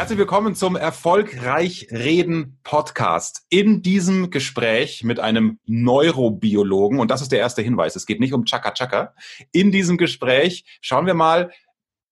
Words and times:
Herzlich 0.00 0.18
willkommen 0.18 0.54
zum 0.54 0.76
Erfolgreich 0.76 1.88
Reden 1.90 2.58
Podcast. 2.64 3.42
In 3.50 3.82
diesem 3.82 4.30
Gespräch 4.30 5.04
mit 5.04 5.20
einem 5.20 5.58
Neurobiologen, 5.66 6.98
und 6.98 7.10
das 7.10 7.20
ist 7.20 7.32
der 7.32 7.38
erste 7.38 7.60
Hinweis, 7.60 7.96
es 7.96 8.06
geht 8.06 8.18
nicht 8.18 8.32
um 8.32 8.46
Chaka 8.46 8.70
Chaka. 8.70 9.14
In 9.52 9.70
diesem 9.70 9.98
Gespräch 9.98 10.64
schauen 10.80 11.04
wir 11.04 11.12
mal, 11.12 11.50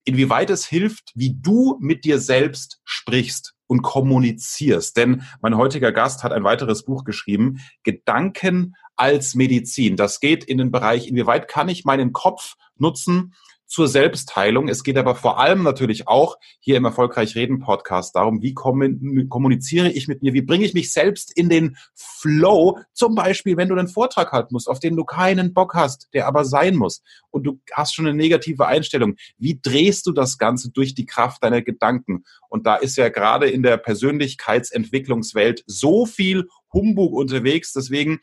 inwieweit 0.03 0.51
es 0.51 0.67
hilft, 0.67 1.13
wie 1.15 1.35
du 1.41 1.79
mit 1.81 2.05
dir 2.05 2.19
selbst 2.19 2.79
sprichst 2.83 3.55
und 3.65 3.81
kommunizierst. 3.81 4.95
Denn 4.95 5.23
mein 5.41 5.57
heutiger 5.57 5.91
Gast 5.91 6.23
hat 6.23 6.31
ein 6.31 6.43
weiteres 6.43 6.85
Buch 6.85 7.03
geschrieben, 7.03 7.57
Gedanken 7.81 8.75
als 8.97 9.33
Medizin. 9.33 9.95
Das 9.95 10.19
geht 10.19 10.43
in 10.43 10.59
den 10.59 10.69
Bereich, 10.69 11.07
inwieweit 11.07 11.47
kann 11.47 11.69
ich 11.69 11.85
meinen 11.85 12.13
Kopf 12.13 12.53
nutzen, 12.77 13.33
zur 13.69 13.87
Selbstheilung. 13.87 14.67
Es 14.67 14.83
geht 14.83 14.97
aber 14.97 15.13
vor 15.13 15.39
allem 15.39 15.61
natürlich 15.61 16.07
auch 16.07 16.37
hier 16.59 16.75
im 16.75 16.85
Erfolgreich 16.85 17.35
Reden 17.35 17.59
Podcast 17.59 18.15
darum, 18.15 18.41
wie 18.41 18.55
kommuniziere 18.55 19.89
ich 19.91 20.07
mit 20.07 20.23
mir, 20.23 20.33
wie 20.33 20.41
bringe 20.41 20.65
ich 20.65 20.73
mich 20.73 20.91
selbst 20.91 21.31
in 21.37 21.49
den 21.49 21.77
Flow. 21.93 22.79
Zum 22.93 23.13
Beispiel, 23.13 23.57
wenn 23.57 23.69
du 23.69 23.75
einen 23.75 23.87
Vortrag 23.87 24.31
halten 24.31 24.49
musst, 24.53 24.67
auf 24.67 24.79
den 24.79 24.95
du 24.95 25.05
keinen 25.05 25.53
Bock 25.53 25.75
hast, 25.75 26.09
der 26.13 26.27
aber 26.27 26.45
sein 26.45 26.75
muss 26.75 27.03
und 27.29 27.43
du 27.43 27.61
hast 27.71 27.93
schon 27.93 28.07
eine 28.07 28.17
negative 28.17 28.65
Einstellung. 28.65 29.15
Wie 29.37 29.59
drehst 29.61 30.07
du 30.07 30.13
das 30.13 30.39
Ganze 30.39 30.71
durch 30.71 30.95
die 30.95 31.05
Kraft 31.05 31.43
deiner 31.43 31.61
Gedanken? 31.61 32.23
Und 32.49 32.65
da 32.65 32.75
ist 32.75 32.97
ja 32.97 33.09
gerade 33.09 33.47
in 33.47 33.61
der 33.61 33.77
Persönlichkeitsentwicklungswelt 33.77 35.63
so 35.67 36.07
viel 36.07 36.47
Humbug 36.73 37.13
unterwegs. 37.13 37.71
Deswegen 37.73 38.19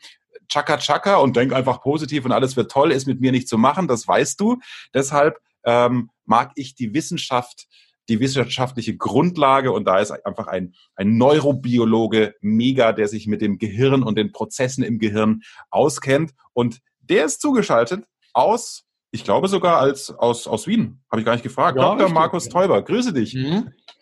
Chaka 0.49 0.77
Chaka 0.77 1.17
und 1.17 1.35
denk 1.35 1.51
einfach 1.53 1.81
positiv 1.81 2.25
und 2.25 2.31
alles 2.31 2.55
wird 2.55 2.71
toll, 2.71 2.91
ist 2.91 3.07
mit 3.07 3.19
mir 3.19 3.31
nicht 3.31 3.49
zu 3.49 3.57
machen, 3.57 3.87
das 3.87 4.07
weißt 4.07 4.39
du. 4.39 4.59
Deshalb 4.93 5.39
ähm, 5.67 6.09
mag 6.25 6.53
ich 6.55 6.73
die 6.73 6.93
Wissenschaft, 6.93 7.67
die 8.09 8.19
wissenschaftliche 8.21 8.95
Grundlage 8.95 9.71
und 9.71 9.85
da 9.85 9.99
ist 9.99 10.11
einfach 10.11 10.47
ein, 10.47 10.73
ein 10.95 11.17
Neurobiologe 11.17 12.35
mega, 12.41 12.93
der 12.93 13.09
sich 13.09 13.27
mit 13.27 13.41
dem 13.41 13.57
Gehirn 13.57 14.01
und 14.01 14.17
den 14.17 14.31
Prozessen 14.31 14.83
im 14.83 14.97
Gehirn 14.97 15.41
auskennt 15.69 16.31
und 16.53 16.79
der 17.01 17.25
ist 17.25 17.41
zugeschaltet 17.41 18.05
aus, 18.33 18.85
ich 19.11 19.23
glaube 19.23 19.49
sogar 19.49 19.79
als 19.79 20.09
aus, 20.09 20.47
aus 20.47 20.67
Wien, 20.67 21.01
habe 21.11 21.21
ich 21.21 21.25
gar 21.25 21.33
nicht 21.33 21.43
gefragt. 21.43 21.77
Ja, 21.77 21.95
Dr. 21.95 22.09
Markus 22.09 22.47
Teuber, 22.49 22.81
grüße 22.81 23.13
dich. 23.13 23.33
Mhm. 23.33 23.71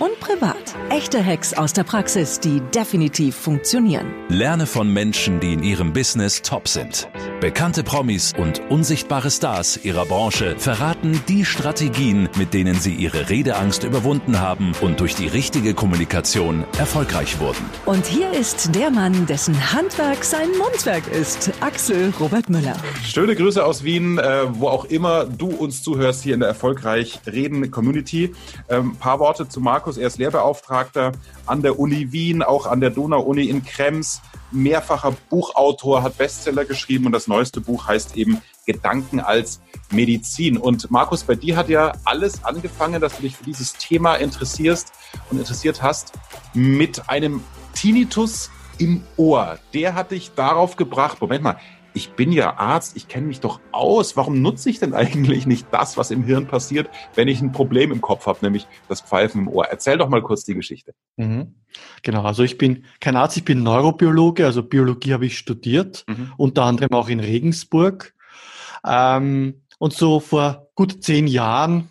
und 0.00 0.18
privat. 0.20 0.74
Echte 0.90 1.24
Hacks 1.24 1.54
aus 1.54 1.72
der 1.72 1.84
Praxis, 1.84 2.40
die 2.40 2.60
definitiv 2.74 3.36
funktionieren. 3.36 4.06
Lerne 4.28 4.66
von 4.66 4.92
Menschen, 4.92 5.40
die 5.40 5.52
in 5.52 5.62
ihrem 5.62 5.92
Business 5.92 6.42
top 6.42 6.68
sind. 6.68 7.08
Bekannte 7.40 7.84
Promis 7.84 8.32
und 8.36 8.60
unsichtbare 8.70 9.30
Stars 9.30 9.84
ihrer 9.84 10.06
Branche 10.06 10.56
verraten 10.58 11.20
die 11.28 11.44
Strategien, 11.44 12.28
mit 12.36 12.54
denen 12.54 12.74
sie 12.76 12.94
ihre 12.94 13.28
Redeangst 13.28 13.84
überwunden 13.84 14.40
haben 14.40 14.72
und 14.80 15.00
durch 15.00 15.14
die 15.14 15.26
richtige 15.26 15.74
Kommunikation 15.74 16.64
erfolgreich 16.78 17.38
wurden. 17.40 17.64
Und 17.84 18.06
hier 18.06 18.32
ist 18.32 18.74
der 18.74 18.90
Mann, 18.90 19.26
dessen 19.26 19.72
Handwerk 19.72 20.24
sein 20.24 20.48
Mundwerk 20.58 21.06
ist, 21.08 21.52
Axel 21.60 22.12
Robert 22.18 22.48
Müller. 22.48 22.76
Schöne 23.04 23.36
Grüße 23.36 23.64
aus 23.64 23.84
Wien, 23.84 24.18
äh, 24.18 24.44
wo 24.52 24.68
auch 24.68 24.86
immer 24.86 25.24
du 25.24 25.48
uns 25.48 25.82
zuhörst 25.82 26.22
hier 26.22 26.34
in 26.34 26.40
der 26.40 26.48
Erfolgreich 26.48 27.20
Reden 27.26 27.70
Community. 27.70 28.34
Ähm, 28.68 28.96
paar 28.96 29.20
Worte 29.20 29.48
zu 29.48 29.60
Marc 29.60 29.83
Markus, 29.84 29.98
er 29.98 30.06
ist 30.06 30.16
Lehrbeauftragter 30.16 31.12
an 31.44 31.60
der 31.60 31.78
Uni 31.78 32.10
Wien, 32.10 32.42
auch 32.42 32.64
an 32.64 32.80
der 32.80 32.88
Donau-Uni 32.88 33.44
in 33.50 33.62
Krems, 33.62 34.22
mehrfacher 34.50 35.14
Buchautor, 35.28 36.02
hat 36.02 36.16
Bestseller 36.16 36.64
geschrieben 36.64 37.04
und 37.04 37.12
das 37.12 37.28
neueste 37.28 37.60
Buch 37.60 37.86
heißt 37.86 38.16
eben 38.16 38.40
Gedanken 38.64 39.20
als 39.20 39.60
Medizin. 39.90 40.56
Und 40.56 40.90
Markus, 40.90 41.24
bei 41.24 41.34
dir 41.34 41.58
hat 41.58 41.68
ja 41.68 41.92
alles 42.06 42.44
angefangen, 42.44 43.02
dass 43.02 43.16
du 43.16 43.22
dich 43.24 43.36
für 43.36 43.44
dieses 43.44 43.74
Thema 43.74 44.14
interessierst 44.14 44.90
und 45.30 45.36
interessiert 45.36 45.82
hast 45.82 46.14
mit 46.54 47.10
einem 47.10 47.44
Tinnitus 47.74 48.50
im 48.78 49.04
Ohr. 49.18 49.58
Der 49.74 49.94
hat 49.94 50.12
dich 50.12 50.32
darauf 50.34 50.76
gebracht, 50.76 51.20
Moment 51.20 51.44
mal, 51.44 51.58
ich 51.94 52.10
bin 52.10 52.32
ja 52.32 52.56
Arzt, 52.58 52.96
ich 52.96 53.06
kenne 53.06 53.28
mich 53.28 53.40
doch 53.40 53.60
aus. 53.70 54.16
Warum 54.16 54.42
nutze 54.42 54.68
ich 54.68 54.80
denn 54.80 54.94
eigentlich 54.94 55.46
nicht 55.46 55.68
das, 55.70 55.96
was 55.96 56.10
im 56.10 56.24
Hirn 56.24 56.48
passiert, 56.48 56.90
wenn 57.14 57.28
ich 57.28 57.40
ein 57.40 57.52
Problem 57.52 57.92
im 57.92 58.00
Kopf 58.00 58.26
habe, 58.26 58.40
nämlich 58.42 58.66
das 58.88 59.00
Pfeifen 59.00 59.42
im 59.42 59.48
Ohr? 59.48 59.66
Erzähl 59.66 59.96
doch 59.96 60.08
mal 60.08 60.20
kurz 60.20 60.44
die 60.44 60.54
Geschichte. 60.54 60.92
Mhm. 61.16 61.54
Genau, 62.02 62.24
also 62.24 62.42
ich 62.42 62.58
bin 62.58 62.84
kein 63.00 63.16
Arzt, 63.16 63.36
ich 63.36 63.44
bin 63.44 63.62
Neurobiologe, 63.62 64.44
also 64.44 64.62
Biologie 64.62 65.12
habe 65.12 65.26
ich 65.26 65.38
studiert, 65.38 66.04
mhm. 66.08 66.32
unter 66.36 66.64
anderem 66.64 66.92
auch 66.92 67.08
in 67.08 67.20
Regensburg. 67.20 68.12
Ähm, 68.84 69.62
und 69.78 69.92
so 69.92 70.18
vor 70.18 70.68
gut 70.74 71.04
zehn 71.04 71.28
Jahren 71.28 71.90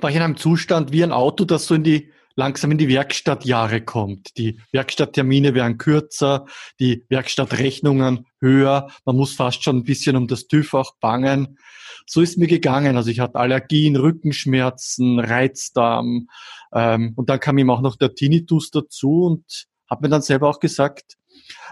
war 0.00 0.10
ich 0.10 0.16
in 0.16 0.22
einem 0.22 0.38
Zustand 0.38 0.92
wie 0.92 1.04
ein 1.04 1.12
Auto, 1.12 1.44
das 1.44 1.66
so 1.66 1.74
in 1.74 1.84
die 1.84 2.10
langsam 2.36 2.70
in 2.72 2.78
die 2.78 2.88
Werkstattjahre 2.88 3.80
kommt. 3.82 4.36
Die 4.36 4.60
Werkstatttermine 4.72 5.54
werden 5.54 5.78
kürzer, 5.78 6.46
die 6.80 7.04
Werkstattrechnungen 7.08 8.26
höher. 8.40 8.90
Man 9.04 9.16
muss 9.16 9.34
fast 9.34 9.62
schon 9.62 9.78
ein 9.78 9.84
bisschen 9.84 10.16
um 10.16 10.26
das 10.26 10.46
TÜV 10.46 10.74
auch 10.74 10.96
bangen. 11.00 11.58
So 12.06 12.20
ist 12.20 12.36
mir 12.38 12.48
gegangen. 12.48 12.96
Also 12.96 13.10
ich 13.10 13.20
hatte 13.20 13.36
Allergien, 13.36 13.96
Rückenschmerzen, 13.96 15.20
Reizdarm 15.20 16.28
ähm, 16.72 17.12
und 17.16 17.30
dann 17.30 17.40
kam 17.40 17.58
ihm 17.58 17.70
auch 17.70 17.80
noch 17.80 17.96
der 17.96 18.14
Tinnitus 18.14 18.70
dazu 18.70 19.24
und 19.24 19.66
habe 19.88 20.02
mir 20.02 20.08
dann 20.08 20.22
selber 20.22 20.48
auch 20.48 20.60
gesagt, 20.60 21.16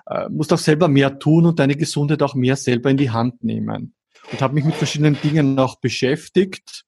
äh, 0.06 0.28
musst 0.28 0.52
auch 0.52 0.58
selber 0.58 0.88
mehr 0.88 1.18
tun 1.18 1.46
und 1.46 1.58
deine 1.58 1.76
Gesundheit 1.76 2.22
auch 2.22 2.34
mehr 2.34 2.56
selber 2.56 2.90
in 2.90 2.96
die 2.96 3.10
Hand 3.10 3.42
nehmen. 3.42 3.94
Und 4.30 4.40
habe 4.40 4.54
mich 4.54 4.64
mit 4.64 4.74
verschiedenen 4.74 5.20
Dingen 5.20 5.58
auch 5.58 5.80
beschäftigt 5.80 6.84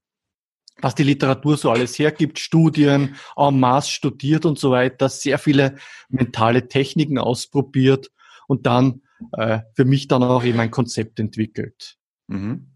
was 0.80 0.94
die 0.94 1.02
Literatur 1.02 1.56
so 1.56 1.70
alles 1.70 1.98
hergibt, 1.98 2.38
Studien, 2.38 3.16
en 3.36 3.60
masse 3.60 3.90
studiert 3.90 4.44
und 4.44 4.58
so 4.58 4.70
weiter, 4.70 5.08
sehr 5.08 5.38
viele 5.38 5.76
mentale 6.08 6.68
Techniken 6.68 7.18
ausprobiert 7.18 8.10
und 8.46 8.66
dann 8.66 9.02
äh, 9.32 9.60
für 9.74 9.84
mich 9.84 10.08
dann 10.08 10.22
auch 10.22 10.44
eben 10.44 10.60
ein 10.60 10.70
Konzept 10.70 11.20
entwickelt. 11.20 11.96
Mhm. 12.26 12.73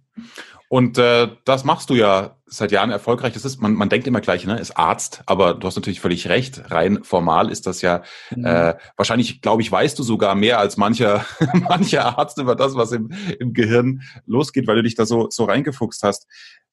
Und 0.69 0.99
äh, 0.99 1.29
das 1.45 1.65
machst 1.65 1.89
du 1.89 1.95
ja 1.95 2.37
seit 2.45 2.73
Jahren 2.73 2.91
erfolgreich. 2.91 3.33
Das 3.33 3.47
ist, 3.47 3.61
man, 3.61 3.73
man 3.73 3.89
denkt 3.89 4.07
immer 4.07 4.21
gleich, 4.21 4.45
ne, 4.45 4.59
ist 4.59 4.77
Arzt, 4.77 5.23
aber 5.25 5.55
du 5.55 5.67
hast 5.67 5.77
natürlich 5.77 6.01
völlig 6.01 6.29
recht. 6.29 6.71
Rein 6.71 7.03
formal 7.05 7.51
ist 7.51 7.67
das 7.67 7.81
ja 7.81 8.03
mhm. 8.35 8.45
äh, 8.45 8.75
wahrscheinlich, 8.97 9.41
glaube 9.41 9.63
ich, 9.63 9.73
weißt 9.73 9.99
du 9.99 10.03
sogar 10.03 10.35
mehr 10.35 10.59
als 10.59 10.77
mancher 10.77 11.25
mancher 11.55 12.19
Arzt 12.19 12.39
über 12.39 12.55
das, 12.55 12.75
was 12.75 12.93
im, 12.93 13.11
im 13.39 13.55
Gehirn 13.55 14.03
losgeht, 14.27 14.67
weil 14.67 14.77
du 14.77 14.83
dich 14.83 14.95
da 14.95 15.07
so 15.07 15.29
so 15.31 15.45
reingefuchst 15.45 16.03
hast. 16.03 16.27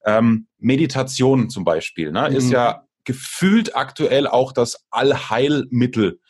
Ähm, 0.04 0.46
Meditation 0.58 1.48
zum 1.48 1.64
Beispiel, 1.64 2.12
ne, 2.12 2.28
mhm. 2.28 2.36
ist 2.36 2.50
ja 2.50 2.82
gefühlt 3.04 3.76
aktuell 3.76 4.26
auch 4.26 4.52
das 4.52 4.84
Allheilmittel. 4.90 6.20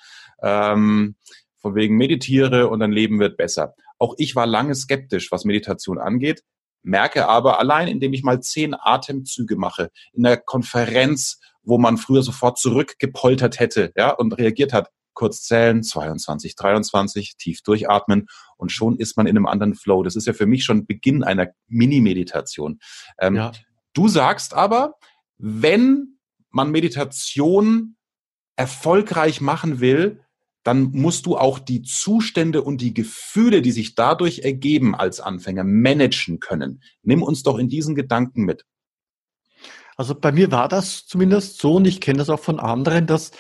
Ähm, 0.41 1.17
von 1.59 1.75
wegen 1.75 1.97
meditiere 1.97 2.69
und 2.69 2.79
dein 2.79 2.93
Leben 2.93 3.19
wird 3.19 3.37
besser. 3.37 3.75
Auch 3.99 4.15
ich 4.19 4.37
war 4.37 4.47
lange 4.47 4.75
skeptisch, 4.77 5.33
was 5.33 5.45
Meditation 5.45 5.99
angeht 5.99 6.45
merke 6.87 7.29
aber 7.29 7.59
allein, 7.59 7.89
indem 7.89 8.13
ich 8.13 8.23
mal 8.23 8.41
zehn 8.41 8.75
Atemzüge 8.79 9.57
mache, 9.57 9.91
in 10.13 10.23
der 10.23 10.37
Konferenz, 10.37 11.41
wo 11.63 11.79
man 11.79 11.99
früher 11.99 12.23
sofort 12.23 12.59
zurückgepoltert 12.59 13.59
hätte, 13.59 13.93
ja, 13.97 14.11
und 14.11 14.33
reagiert 14.39 14.73
hat, 14.73 14.91
kurz 15.13 15.43
zählen, 15.43 15.83
22, 15.83 16.55
23, 16.55 17.37
tief 17.37 17.63
durchatmen 17.63 18.29
und 18.57 18.71
schon 18.71 18.99
ist 18.99 19.17
man 19.17 19.27
in 19.27 19.37
einem 19.37 19.47
anderen 19.47 19.75
Flow. 19.75 20.03
Das 20.03 20.15
ist 20.15 20.27
ja 20.27 20.33
für 20.33 20.47
mich 20.47 20.65
schon 20.65 20.87
Beginn 20.87 21.25
einer 21.25 21.49
Mini-Meditation. 21.69 22.79
Ähm, 23.19 23.35
ja. 23.35 23.53
Du 23.95 24.09
sagst 24.09 24.55
aber, 24.55 24.95
wenn 25.39 26.19
man 26.51 26.71
Meditation 26.71 27.97
erfolgreich 28.57 29.41
machen 29.41 29.81
will, 29.81 30.21
dann 30.67 30.91
musst 30.93 31.27
du 31.27 31.37
auch 31.37 31.61
die 31.61 31.83
Zustände 31.83 32.61
und 32.63 32.81
die 32.81 32.93
Gefühle, 32.93 33.63
die 33.63 33.71
sich 33.71 33.95
dadurch 33.95 34.41
ergeben 34.41 34.97
als 34.97 35.21
Anfänger, 35.21 35.63
managen 35.63 36.41
können. 36.41 36.83
Nimm 37.03 37.23
uns 37.23 37.45
doch 37.45 37.59
in 37.59 37.69
diesen 37.69 37.95
Gedanken 37.95 38.43
mit. 38.43 38.65
Also 39.97 40.15
bei 40.15 40.33
mir 40.33 40.51
war 40.51 40.69
das 40.69 41.07
zumindest 41.07 41.61
so 41.61 41.77
und 41.77 41.87
ich 41.87 42.01
kenne 42.01 42.19
das 42.19 42.31
auch 42.31 42.41
von 42.41 42.59
anderen, 42.59 43.07
dass 43.07 43.31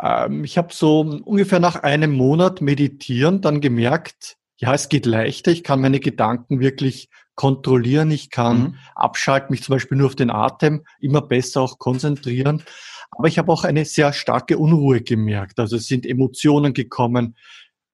ähm, 0.00 0.44
ich 0.44 0.58
habe 0.58 0.74
so 0.74 1.00
ungefähr 1.00 1.58
nach 1.58 1.76
einem 1.76 2.12
Monat 2.12 2.60
meditieren 2.60 3.40
dann 3.40 3.62
gemerkt, 3.62 4.36
ja, 4.56 4.74
es 4.74 4.90
geht 4.90 5.06
leichter, 5.06 5.50
ich 5.50 5.64
kann 5.64 5.80
meine 5.80 6.00
Gedanken 6.00 6.60
wirklich 6.60 7.08
kontrollieren, 7.34 8.10
ich 8.10 8.30
kann 8.30 8.58
mhm. 8.58 8.74
abschalten, 8.94 9.48
mich 9.50 9.62
zum 9.62 9.74
Beispiel 9.74 9.96
nur 9.96 10.08
auf 10.08 10.16
den 10.16 10.30
Atem 10.30 10.84
immer 11.00 11.22
besser 11.22 11.62
auch 11.62 11.78
konzentrieren. 11.78 12.62
Aber 13.16 13.28
ich 13.28 13.38
habe 13.38 13.52
auch 13.52 13.64
eine 13.64 13.84
sehr 13.84 14.12
starke 14.12 14.58
Unruhe 14.58 15.00
gemerkt. 15.00 15.58
Also 15.58 15.76
es 15.76 15.86
sind 15.86 16.06
Emotionen 16.06 16.74
gekommen, 16.74 17.36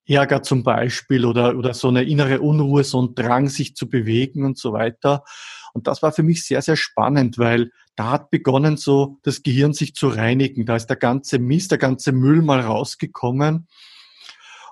Ärger 0.07 0.43
zum 0.43 0.65
Beispiel 0.65 1.25
oder, 1.25 1.57
oder 1.57 1.73
so 1.75 1.89
eine 1.89 2.03
innere 2.03 2.41
Unruhe, 2.41 2.85
so 2.85 3.01
ein 3.01 3.15
Drang, 3.15 3.49
sich 3.49 3.77
zu 3.77 3.89
bewegen 3.89 4.45
und 4.45 4.59
so 4.59 4.73
weiter. 4.73 5.23
Und 5.73 5.87
das 5.87 6.03
war 6.03 6.11
für 6.13 6.23
mich 6.23 6.45
sehr, 6.45 6.63
sehr 6.63 6.77
spannend, 6.77 7.39
weil 7.39 7.71
da 7.95 8.11
hat 8.11 8.31
begonnen, 8.31 8.77
so 8.77 9.19
das 9.23 9.43
Gehirn 9.43 9.73
sich 9.73 9.95
zu 9.95 10.09
reinigen. 10.09 10.67
Da 10.67 10.75
ist 10.75 10.87
der 10.87 10.97
ganze 10.97 11.39
Mist, 11.39 11.71
der 11.71 11.79
ganze 11.79 12.13
Müll 12.13 12.43
mal 12.43 12.61
rausgekommen. 12.61 13.69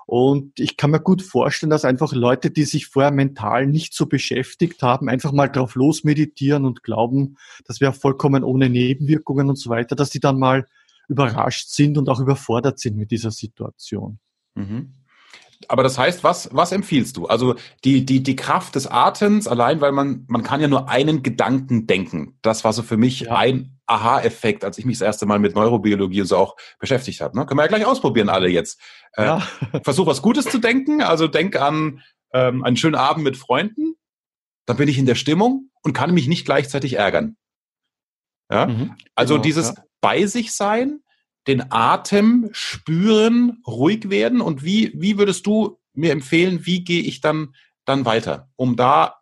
Und 0.09 0.59
ich 0.59 0.75
kann 0.75 0.89
mir 0.89 0.99
gut 0.99 1.21
vorstellen, 1.21 1.69
dass 1.69 1.85
einfach 1.85 2.13
Leute, 2.13 2.49
die 2.49 2.63
sich 2.63 2.87
vorher 2.87 3.11
mental 3.11 3.67
nicht 3.67 3.93
so 3.93 4.07
beschäftigt 4.07 4.81
haben, 4.81 5.07
einfach 5.07 5.31
mal 5.31 5.49
drauf 5.49 5.75
losmeditieren 5.75 6.65
und 6.65 6.81
glauben, 6.81 7.37
das 7.65 7.79
wäre 7.79 7.93
vollkommen 7.93 8.43
ohne 8.43 8.71
Nebenwirkungen 8.71 9.49
und 9.49 9.57
so 9.57 9.69
weiter, 9.69 9.95
dass 9.95 10.09
die 10.09 10.19
dann 10.19 10.39
mal 10.39 10.65
überrascht 11.09 11.69
sind 11.69 11.95
und 11.99 12.09
auch 12.09 12.19
überfordert 12.19 12.79
sind 12.79 12.97
mit 12.97 13.11
dieser 13.11 13.29
Situation. 13.29 14.17
Mhm. 14.55 14.95
Aber 15.67 15.83
das 15.83 15.97
heißt, 15.97 16.23
was, 16.23 16.49
was 16.53 16.71
empfiehlst 16.71 17.17
du? 17.17 17.25
Also 17.25 17.55
die, 17.83 18.05
die, 18.05 18.23
die 18.23 18.35
Kraft 18.35 18.75
des 18.75 18.87
Atems, 18.87 19.47
allein 19.47 19.81
weil 19.81 19.91
man, 19.91 20.25
man 20.27 20.43
kann 20.43 20.61
ja 20.61 20.67
nur 20.67 20.89
einen 20.89 21.21
Gedanken 21.21 21.85
denken. 21.85 22.37
Das 22.41 22.63
war 22.63 22.71
so 22.71 22.81
für 22.81 22.97
mich 22.97 23.21
ja. 23.21 23.35
ein 23.35 23.77
Aha-Effekt, 23.85 24.63
als 24.63 24.77
ich 24.77 24.85
mich 24.85 24.99
das 24.99 25.05
erste 25.05 25.25
Mal 25.25 25.39
mit 25.39 25.55
Neurobiologie 25.55 26.21
und 26.21 26.27
so 26.27 26.37
auch 26.37 26.55
beschäftigt 26.79 27.19
habe. 27.19 27.37
Ne? 27.37 27.45
Können 27.45 27.57
wir 27.57 27.63
ja 27.63 27.67
gleich 27.67 27.85
ausprobieren, 27.85 28.29
alle 28.29 28.47
jetzt. 28.47 28.79
Äh, 29.13 29.25
ja. 29.25 29.39
Versuch 29.83 30.05
was 30.05 30.21
Gutes 30.21 30.45
zu 30.45 30.59
denken. 30.59 31.01
Also 31.01 31.27
denk 31.27 31.57
an 31.57 32.01
ähm, 32.33 32.63
einen 32.63 32.77
schönen 32.77 32.95
Abend 32.95 33.23
mit 33.23 33.35
Freunden. 33.35 33.95
Dann 34.65 34.77
bin 34.77 34.87
ich 34.87 34.97
in 34.97 35.05
der 35.05 35.15
Stimmung 35.15 35.69
und 35.81 35.93
kann 35.93 36.13
mich 36.13 36.27
nicht 36.27 36.45
gleichzeitig 36.45 36.93
ärgern. 36.93 37.35
Ja? 38.49 38.67
Mhm, 38.67 38.95
also 39.15 39.35
genau, 39.35 39.43
dieses 39.43 39.69
ja. 39.69 39.83
bei 39.99 40.25
sich 40.25 40.53
sein, 40.53 41.01
den 41.47 41.71
Atem 41.71 42.49
spüren, 42.51 43.61
ruhig 43.65 44.09
werden 44.09 44.41
und 44.41 44.63
wie, 44.63 44.91
wie 44.95 45.17
würdest 45.17 45.45
du 45.45 45.79
mir 45.93 46.11
empfehlen, 46.11 46.65
wie 46.65 46.83
gehe 46.83 47.01
ich 47.01 47.21
dann, 47.21 47.55
dann 47.85 48.05
weiter, 48.05 48.49
um 48.55 48.75
da 48.75 49.15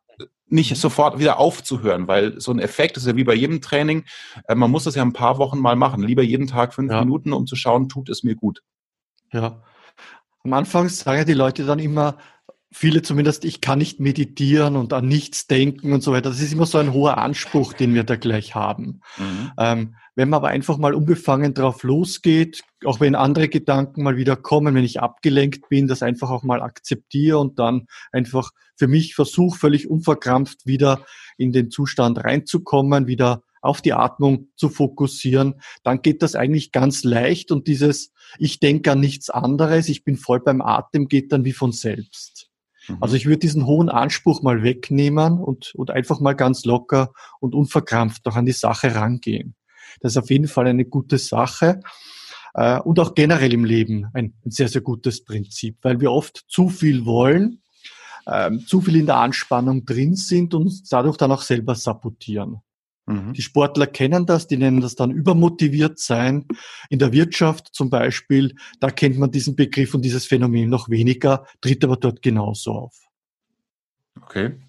nicht 0.50 0.72
mhm. 0.72 0.76
sofort 0.76 1.20
wieder 1.20 1.40
aufzuhören, 1.40 2.08
weil 2.08 2.40
so 2.40 2.52
ein 2.52 2.60
Effekt 2.60 2.98
ist 2.98 3.08
ja 3.08 3.16
wie 3.16 3.24
bei 3.24 3.34
jedem 3.34 3.62
Training, 3.62 4.06
äh, 4.48 4.56
man 4.56 4.72
muss 4.72 4.86
das 4.86 4.96
ja 4.96 5.04
ein 5.04 5.14
paar 5.14 5.38
Wochen 5.38 5.60
mal 5.60 5.76
machen, 5.76 6.04
lieber 6.04 6.24
jeden 6.24 6.48
Tag 6.48 6.74
fünf 6.74 6.92
ja. 6.92 7.02
Minuten, 7.02 7.34
um 7.34 7.46
zu 7.46 7.56
schauen, 7.56 7.90
tut 7.90 8.10
es 8.10 8.24
mir 8.24 8.36
gut. 8.36 8.62
Ja. 9.32 9.62
Am 10.44 10.54
Anfang 10.54 10.88
sagen 10.90 11.26
die 11.26 11.34
Leute 11.34 11.66
dann 11.66 11.80
immer, 11.80 12.18
viele 12.78 13.02
zumindest, 13.02 13.44
ich 13.44 13.60
kann 13.60 13.80
nicht 13.80 14.00
meditieren 14.00 14.76
und 14.76 14.94
an 14.94 15.08
nichts 15.08 15.48
denken 15.48 15.94
und 15.94 16.02
so 16.02 16.12
weiter. 16.12 16.30
Das 16.30 16.42
ist 16.42 16.54
immer 16.54 16.66
so 16.66 16.78
ein 16.78 16.94
hoher 16.94 17.18
Anspruch, 17.18 17.74
den 17.74 17.94
wir 17.94 18.04
da 18.04 18.16
gleich 18.16 18.56
haben. 18.56 19.02
Mhm. 19.18 19.52
Ähm, 19.58 19.96
wenn 20.16 20.30
man 20.30 20.38
aber 20.38 20.50
einfach 20.50 20.78
mal 20.78 20.94
unbefangen 20.94 21.54
drauf 21.54 21.84
losgeht, 21.84 22.64
auch 22.86 23.00
wenn 23.00 23.16
andere 23.16 23.50
Gedanken 23.50 24.04
mal 24.04 24.18
wieder 24.18 24.36
kommen, 24.36 24.76
wenn 24.76 24.84
ich 24.84 25.00
abgelenkt 25.00 25.70
bin, 25.70 25.88
das 25.88 26.02
einfach 26.02 26.30
auch 26.30 26.44
mal 26.44 26.62
akzeptiere 26.62 27.38
und 27.38 27.60
dann 27.60 27.88
einfach 28.12 28.52
für 28.76 28.88
mich 28.88 29.16
versuche, 29.16 29.58
völlig 29.58 29.90
unverkrampft 29.90 30.66
wieder 30.66 31.06
in 31.38 31.52
den 31.52 31.70
Zustand 31.72 32.24
reinzukommen, 32.24 33.08
wieder 33.08 33.44
auf 33.62 33.82
die 33.82 33.94
Atmung 33.94 34.50
zu 34.56 34.70
fokussieren, 34.70 35.56
dann 35.84 36.02
geht 36.02 36.22
das 36.22 36.36
eigentlich 36.36 36.72
ganz 36.72 37.04
leicht 37.04 37.52
und 37.52 37.68
dieses 37.68 38.12
Ich 38.40 38.60
denke 38.60 38.92
an 38.92 39.00
nichts 39.00 39.30
anderes, 39.30 39.90
ich 39.90 40.04
bin 40.04 40.18
voll 40.18 40.40
beim 40.40 40.62
Atem, 40.62 41.08
geht 41.08 41.32
dann 41.32 41.46
wie 41.46 41.54
von 41.54 41.72
selbst. 41.72 42.47
Mhm. 42.88 42.98
Also 43.02 43.16
ich 43.16 43.26
würde 43.26 43.40
diesen 43.40 43.66
hohen 43.66 43.90
Anspruch 43.90 44.42
mal 44.42 44.64
wegnehmen 44.64 45.40
und, 45.40 45.74
und 45.76 45.92
einfach 45.92 46.20
mal 46.20 46.34
ganz 46.34 46.66
locker 46.66 47.12
und 47.40 47.56
unverkrampft 47.56 48.26
auch 48.28 48.36
an 48.36 48.46
die 48.46 48.52
Sache 48.52 48.96
rangehen. 48.96 49.56
Das 50.02 50.14
ist 50.14 50.18
auf 50.18 50.30
jeden 50.30 50.48
Fall 50.48 50.68
eine 50.68 50.86
gute 50.86 51.18
Sache 51.18 51.80
äh, 52.54 52.80
und 52.80 53.00
auch 53.00 53.16
generell 53.16 53.54
im 53.54 53.66
Leben 53.66 54.08
ein, 54.14 54.34
ein, 54.46 54.52
sehr, 54.52 54.68
sehr 54.68 54.82
gutes 54.82 55.24
Prinzip, 55.24 55.78
weil 55.82 56.00
wir 56.00 56.12
oft 56.12 56.46
zu 56.48 56.70
viel 56.70 57.06
wollen, 57.06 57.62
ähm, 58.28 58.66
zu 58.66 58.82
viel 58.82 58.98
in 58.98 59.06
der 59.06 59.18
Anspannung 59.18 59.86
drin 59.86 60.16
sind 60.16 60.54
und 60.54 60.82
dadurch 60.92 61.18
dann 61.18 61.32
auch 61.32 61.42
selber 61.42 61.76
sabotieren. 61.76 62.62
Mhm. 63.08 63.34
Die 63.34 63.42
Sportler 63.42 63.88
kennen 63.88 64.26
das, 64.26 64.48
die 64.48 64.58
nennen 64.58 64.82
das 64.82 64.96
dann 64.96 65.12
übermotiviert 65.12 65.98
sein. 65.98 66.46
In 66.90 67.00
der 67.00 67.14
Wirtschaft 67.14 67.70
zum 67.74 67.90
Beispiel, 67.90 68.56
da 68.80 68.92
kennt 68.92 69.18
man 69.18 69.32
diesen 69.32 69.56
Begriff 69.56 69.94
und 69.94 70.04
dieses 70.04 70.26
Phänomen 70.26 70.70
noch 70.70 70.90
weniger, 70.90 71.46
tritt 71.62 71.84
aber 71.84 71.96
dort 71.98 72.22
genauso 72.22 72.74
auf. 72.74 72.96
Okay. 74.22 74.60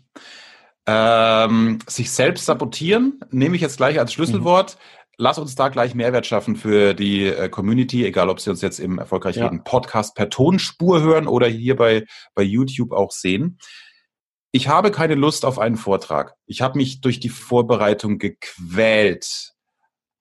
Ähm, 0.87 1.81
sich 1.87 2.11
selbst 2.11 2.47
sabotieren 2.47 3.21
nehme 3.31 3.57
ich 3.57 3.63
jetzt 3.63 3.77
gleich 3.77 3.99
als 3.99 4.13
Schlüsselwort. 4.13 4.77
Mhm. 4.77 5.05
Lass 5.21 5.39
uns 5.39 5.57
da 5.57 5.69
gleich 5.69 5.97
Mehrwert 5.97 6.27
schaffen 6.27 6.55
für 6.55 6.95
die 6.95 7.25
äh, 7.25 7.49
Community, 7.49 8.07
egal 8.07 8.29
ob 8.29 8.41
sie 8.41 8.51
uns 8.51 8.63
jetzt 8.63 8.79
im 8.79 8.99
Erfolgreich 8.99 9.35
ja. 9.37 9.51
Podcast 9.65 10.15
per 10.15 10.31
Tonspur 10.31 11.03
hören 11.03 11.27
oder 11.27 11.49
hier 11.49 11.75
bei, 11.75 12.07
bei 12.35 12.45
YouTube 12.45 12.93
auch 12.93 13.11
sehen 13.11 13.59
ich 14.51 14.69
habe 14.69 14.91
keine 14.91 15.15
Lust 15.15 15.45
auf 15.45 15.59
einen 15.59 15.77
Vortrag. 15.77 16.35
Ich 16.47 16.63
habe 16.63 16.79
mich 16.79 17.01
durch 17.01 17.21
die 17.21 17.29
Vorbereitung 17.29 18.19
gequält. 18.19 19.53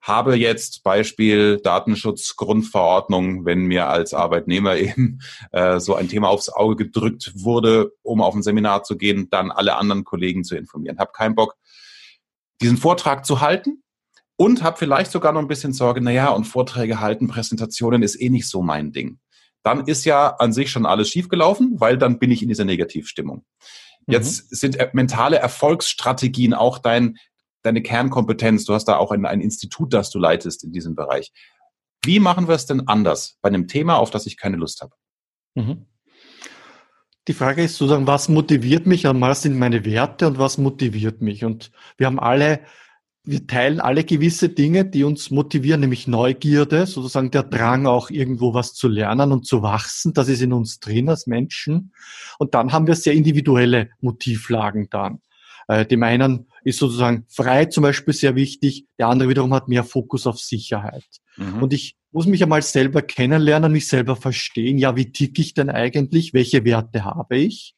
Habe 0.02 0.36
jetzt 0.36 0.84
Beispiel 0.84 1.60
Datenschutzgrundverordnung, 1.64 3.46
wenn 3.46 3.66
mir 3.66 3.88
als 3.88 4.14
Arbeitnehmer 4.14 4.76
eben 4.78 5.20
äh, 5.52 5.80
so 5.80 5.96
ein 5.96 6.10
Thema 6.10 6.30
aufs 6.30 6.50
Auge 6.50 6.76
gedrückt 6.76 7.32
wurde, 7.36 7.92
um 8.04 8.22
auf 8.22 8.36
ein 8.36 8.44
Seminar 8.44 8.84
zu 8.84 8.98
gehen, 8.98 9.30
dann 9.30 9.52
alle 9.52 9.76
anderen 9.76 10.04
Kollegen 10.04 10.44
zu 10.44 10.56
informieren. 10.56 11.00
Habe 11.00 11.12
keinen 11.14 11.36
Bock, 11.36 11.56
diesen 12.62 12.78
Vortrag 12.78 13.26
zu 13.26 13.42
halten 13.42 13.84
und 14.36 14.64
habe 14.64 14.78
vielleicht 14.78 15.12
sogar 15.12 15.32
noch 15.32 15.42
ein 15.42 15.48
bisschen 15.48 15.74
Sorge, 15.74 16.02
naja, 16.02 16.30
und 16.30 16.46
Vorträge 16.46 17.00
halten, 17.00 17.28
Präsentationen 17.28 18.04
ist 18.04 18.20
eh 18.20 18.30
nicht 18.30 18.48
so 18.48 18.62
mein 18.62 18.92
Ding. 18.92 19.20
Dann 19.64 19.86
ist 19.86 20.06
ja 20.06 20.36
an 20.38 20.54
sich 20.54 20.72
schon 20.72 20.86
alles 20.86 21.10
schiefgelaufen, 21.10 21.80
weil 21.80 21.98
dann 21.98 22.20
bin 22.20 22.32
ich 22.32 22.42
in 22.42 22.50
dieser 22.50 22.66
Negativstimmung. 22.66 23.44
Jetzt 24.08 24.52
mhm. 24.52 24.56
sind 24.56 24.94
mentale 24.94 25.38
Erfolgsstrategien 25.38 26.54
auch 26.54 26.80
dein, 26.80 27.18
deine 27.62 27.82
Kernkompetenz. 27.82 28.66
Du 28.66 28.74
hast 28.74 28.86
da 28.86 28.98
auch 28.98 29.12
ein, 29.12 29.26
ein 29.26 29.42
Institut, 29.42 29.94
das 29.94 30.10
du 30.10 30.20
leitest 30.20 30.64
in 30.64 30.72
diesem 30.72 30.96
Bereich. 30.96 31.34
Wie 32.04 32.20
machen 32.20 32.48
wir 32.48 32.56
es 32.56 32.66
denn 32.66 32.88
anders 32.88 33.38
bei 33.42 33.50
einem 33.50 33.68
Thema, 33.68 33.98
auf 33.98 34.10
das 34.10 34.26
ich 34.26 34.38
keine 34.38 34.58
Lust 34.58 34.82
habe? 34.82 34.96
Mhm. 35.56 35.86
Die 37.28 37.34
Frage 37.34 37.64
ist 37.64 37.76
sozusagen, 37.76 38.08
was 38.08 38.30
motiviert 38.30 38.86
mich? 38.86 39.06
Einmal 39.06 39.36
sind 39.36 39.60
meine 39.60 39.84
Werte 39.84 40.28
und 40.28 40.40
was 40.40 40.58
motiviert 40.58 41.22
mich? 41.22 41.44
Und 41.44 41.72
wir 41.98 42.08
haben 42.08 42.20
alle 42.20 42.62
wir 43.28 43.46
teilen 43.46 43.82
alle 43.82 44.06
gewisse 44.06 44.50
Dinge, 44.50 44.86
die 44.86 45.04
uns 45.04 45.32
motivieren, 45.32 45.82
nämlich 45.82 46.08
Neugierde, 46.08 46.86
sozusagen 46.86 47.30
der 47.30 47.44
Drang 47.44 47.86
auch 47.86 48.10
irgendwo 48.10 48.54
was 48.54 48.74
zu 48.74 48.88
lernen 48.88 49.34
und 49.34 49.46
zu 49.46 49.62
wachsen. 49.62 50.14
Das 50.14 50.30
ist 50.30 50.42
in 50.42 50.54
uns 50.54 50.80
drin 50.80 51.10
als 51.10 51.28
Menschen. 51.28 51.92
Und 52.40 52.56
dann 52.56 52.72
haben 52.72 52.88
wir 52.88 52.96
sehr 52.96 53.14
individuelle 53.14 53.90
Motivlagen 54.00 54.88
dann. 54.90 55.20
Äh, 55.68 55.86
dem 55.86 56.04
einen 56.04 56.48
ist 56.64 56.80
sozusagen 56.80 57.26
frei 57.28 57.66
zum 57.66 57.84
Beispiel 57.84 58.14
sehr 58.14 58.36
wichtig, 58.36 58.86
der 58.98 59.08
andere 59.08 59.30
wiederum 59.30 59.54
hat 59.54 59.68
mehr 59.68 59.84
Fokus 59.84 60.26
auf 60.26 60.40
Sicherheit. 60.40 61.06
Mhm. 61.36 61.64
Und 61.64 61.74
ich 61.74 61.96
muss 62.12 62.26
mich 62.26 62.42
einmal 62.42 62.62
selber 62.62 63.02
kennenlernen, 63.02 63.74
mich 63.74 63.88
selber 63.88 64.16
verstehen. 64.16 64.78
Ja, 64.78 64.96
wie 64.96 65.12
ticke 65.12 65.42
ich 65.42 65.54
denn 65.54 65.70
eigentlich? 65.70 66.34
Welche 66.34 66.64
Werte 66.64 67.04
habe 67.04 67.38
ich? 67.38 67.76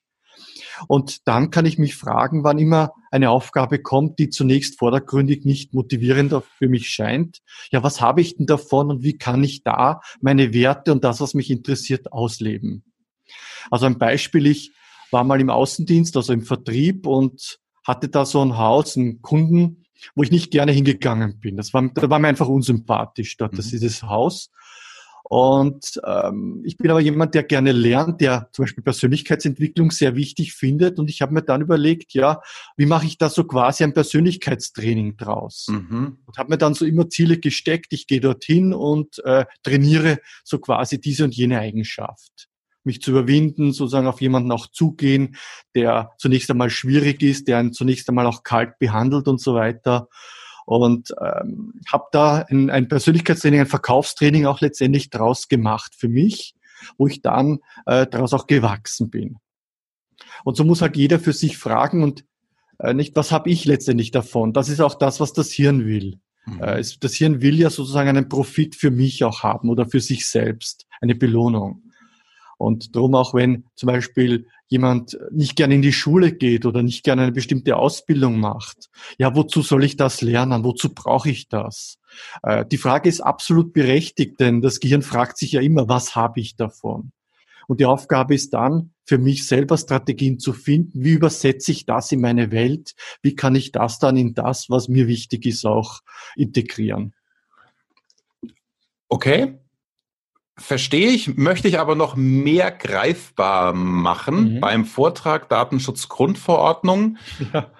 Und 0.87 1.27
dann 1.27 1.51
kann 1.51 1.65
ich 1.65 1.77
mich 1.77 1.95
fragen, 1.95 2.43
wann 2.43 2.57
immer 2.57 2.93
eine 3.11 3.29
Aufgabe 3.29 3.79
kommt, 3.79 4.19
die 4.19 4.29
zunächst 4.29 4.77
vordergründig 4.77 5.45
nicht 5.45 5.73
motivierender 5.73 6.41
für 6.41 6.69
mich 6.69 6.89
scheint, 6.89 7.39
ja, 7.71 7.83
was 7.83 8.01
habe 8.01 8.21
ich 8.21 8.37
denn 8.37 8.45
davon 8.45 8.89
und 8.89 9.03
wie 9.03 9.17
kann 9.17 9.43
ich 9.43 9.63
da 9.63 10.01
meine 10.21 10.53
Werte 10.53 10.91
und 10.91 11.03
das, 11.03 11.21
was 11.21 11.33
mich 11.33 11.49
interessiert, 11.49 12.11
ausleben? 12.11 12.83
Also 13.71 13.85
ein 13.85 13.97
Beispiel, 13.97 14.45
ich 14.47 14.71
war 15.11 15.23
mal 15.23 15.41
im 15.41 15.49
Außendienst, 15.49 16.15
also 16.15 16.33
im 16.33 16.43
Vertrieb 16.43 17.07
und 17.07 17.59
hatte 17.83 18.09
da 18.09 18.25
so 18.25 18.41
ein 18.41 18.57
Haus, 18.57 18.97
einen 18.97 19.21
Kunden, 19.21 19.85
wo 20.15 20.23
ich 20.23 20.31
nicht 20.31 20.51
gerne 20.51 20.71
hingegangen 20.71 21.39
bin. 21.39 21.57
Das 21.57 21.73
war, 21.73 21.87
da 21.93 22.09
war 22.09 22.19
mir 22.19 22.27
einfach 22.27 22.47
unsympathisch 22.47 23.37
dort, 23.37 23.57
das 23.57 23.73
ist 23.73 23.81
mhm. 23.81 23.87
das 23.87 24.03
Haus. 24.03 24.51
Und 25.29 26.01
ähm, 26.07 26.63
ich 26.65 26.75
bin 26.75 26.89
aber 26.89 27.01
jemand, 27.01 27.35
der 27.35 27.43
gerne 27.43 27.71
lernt, 27.71 28.19
der 28.19 28.49
zum 28.51 28.63
Beispiel 28.65 28.83
Persönlichkeitsentwicklung 28.83 29.91
sehr 29.91 30.15
wichtig 30.15 30.53
findet. 30.53 30.97
Und 30.97 31.07
ich 31.07 31.21
habe 31.21 31.35
mir 31.35 31.43
dann 31.43 31.61
überlegt, 31.61 32.15
ja, 32.15 32.41
wie 32.77 32.87
mache 32.87 33.05
ich 33.05 33.19
da 33.19 33.29
so 33.29 33.43
quasi 33.43 33.83
ein 33.83 33.93
Persönlichkeitstraining 33.93 35.17
draus? 35.17 35.67
Mhm. 35.69 36.17
Und 36.25 36.37
habe 36.39 36.49
mir 36.49 36.57
dann 36.57 36.73
so 36.73 36.83
immer 36.83 37.09
Ziele 37.09 37.37
gesteckt. 37.37 37.93
Ich 37.93 38.07
gehe 38.07 38.21
dorthin 38.21 38.73
und 38.73 39.23
äh, 39.23 39.45
trainiere 39.61 40.17
so 40.43 40.57
quasi 40.57 40.99
diese 40.99 41.25
und 41.25 41.35
jene 41.35 41.59
Eigenschaft 41.59 42.47
mich 42.83 43.01
zu 43.01 43.11
überwinden, 43.11 43.71
sozusagen 43.71 44.07
auf 44.07 44.21
jemanden 44.21 44.51
auch 44.51 44.65
zugehen, 44.65 45.35
der 45.75 46.11
zunächst 46.17 46.49
einmal 46.49 46.71
schwierig 46.71 47.21
ist, 47.21 47.47
der 47.47 47.57
einen 47.59 47.73
zunächst 47.73 48.09
einmal 48.09 48.25
auch 48.25 48.43
kalt 48.43 48.79
behandelt 48.79 49.27
und 49.27 49.39
so 49.39 49.53
weiter 49.53 50.07
und 50.77 51.15
ähm, 51.19 51.73
habe 51.91 52.05
da 52.11 52.45
ein, 52.47 52.69
ein 52.69 52.87
Persönlichkeitstraining, 52.87 53.61
ein 53.61 53.65
Verkaufstraining 53.65 54.45
auch 54.45 54.61
letztendlich 54.61 55.09
draus 55.09 55.47
gemacht 55.47 55.95
für 55.97 56.09
mich, 56.09 56.53
wo 56.97 57.07
ich 57.07 57.23
dann 57.23 57.57
äh, 57.87 58.05
daraus 58.05 58.33
auch 58.33 58.45
gewachsen 58.45 59.09
bin. 59.09 59.37
Und 60.43 60.57
so 60.57 60.63
muss 60.63 60.83
halt 60.83 60.95
jeder 60.95 61.19
für 61.19 61.33
sich 61.33 61.57
fragen 61.57 62.03
und 62.03 62.23
äh, 62.77 62.93
nicht, 62.93 63.15
was 63.15 63.31
habe 63.31 63.49
ich 63.49 63.65
letztendlich 63.65 64.11
davon? 64.11 64.53
Das 64.53 64.69
ist 64.69 64.79
auch 64.79 64.93
das, 64.93 65.19
was 65.19 65.33
das 65.33 65.51
Hirn 65.51 65.85
will. 65.85 66.19
Mhm. 66.45 66.61
Äh, 66.61 66.83
das 66.99 67.15
Hirn 67.15 67.41
will 67.41 67.59
ja 67.59 67.71
sozusagen 67.71 68.09
einen 68.09 68.29
Profit 68.29 68.75
für 68.75 68.91
mich 68.91 69.23
auch 69.23 69.41
haben 69.41 69.69
oder 69.69 69.87
für 69.87 70.01
sich 70.01 70.27
selbst, 70.27 70.85
eine 71.01 71.15
Belohnung. 71.15 71.81
Und 72.59 72.93
darum 72.93 73.15
auch 73.15 73.33
wenn 73.33 73.63
zum 73.73 73.87
Beispiel 73.87 74.45
jemand 74.67 75.17
nicht 75.31 75.55
gerne 75.55 75.75
in 75.75 75.81
die 75.81 75.93
Schule 75.93 76.33
geht 76.33 76.65
oder 76.65 76.83
nicht 76.83 77.05
gerne 77.05 77.21
eine 77.23 77.31
bestimmte 77.31 77.77
Ausbildung 77.77 78.37
macht, 78.37 78.89
ja, 79.17 79.33
wozu 79.33 79.61
soll 79.61 79.85
ich 79.85 79.95
das 79.95 80.21
lernen? 80.21 80.65
Wozu 80.65 80.93
brauche 80.93 81.29
ich 81.29 81.47
das? 81.47 81.99
Äh, 82.43 82.65
die 82.65 82.77
Frage 82.77 83.07
ist 83.07 83.21
absolut 83.21 83.71
berechtigt, 83.71 84.41
denn 84.41 84.61
das 84.61 84.81
Gehirn 84.81 85.03
fragt 85.03 85.37
sich 85.37 85.53
ja 85.53 85.61
immer, 85.61 85.87
was 85.87 86.17
habe 86.17 86.41
ich 86.41 86.57
davon? 86.57 87.13
Und 87.69 87.79
die 87.79 87.85
Aufgabe 87.85 88.35
ist 88.35 88.53
dann, 88.53 88.91
für 89.05 89.19
mich 89.19 89.47
selber 89.47 89.77
Strategien 89.77 90.37
zu 90.37 90.51
finden. 90.51 91.03
Wie 91.03 91.13
übersetze 91.13 91.71
ich 91.71 91.85
das 91.85 92.11
in 92.11 92.19
meine 92.19 92.51
Welt? 92.51 92.93
Wie 93.21 93.35
kann 93.35 93.55
ich 93.55 93.71
das 93.71 93.99
dann 93.99 94.17
in 94.17 94.33
das, 94.33 94.69
was 94.69 94.89
mir 94.89 95.07
wichtig 95.07 95.45
ist, 95.45 95.65
auch 95.65 96.01
integrieren? 96.35 97.13
Okay. 99.07 99.59
Verstehe 100.59 101.09
ich, 101.09 101.37
möchte 101.37 101.67
ich 101.67 101.79
aber 101.79 101.95
noch 101.95 102.15
mehr 102.15 102.71
greifbar 102.71 103.73
machen 103.73 104.55
mhm. 104.55 104.59
beim 104.59 104.85
Vortrag 104.85 105.49
Datenschutzgrundverordnung. 105.49 107.17
Ja. 107.53 107.71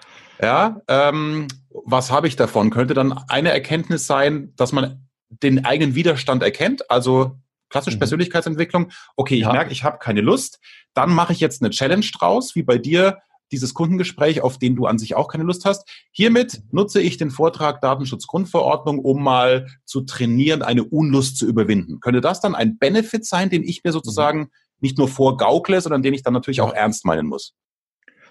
Ja, 0.42 0.80
ähm, 0.88 1.48
was 1.68 2.10
habe 2.10 2.26
ich 2.26 2.36
davon? 2.36 2.70
Könnte 2.70 2.94
dann 2.94 3.12
eine 3.28 3.50
Erkenntnis 3.50 4.06
sein, 4.06 4.54
dass 4.56 4.72
man 4.72 5.06
den 5.28 5.64
eigenen 5.64 5.94
Widerstand 5.94 6.42
erkennt, 6.42 6.90
also 6.90 7.38
klassisch 7.68 7.94
mhm. 7.94 8.00
Persönlichkeitsentwicklung. 8.00 8.90
Okay, 9.16 9.36
ich 9.36 9.42
ja. 9.42 9.52
merke, 9.52 9.72
ich 9.72 9.84
habe 9.84 9.98
keine 9.98 10.22
Lust. 10.22 10.58
Dann 10.94 11.12
mache 11.12 11.32
ich 11.32 11.40
jetzt 11.40 11.62
eine 11.62 11.70
Challenge 11.70 12.06
draus, 12.18 12.54
wie 12.54 12.62
bei 12.62 12.78
dir 12.78 13.18
dieses 13.52 13.74
Kundengespräch, 13.74 14.40
auf 14.40 14.58
den 14.58 14.76
du 14.76 14.86
an 14.86 14.98
sich 14.98 15.14
auch 15.14 15.28
keine 15.28 15.44
Lust 15.44 15.64
hast. 15.64 15.88
Hiermit 16.10 16.62
nutze 16.70 17.00
ich 17.00 17.16
den 17.16 17.30
Vortrag 17.30 17.80
Datenschutzgrundverordnung, 17.80 18.98
um 18.98 19.22
mal 19.22 19.66
zu 19.84 20.02
trainieren, 20.02 20.62
eine 20.62 20.84
Unlust 20.84 21.36
zu 21.36 21.46
überwinden. 21.46 22.00
Könnte 22.00 22.20
das 22.20 22.40
dann 22.40 22.54
ein 22.54 22.78
Benefit 22.78 23.24
sein, 23.24 23.50
den 23.50 23.62
ich 23.62 23.82
mir 23.84 23.92
sozusagen 23.92 24.50
nicht 24.80 24.98
nur 24.98 25.08
vorgaukle, 25.08 25.80
sondern 25.80 26.02
den 26.02 26.14
ich 26.14 26.22
dann 26.22 26.34
natürlich 26.34 26.60
auch 26.60 26.72
ernst 26.72 27.04
meinen 27.04 27.26
muss? 27.26 27.54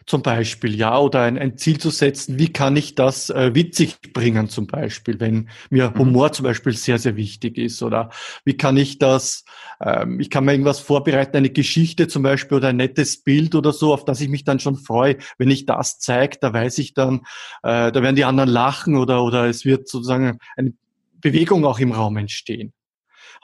Zum 0.09 0.23
Beispiel, 0.23 0.75
ja, 0.75 0.97
oder 0.97 1.21
ein, 1.21 1.37
ein 1.37 1.55
Ziel 1.59 1.77
zu 1.77 1.91
setzen, 1.91 2.39
wie 2.39 2.51
kann 2.51 2.75
ich 2.75 2.95
das 2.95 3.29
äh, 3.29 3.53
witzig 3.53 4.11
bringen 4.11 4.49
zum 4.49 4.65
Beispiel, 4.65 5.19
wenn 5.19 5.49
mir 5.69 5.91
mhm. 5.91 5.99
Humor 5.99 6.31
zum 6.31 6.45
Beispiel 6.45 6.73
sehr, 6.73 6.97
sehr 6.97 7.15
wichtig 7.15 7.59
ist, 7.59 7.83
oder 7.83 8.09
wie 8.43 8.57
kann 8.57 8.75
ich 8.75 8.97
das, 8.97 9.45
ähm, 9.79 10.19
ich 10.19 10.31
kann 10.31 10.45
mir 10.45 10.53
irgendwas 10.53 10.79
vorbereiten, 10.79 11.37
eine 11.37 11.51
Geschichte 11.51 12.07
zum 12.07 12.23
Beispiel 12.23 12.57
oder 12.57 12.69
ein 12.69 12.77
nettes 12.77 13.21
Bild 13.21 13.53
oder 13.53 13.71
so, 13.71 13.93
auf 13.93 14.03
das 14.03 14.19
ich 14.19 14.29
mich 14.29 14.43
dann 14.43 14.59
schon 14.59 14.77
freue. 14.77 15.17
Wenn 15.37 15.51
ich 15.51 15.67
das 15.67 15.99
zeige, 15.99 16.37
da 16.41 16.53
weiß 16.53 16.79
ich 16.79 16.95
dann, 16.95 17.19
äh, 17.61 17.91
da 17.91 18.01
werden 18.01 18.15
die 18.15 18.25
anderen 18.25 18.49
lachen 18.49 18.95
oder, 18.95 19.23
oder 19.23 19.45
es 19.45 19.63
wird 19.63 19.87
sozusagen 19.87 20.39
eine 20.57 20.73
Bewegung 21.21 21.65
auch 21.65 21.77
im 21.77 21.91
Raum 21.91 22.17
entstehen. 22.17 22.73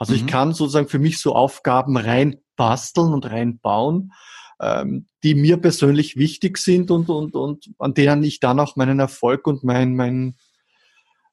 Also 0.00 0.14
mhm. 0.14 0.18
ich 0.18 0.26
kann 0.26 0.52
sozusagen 0.52 0.88
für 0.88 0.98
mich 0.98 1.20
so 1.20 1.36
Aufgaben 1.36 1.96
rein 1.96 2.38
basteln 2.56 3.12
und 3.12 3.30
reinbauen 3.30 4.10
ähm, 4.60 5.06
die 5.22 5.34
mir 5.34 5.58
persönlich 5.58 6.16
wichtig 6.16 6.58
sind 6.58 6.90
und, 6.90 7.08
und, 7.08 7.34
und 7.34 7.70
an 7.78 7.94
denen 7.94 8.22
ich 8.22 8.40
dann 8.40 8.60
auch 8.60 8.76
meinen 8.76 9.00
Erfolg 9.00 9.46
und 9.46 9.64
mein, 9.64 9.94
mein, 9.94 10.36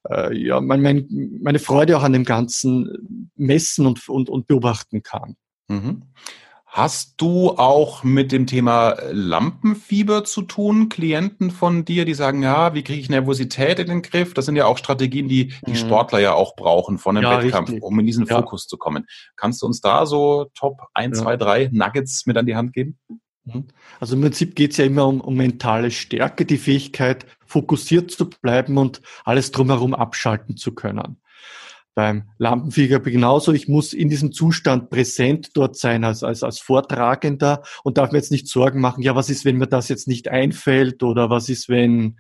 äh, 0.10 0.36
ja, 0.36 0.60
mein, 0.62 0.82
mein, 0.82 1.08
meine 1.42 1.60
Freude 1.60 1.98
auch 1.98 2.04
an 2.04 2.14
dem 2.14 2.26
Ganzen 2.26 3.30
messen 3.36 3.86
und, 3.86 4.08
und, 4.10 4.30
und 4.30 4.48
beobachten 4.48 5.04
kann. 5.04 5.36
Mhm. 5.68 6.04
Hast 6.76 7.22
du 7.22 7.52
auch 7.52 8.04
mit 8.04 8.32
dem 8.32 8.48
Thema 8.48 8.96
Lampenfieber 9.12 10.24
zu 10.24 10.42
tun? 10.42 10.90
Klienten 10.90 11.52
von 11.52 11.86
dir, 11.86 12.04
die 12.04 12.16
sagen, 12.16 12.42
ja, 12.42 12.74
wie 12.74 12.84
kriege 12.84 13.00
ich 13.00 13.10
Nervosität 13.10 13.78
in 13.78 13.90
den 13.90 14.02
Griff? 14.02 14.34
Das 14.34 14.46
sind 14.48 14.56
ja 14.56 14.66
auch 14.66 14.80
Strategien, 14.80 15.28
die 15.28 15.54
die 15.68 15.72
mhm. 15.72 15.76
Sportler 15.76 16.18
ja 16.18 16.34
auch 16.34 16.56
brauchen 16.56 16.98
von 16.98 17.16
einem 17.16 17.30
ja, 17.30 17.44
Wettkampf, 17.44 17.70
richtig. 17.70 17.84
um 17.84 18.00
in 18.00 18.08
diesen 18.08 18.26
ja. 18.26 18.38
Fokus 18.38 18.66
zu 18.66 18.78
kommen. 18.78 19.06
Kannst 19.36 19.62
du 19.62 19.68
uns 19.68 19.82
da 19.82 20.08
so 20.08 20.50
Top 20.56 20.82
1, 20.96 21.20
ja. 21.20 21.24
2, 21.26 21.38
3 21.38 21.70
Nuggets 21.72 22.26
mit 22.26 22.38
an 22.38 22.48
die 22.48 22.56
Hand 22.56 22.74
geben? 22.74 22.98
Mhm. 23.46 23.68
Also 24.00 24.16
im 24.16 24.22
Prinzip 24.22 24.56
geht 24.56 24.72
es 24.72 24.78
ja 24.78 24.86
immer 24.86 25.06
um, 25.06 25.22
um 25.22 25.36
mentale 25.36 25.92
Stärke, 25.92 26.44
die 26.44 26.58
Fähigkeit, 26.58 27.28
fokussiert 27.46 28.10
zu 28.10 28.32
bleiben 28.32 28.80
und 28.80 29.00
alles 29.26 29.52
drumherum 29.52 29.94
abschalten 29.94 30.58
zu 30.58 30.74
können 30.74 31.18
beim 31.96 32.30
Lampenfieger 32.38 33.00
genauso. 33.00 33.54
Ich 33.54 33.68
muss 33.68 33.94
in 33.94 34.10
diesem 34.10 34.32
Zustand 34.32 34.90
präsent 34.90 35.52
dort 35.54 35.78
sein 35.78 36.04
als, 36.04 36.24
als, 36.24 36.44
als 36.44 36.60
Vortragender 36.60 37.64
und 37.84 37.98
darf 37.98 38.12
mir 38.12 38.18
jetzt 38.18 38.32
nicht 38.32 38.48
Sorgen 38.48 38.82
machen, 38.82 39.04
ja, 39.04 39.16
was 39.16 39.30
ist, 39.30 39.46
wenn 39.46 39.58
mir 39.58 39.68
das 39.68 39.90
jetzt 39.90 40.08
nicht 40.08 40.28
einfällt 40.28 41.04
oder 41.04 41.30
was 41.30 41.50
ist, 41.50 41.70
wenn 41.70 42.18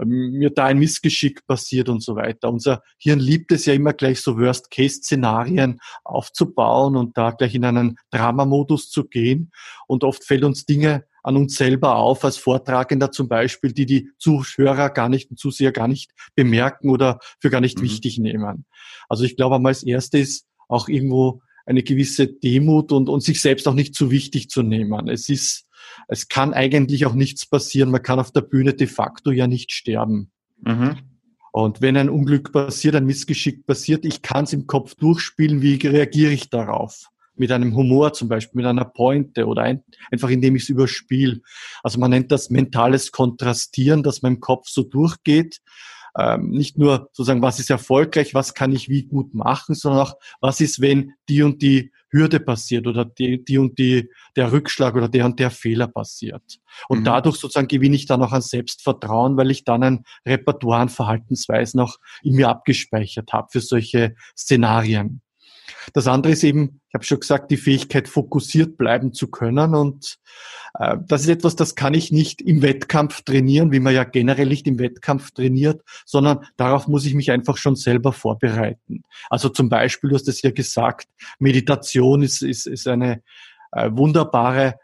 ähm, 0.00 0.32
mir 0.32 0.50
da 0.50 0.66
ein 0.66 0.78
Missgeschick 0.78 1.46
passiert 1.46 1.88
und 1.88 2.02
so 2.02 2.16
weiter. 2.16 2.50
Unser 2.50 2.82
Hirn 2.98 3.20
liebt 3.20 3.52
es 3.52 3.66
ja 3.66 3.74
immer 3.74 3.92
gleich 3.92 4.20
so 4.20 4.38
Worst-Case-Szenarien 4.38 5.80
aufzubauen 6.04 6.96
und 6.96 7.16
da 7.16 7.30
gleich 7.30 7.54
in 7.54 7.64
einen 7.64 7.96
Dramamodus 8.10 8.90
zu 8.90 9.04
gehen 9.04 9.52
und 9.86 10.04
oft 10.04 10.24
fällt 10.24 10.44
uns 10.44 10.66
Dinge 10.66 11.04
an 11.22 11.36
uns 11.36 11.56
selber 11.56 11.96
auf, 11.96 12.24
als 12.24 12.36
Vortragender 12.36 13.10
zum 13.10 13.28
Beispiel, 13.28 13.72
die 13.72 13.86
die 13.86 14.10
Zuhörer 14.18 14.90
gar 14.90 15.08
nicht 15.08 15.30
und 15.30 15.38
Zuseher 15.38 15.72
gar 15.72 15.88
nicht 15.88 16.12
bemerken 16.34 16.90
oder 16.90 17.18
für 17.40 17.50
gar 17.50 17.60
nicht 17.60 17.78
mhm. 17.78 17.84
wichtig 17.84 18.18
nehmen. 18.18 18.64
Also 19.08 19.24
ich 19.24 19.36
glaube 19.36 19.56
einmal 19.56 19.70
als 19.70 19.82
erstes 19.82 20.46
auch 20.68 20.88
irgendwo 20.88 21.42
eine 21.66 21.82
gewisse 21.82 22.26
Demut 22.26 22.92
und, 22.92 23.08
und 23.08 23.22
sich 23.22 23.40
selbst 23.40 23.68
auch 23.68 23.74
nicht 23.74 23.94
zu 23.94 24.10
wichtig 24.10 24.50
zu 24.50 24.62
nehmen. 24.62 25.08
Es 25.08 25.28
ist, 25.28 25.66
es 26.08 26.28
kann 26.28 26.54
eigentlich 26.54 27.06
auch 27.06 27.14
nichts 27.14 27.46
passieren. 27.46 27.90
Man 27.90 28.02
kann 28.02 28.18
auf 28.18 28.32
der 28.32 28.40
Bühne 28.40 28.74
de 28.74 28.86
facto 28.86 29.30
ja 29.30 29.46
nicht 29.46 29.72
sterben. 29.72 30.32
Mhm. 30.60 30.98
Und 31.52 31.82
wenn 31.82 31.96
ein 31.96 32.08
Unglück 32.08 32.50
passiert, 32.52 32.96
ein 32.96 33.04
Missgeschick 33.04 33.66
passiert, 33.66 34.04
ich 34.04 34.22
kann 34.22 34.44
es 34.44 34.54
im 34.54 34.66
Kopf 34.66 34.94
durchspielen, 34.94 35.60
wie 35.60 35.74
reagiere 35.74 36.32
ich 36.32 36.48
darauf? 36.48 37.10
Mit 37.36 37.50
einem 37.50 37.74
Humor 37.74 38.12
zum 38.12 38.28
Beispiel, 38.28 38.58
mit 38.58 38.66
einer 38.66 38.84
Pointe 38.84 39.46
oder 39.46 39.62
ein, 39.62 39.82
einfach 40.10 40.28
indem 40.28 40.56
ich 40.56 40.64
es 40.64 40.68
überspiele. 40.68 41.40
Also 41.82 41.98
man 41.98 42.10
nennt 42.10 42.30
das 42.32 42.50
mentales 42.50 43.12
Kontrastieren, 43.12 44.02
dass 44.02 44.18
im 44.18 44.40
Kopf 44.40 44.68
so 44.68 44.82
durchgeht. 44.82 45.60
Ähm, 46.18 46.50
nicht 46.50 46.76
nur 46.76 47.08
sozusagen, 47.12 47.40
was 47.40 47.58
ist 47.58 47.70
erfolgreich, 47.70 48.34
was 48.34 48.52
kann 48.52 48.72
ich 48.72 48.90
wie 48.90 49.04
gut 49.04 49.32
machen, 49.32 49.74
sondern 49.74 50.02
auch, 50.02 50.14
was 50.42 50.60
ist, 50.60 50.80
wenn 50.82 51.12
die 51.28 51.42
und 51.42 51.62
die 51.62 51.90
Hürde 52.10 52.38
passiert 52.38 52.86
oder 52.86 53.06
die, 53.06 53.42
die 53.42 53.56
und 53.56 53.78
die, 53.78 54.10
der 54.36 54.52
Rückschlag 54.52 54.94
oder 54.94 55.08
der 55.08 55.24
und 55.24 55.38
der 55.38 55.50
Fehler 55.50 55.88
passiert. 55.88 56.42
Und 56.88 57.00
mhm. 57.00 57.04
dadurch 57.04 57.36
sozusagen 57.36 57.68
gewinne 57.68 57.96
ich 57.96 58.04
dann 58.04 58.22
auch 58.22 58.32
an 58.32 58.42
Selbstvertrauen, 58.42 59.38
weil 59.38 59.50
ich 59.50 59.64
dann 59.64 59.82
ein 59.82 60.04
Repertoire 60.26 60.82
an 60.82 60.88
Verhaltensweisen 60.90 61.80
auch 61.80 61.96
in 62.22 62.34
mir 62.34 62.50
abgespeichert 62.50 63.32
habe 63.32 63.48
für 63.50 63.60
solche 63.60 64.14
Szenarien. 64.36 65.21
Das 65.92 66.06
andere 66.06 66.32
ist 66.32 66.44
eben, 66.44 66.80
ich 66.88 66.94
habe 66.94 67.04
schon 67.04 67.20
gesagt, 67.20 67.50
die 67.50 67.56
Fähigkeit, 67.56 68.08
fokussiert 68.08 68.76
bleiben 68.76 69.12
zu 69.12 69.28
können. 69.28 69.74
Und 69.74 70.18
äh, 70.78 70.96
das 71.06 71.22
ist 71.22 71.28
etwas, 71.28 71.56
das 71.56 71.74
kann 71.74 71.94
ich 71.94 72.12
nicht 72.12 72.40
im 72.42 72.62
Wettkampf 72.62 73.22
trainieren, 73.22 73.72
wie 73.72 73.80
man 73.80 73.94
ja 73.94 74.04
generell 74.04 74.48
nicht 74.48 74.66
im 74.66 74.78
Wettkampf 74.78 75.30
trainiert, 75.30 75.82
sondern 76.04 76.40
darauf 76.56 76.88
muss 76.88 77.06
ich 77.06 77.14
mich 77.14 77.30
einfach 77.30 77.56
schon 77.56 77.76
selber 77.76 78.12
vorbereiten. 78.12 79.02
Also 79.30 79.48
zum 79.48 79.68
Beispiel, 79.68 80.10
du 80.10 80.16
hast 80.16 80.28
es 80.28 80.42
ja 80.42 80.50
gesagt, 80.50 81.08
Meditation 81.38 82.22
ist, 82.22 82.42
ist, 82.42 82.66
ist 82.66 82.86
eine 82.88 83.22
äh, 83.72 83.90
wunderbare 83.92 84.74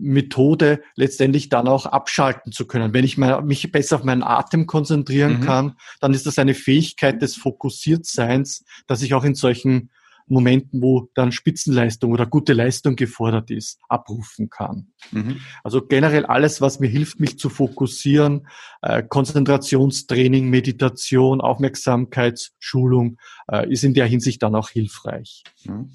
Methode 0.00 0.82
letztendlich 0.96 1.48
dann 1.48 1.66
auch 1.66 1.86
abschalten 1.86 2.52
zu 2.52 2.66
können. 2.66 2.92
Wenn 2.92 3.04
ich 3.04 3.16
mich 3.16 3.72
besser 3.72 3.96
auf 3.96 4.04
meinen 4.04 4.22
Atem 4.22 4.66
konzentrieren 4.66 5.40
mhm. 5.40 5.44
kann, 5.44 5.76
dann 6.00 6.14
ist 6.14 6.26
das 6.26 6.38
eine 6.38 6.54
Fähigkeit 6.54 7.22
des 7.22 7.36
Fokussiertseins, 7.36 8.64
dass 8.86 9.02
ich 9.02 9.14
auch 9.14 9.24
in 9.24 9.34
solchen 9.34 9.90
Momenten, 10.26 10.80
wo 10.80 11.10
dann 11.14 11.32
Spitzenleistung 11.32 12.12
oder 12.12 12.26
gute 12.26 12.54
Leistung 12.54 12.96
gefordert 12.96 13.50
ist, 13.50 13.78
abrufen 13.88 14.48
kann. 14.48 14.92
Mhm. 15.10 15.40
Also 15.62 15.82
generell 15.86 16.24
alles, 16.24 16.60
was 16.60 16.80
mir 16.80 16.88
hilft, 16.88 17.20
mich 17.20 17.38
zu 17.38 17.50
fokussieren, 17.50 18.46
äh, 18.80 19.02
Konzentrationstraining, 19.02 20.48
Meditation, 20.48 21.40
Aufmerksamkeitsschulung, 21.40 23.18
äh, 23.50 23.70
ist 23.70 23.84
in 23.84 23.94
der 23.94 24.06
Hinsicht 24.06 24.42
dann 24.42 24.54
auch 24.54 24.70
hilfreich. 24.70 25.44
Mhm. 25.64 25.92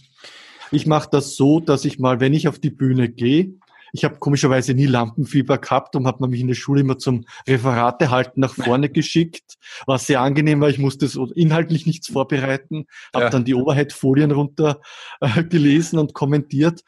Ich 0.72 0.86
mache 0.86 1.10
das 1.12 1.36
so, 1.36 1.60
dass 1.60 1.86
ich 1.86 2.00
mal, 2.00 2.20
wenn 2.20 2.34
ich 2.34 2.48
auf 2.48 2.60
die 2.60 2.70
Bühne 2.70 3.10
gehe, 3.10 3.54
ich 3.92 4.04
habe 4.04 4.18
komischerweise 4.18 4.74
nie 4.74 4.86
Lampenfieber 4.86 5.58
gehabt 5.58 5.96
und 5.96 6.06
hat 6.06 6.20
man 6.20 6.30
mich 6.30 6.42
in 6.42 6.48
der 6.48 6.56
Schule 6.56 6.82
immer 6.82 6.98
zum 6.98 7.26
Referate 7.48 8.12
halten 8.12 8.40
nach 8.42 8.54
vorne 8.54 8.90
geschickt. 8.90 9.56
War 9.86 9.98
sehr 9.98 10.22
angenehm, 10.22 10.62
weil 10.62 10.72
ich 10.72 10.80
musste 10.80 11.08
so 11.08 11.26
inhaltlich 11.34 11.86
nichts 11.86 12.12
vorbereiten, 12.12 12.86
habe 13.14 13.26
ja. 13.26 13.30
dann 13.30 13.46
die 13.46 13.56
Overhead-Folien 13.56 14.32
runter 14.32 14.82
äh, 15.22 15.44
gelesen 15.44 16.00
und 16.00 16.14
kommentiert. 16.14 16.82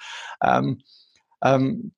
Ähm, 0.44 0.82
ähm, 1.44 1.94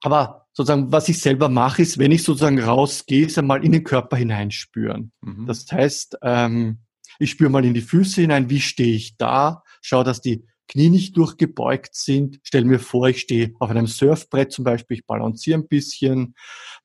aber 0.00 0.46
sozusagen, 0.52 0.92
was 0.92 1.08
ich 1.08 1.20
selber 1.20 1.48
mache, 1.48 1.82
ist, 1.82 1.98
wenn 1.98 2.12
ich 2.12 2.22
sozusagen 2.22 2.60
rausgehe, 2.60 3.26
ist 3.26 3.38
einmal 3.38 3.64
in 3.64 3.72
den 3.72 3.84
Körper 3.84 4.16
hineinspüren. 4.16 5.12
Mhm. 5.20 5.46
Das 5.46 5.66
heißt, 5.70 6.18
ähm, 6.22 6.78
ich 7.18 7.30
spüre 7.30 7.50
mal 7.50 7.64
in 7.64 7.74
die 7.74 7.80
Füße 7.80 8.20
hinein, 8.20 8.48
wie 8.48 8.60
stehe 8.60 8.94
ich 8.94 9.16
da, 9.16 9.64
schaue, 9.82 10.04
dass 10.04 10.20
die 10.20 10.44
Knie 10.68 10.90
nicht 10.90 11.16
durchgebeugt 11.16 11.94
sind. 11.94 12.38
Stell 12.42 12.64
mir 12.64 12.78
vor, 12.78 13.08
ich 13.08 13.20
stehe 13.20 13.52
auf 13.58 13.70
einem 13.70 13.86
Surfbrett 13.86 14.52
zum 14.52 14.64
Beispiel, 14.64 14.98
ich 14.98 15.06
balanciere 15.06 15.58
ein 15.58 15.66
bisschen, 15.68 16.34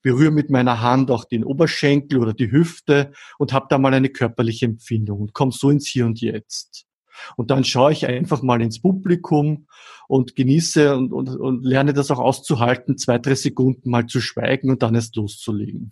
berühre 0.01 0.31
mit 0.31 0.49
meiner 0.49 0.81
Hand 0.81 1.11
auch 1.11 1.25
den 1.25 1.43
Oberschenkel 1.43 2.19
oder 2.19 2.33
die 2.33 2.51
Hüfte 2.51 3.11
und 3.37 3.53
habe 3.53 3.67
da 3.69 3.77
mal 3.77 3.93
eine 3.93 4.09
körperliche 4.09 4.65
Empfindung 4.65 5.19
und 5.19 5.33
komme 5.33 5.51
so 5.51 5.69
ins 5.69 5.87
Hier 5.87 6.05
und 6.05 6.21
Jetzt. 6.21 6.87
Und 7.35 7.51
dann 7.51 7.63
schaue 7.63 7.91
ich 7.91 8.05
einfach 8.05 8.41
mal 8.41 8.61
ins 8.61 8.81
Publikum 8.81 9.67
und 10.07 10.35
genieße 10.35 10.95
und, 10.95 11.11
und, 11.13 11.29
und 11.29 11.63
lerne 11.63 11.93
das 11.93 12.11
auch 12.11 12.19
auszuhalten, 12.19 12.97
zwei, 12.97 13.17
drei 13.17 13.35
Sekunden 13.35 13.89
mal 13.89 14.05
zu 14.05 14.21
schweigen 14.21 14.69
und 14.69 14.83
dann 14.83 14.95
erst 14.95 15.15
loszulegen. 15.15 15.91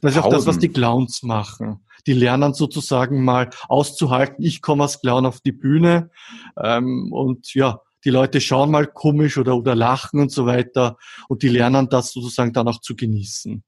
Das 0.00 0.12
ist 0.12 0.22
auch 0.22 0.28
das, 0.28 0.46
was 0.46 0.58
die 0.58 0.68
Clowns 0.68 1.22
machen. 1.22 1.84
Die 2.06 2.14
lernen 2.14 2.54
sozusagen 2.54 3.24
mal 3.24 3.50
auszuhalten, 3.68 4.44
ich 4.44 4.60
komme 4.60 4.84
als 4.84 5.00
Clown 5.00 5.26
auf 5.26 5.40
die 5.40 5.52
Bühne 5.52 6.10
ähm, 6.56 7.12
und 7.12 7.54
ja, 7.54 7.80
die 8.04 8.10
Leute 8.10 8.40
schauen 8.40 8.70
mal 8.70 8.86
komisch 8.86 9.38
oder, 9.38 9.56
oder 9.56 9.74
lachen 9.74 10.20
und 10.20 10.32
so 10.32 10.46
weiter 10.46 10.96
und 11.28 11.42
die 11.42 11.48
lernen 11.48 11.88
das 11.88 12.12
sozusagen 12.12 12.52
dann 12.52 12.66
auch 12.66 12.80
zu 12.80 12.96
genießen. 12.96 13.62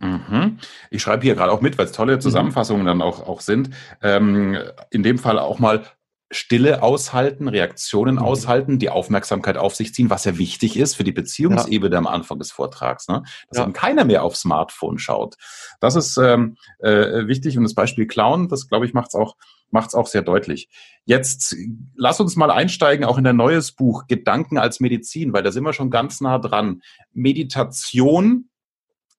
Mhm. 0.00 0.58
Ich 0.90 1.02
schreibe 1.02 1.22
hier 1.22 1.34
gerade 1.34 1.52
auch 1.52 1.60
mit, 1.60 1.78
weil 1.78 1.86
es 1.86 1.92
tolle 1.92 2.16
mhm. 2.16 2.20
Zusammenfassungen 2.20 2.82
mhm. 2.82 2.86
dann 2.86 3.02
auch, 3.02 3.26
auch 3.26 3.40
sind. 3.40 3.70
Ähm, 4.02 4.58
in 4.90 5.02
dem 5.02 5.18
Fall 5.18 5.38
auch 5.38 5.58
mal 5.58 5.84
Stille 6.32 6.82
aushalten, 6.82 7.46
Reaktionen 7.46 8.16
mhm. 8.16 8.22
aushalten, 8.22 8.78
die 8.78 8.90
Aufmerksamkeit 8.90 9.56
auf 9.56 9.74
sich 9.74 9.94
ziehen, 9.94 10.10
was 10.10 10.24
ja 10.24 10.38
wichtig 10.38 10.76
ist 10.76 10.94
für 10.94 11.04
die 11.04 11.12
Beziehungsebene 11.12 11.94
ja. 11.94 11.98
am 11.98 12.06
Anfang 12.06 12.38
des 12.38 12.50
Vortrags, 12.50 13.06
ne? 13.08 13.22
dass 13.48 13.58
ja. 13.58 13.64
eben 13.64 13.72
keiner 13.72 14.04
mehr 14.04 14.24
aufs 14.24 14.40
Smartphone 14.40 14.98
schaut. 14.98 15.36
Das 15.80 15.94
ist 15.94 16.16
ähm, 16.16 16.56
äh, 16.78 17.26
wichtig 17.26 17.56
und 17.56 17.64
das 17.64 17.74
Beispiel 17.74 18.06
Clown, 18.06 18.48
das 18.48 18.68
glaube 18.68 18.86
ich 18.86 18.94
macht 18.94 19.08
es 19.08 19.14
auch 19.14 19.36
macht's 19.72 19.94
auch 19.94 20.06
sehr 20.06 20.22
deutlich. 20.22 20.68
Jetzt 21.04 21.56
lass 21.96 22.20
uns 22.20 22.36
mal 22.36 22.50
einsteigen, 22.50 23.04
auch 23.04 23.18
in 23.18 23.24
dein 23.24 23.36
neues 23.36 23.72
Buch 23.72 24.06
Gedanken 24.06 24.58
als 24.58 24.80
Medizin, 24.80 25.32
weil 25.32 25.42
da 25.42 25.50
sind 25.50 25.64
wir 25.64 25.72
schon 25.72 25.90
ganz 25.90 26.20
nah 26.20 26.38
dran. 26.38 26.82
Meditation 27.12 28.50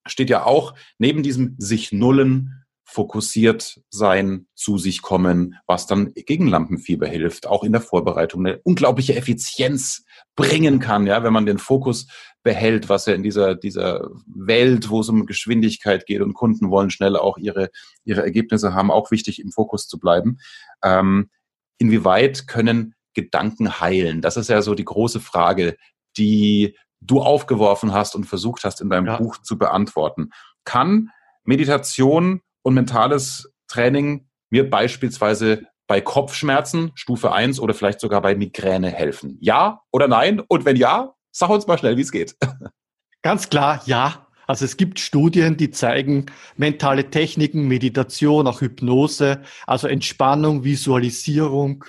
steht 0.05 0.29
ja 0.29 0.45
auch 0.45 0.75
neben 0.97 1.23
diesem 1.23 1.55
sich 1.57 1.91
nullen, 1.91 2.62
fokussiert 2.85 3.81
sein, 3.89 4.47
zu 4.55 4.77
sich 4.77 5.01
kommen, 5.01 5.55
was 5.65 5.87
dann 5.87 6.13
gegen 6.13 6.47
Lampenfieber 6.47 7.07
hilft, 7.07 7.47
auch 7.47 7.63
in 7.63 7.71
der 7.71 7.81
Vorbereitung 7.81 8.45
eine 8.45 8.59
unglaubliche 8.63 9.15
Effizienz 9.15 10.05
bringen 10.35 10.79
kann, 10.79 11.07
ja, 11.07 11.23
wenn 11.23 11.33
man 11.33 11.45
den 11.45 11.59
Fokus 11.59 12.07
behält, 12.43 12.89
was 12.89 13.05
ja 13.05 13.13
in 13.13 13.23
dieser, 13.23 13.55
dieser 13.55 14.09
Welt, 14.25 14.89
wo 14.89 14.99
es 14.99 15.09
um 15.09 15.25
Geschwindigkeit 15.25 16.05
geht 16.05 16.21
und 16.21 16.33
Kunden 16.33 16.69
wollen 16.69 16.89
schnell 16.89 17.15
auch 17.15 17.37
ihre, 17.37 17.69
ihre 18.03 18.21
Ergebnisse 18.21 18.73
haben, 18.73 18.91
auch 18.91 19.11
wichtig 19.11 19.41
im 19.41 19.51
Fokus 19.51 19.87
zu 19.87 19.97
bleiben. 19.97 20.39
Ähm, 20.83 21.29
inwieweit 21.77 22.47
können 22.47 22.95
Gedanken 23.13 23.79
heilen? 23.79 24.21
Das 24.21 24.37
ist 24.37 24.49
ja 24.49 24.61
so 24.61 24.75
die 24.75 24.85
große 24.85 25.19
Frage, 25.19 25.77
die 26.17 26.75
du 26.99 27.21
aufgeworfen 27.21 27.93
hast 27.93 28.15
und 28.15 28.25
versucht 28.25 28.63
hast 28.63 28.81
in 28.81 28.89
deinem 28.89 29.07
ja. 29.07 29.17
Buch 29.17 29.37
zu 29.37 29.57
beantworten. 29.57 30.29
Kann 30.65 31.09
Meditation 31.43 32.41
und 32.63 32.73
mentales 32.73 33.53
Training 33.67 34.27
mir 34.49 34.69
beispielsweise 34.69 35.63
bei 35.87 36.01
Kopfschmerzen 36.01 36.91
Stufe 36.95 37.31
1 37.31 37.59
oder 37.59 37.73
vielleicht 37.73 37.99
sogar 37.99 38.21
bei 38.21 38.35
Migräne 38.35 38.89
helfen? 38.89 39.37
Ja 39.41 39.81
oder 39.91 40.07
nein? 40.07 40.39
Und 40.39 40.65
wenn 40.65 40.75
ja, 40.75 41.13
sag 41.31 41.49
uns 41.49 41.67
mal 41.67 41.77
schnell, 41.77 41.97
wie 41.97 42.01
es 42.01 42.11
geht. 42.11 42.35
Ganz 43.21 43.49
klar, 43.49 43.81
ja. 43.85 44.27
Also 44.45 44.65
es 44.65 44.75
gibt 44.75 44.99
Studien, 44.99 45.55
die 45.55 45.71
zeigen 45.71 46.25
mentale 46.57 47.09
Techniken, 47.09 47.67
Meditation, 47.67 48.45
auch 48.45 48.59
Hypnose, 48.59 49.41
also 49.65 49.87
Entspannung, 49.87 50.65
Visualisierung, 50.65 51.85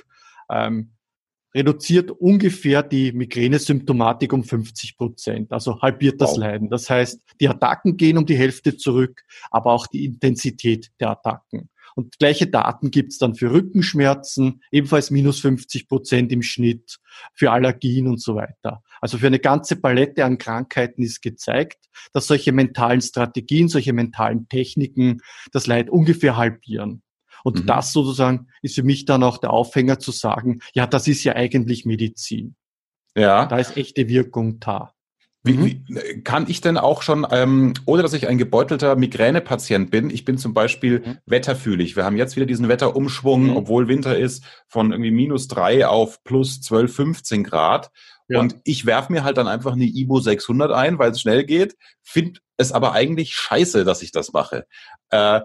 ähm, 0.50 0.93
reduziert 1.54 2.10
ungefähr 2.10 2.82
die 2.82 3.12
Migränesymptomatik 3.12 4.32
um 4.32 4.42
50 4.42 4.96
Prozent, 4.96 5.52
also 5.52 5.80
halbiert 5.80 6.20
das 6.20 6.32
wow. 6.32 6.38
Leiden. 6.38 6.68
Das 6.68 6.90
heißt, 6.90 7.20
die 7.40 7.48
Attacken 7.48 7.96
gehen 7.96 8.18
um 8.18 8.26
die 8.26 8.36
Hälfte 8.36 8.76
zurück, 8.76 9.22
aber 9.50 9.72
auch 9.72 9.86
die 9.86 10.04
Intensität 10.04 10.90
der 11.00 11.10
Attacken. 11.10 11.70
Und 11.94 12.18
gleiche 12.18 12.48
Daten 12.48 12.90
gibt's 12.90 13.18
dann 13.18 13.36
für 13.36 13.52
Rückenschmerzen, 13.52 14.62
ebenfalls 14.72 15.12
minus 15.12 15.40
50 15.40 15.86
Prozent 15.86 16.32
im 16.32 16.42
Schnitt, 16.42 16.98
für 17.34 17.52
Allergien 17.52 18.08
und 18.08 18.20
so 18.20 18.34
weiter. 18.34 18.82
Also 19.00 19.18
für 19.18 19.28
eine 19.28 19.38
ganze 19.38 19.76
Palette 19.76 20.24
an 20.24 20.38
Krankheiten 20.38 21.02
ist 21.02 21.22
gezeigt, 21.22 21.78
dass 22.12 22.26
solche 22.26 22.50
mentalen 22.50 23.00
Strategien, 23.00 23.68
solche 23.68 23.92
mentalen 23.92 24.48
Techniken 24.48 25.20
das 25.52 25.68
Leid 25.68 25.88
ungefähr 25.88 26.36
halbieren. 26.36 27.03
Und 27.44 27.60
mhm. 27.60 27.66
das 27.66 27.92
sozusagen 27.92 28.48
ist 28.62 28.74
für 28.74 28.82
mich 28.82 29.04
dann 29.04 29.22
auch 29.22 29.38
der 29.38 29.50
Aufhänger 29.50 30.00
zu 30.00 30.10
sagen, 30.10 30.60
ja, 30.72 30.86
das 30.86 31.06
ist 31.06 31.22
ja 31.22 31.36
eigentlich 31.36 31.84
Medizin. 31.84 32.56
Ja. 33.14 33.46
Da 33.46 33.58
ist 33.58 33.76
echte 33.76 34.08
Wirkung 34.08 34.58
da. 34.58 34.94
Wie, 35.46 35.52
mhm. 35.52 35.64
wie, 35.66 36.22
kann 36.22 36.46
ich 36.48 36.62
denn 36.62 36.78
auch 36.78 37.02
schon, 37.02 37.26
ähm, 37.30 37.74
ohne 37.84 38.02
dass 38.02 38.14
ich 38.14 38.28
ein 38.28 38.38
gebeutelter 38.38 38.96
Migränepatient 38.96 39.90
bin, 39.90 40.08
ich 40.08 40.24
bin 40.24 40.38
zum 40.38 40.54
Beispiel 40.54 41.00
mhm. 41.00 41.18
wetterfühlig. 41.26 41.96
Wir 41.96 42.04
haben 42.06 42.16
jetzt 42.16 42.34
wieder 42.34 42.46
diesen 42.46 42.68
Wetterumschwung, 42.68 43.50
mhm. 43.50 43.56
obwohl 43.56 43.86
Winter 43.86 44.16
ist, 44.16 44.42
von 44.66 44.90
irgendwie 44.90 45.10
minus 45.10 45.46
drei 45.46 45.86
auf 45.86 46.24
plus 46.24 46.62
12, 46.62 46.96
15 46.96 47.44
Grad. 47.44 47.90
Ja. 48.26 48.40
Und 48.40 48.56
ich 48.64 48.86
werf 48.86 49.10
mir 49.10 49.22
halt 49.22 49.36
dann 49.36 49.46
einfach 49.46 49.74
eine 49.74 49.84
Ibo 49.84 50.18
600 50.18 50.72
ein, 50.72 50.98
weil 50.98 51.10
es 51.10 51.20
schnell 51.20 51.44
geht, 51.44 51.76
finde 52.02 52.40
es 52.56 52.72
aber 52.72 52.92
eigentlich 52.92 53.34
scheiße, 53.34 53.84
dass 53.84 54.00
ich 54.00 54.12
das 54.12 54.32
mache. 54.32 54.64
Äh, 55.10 55.42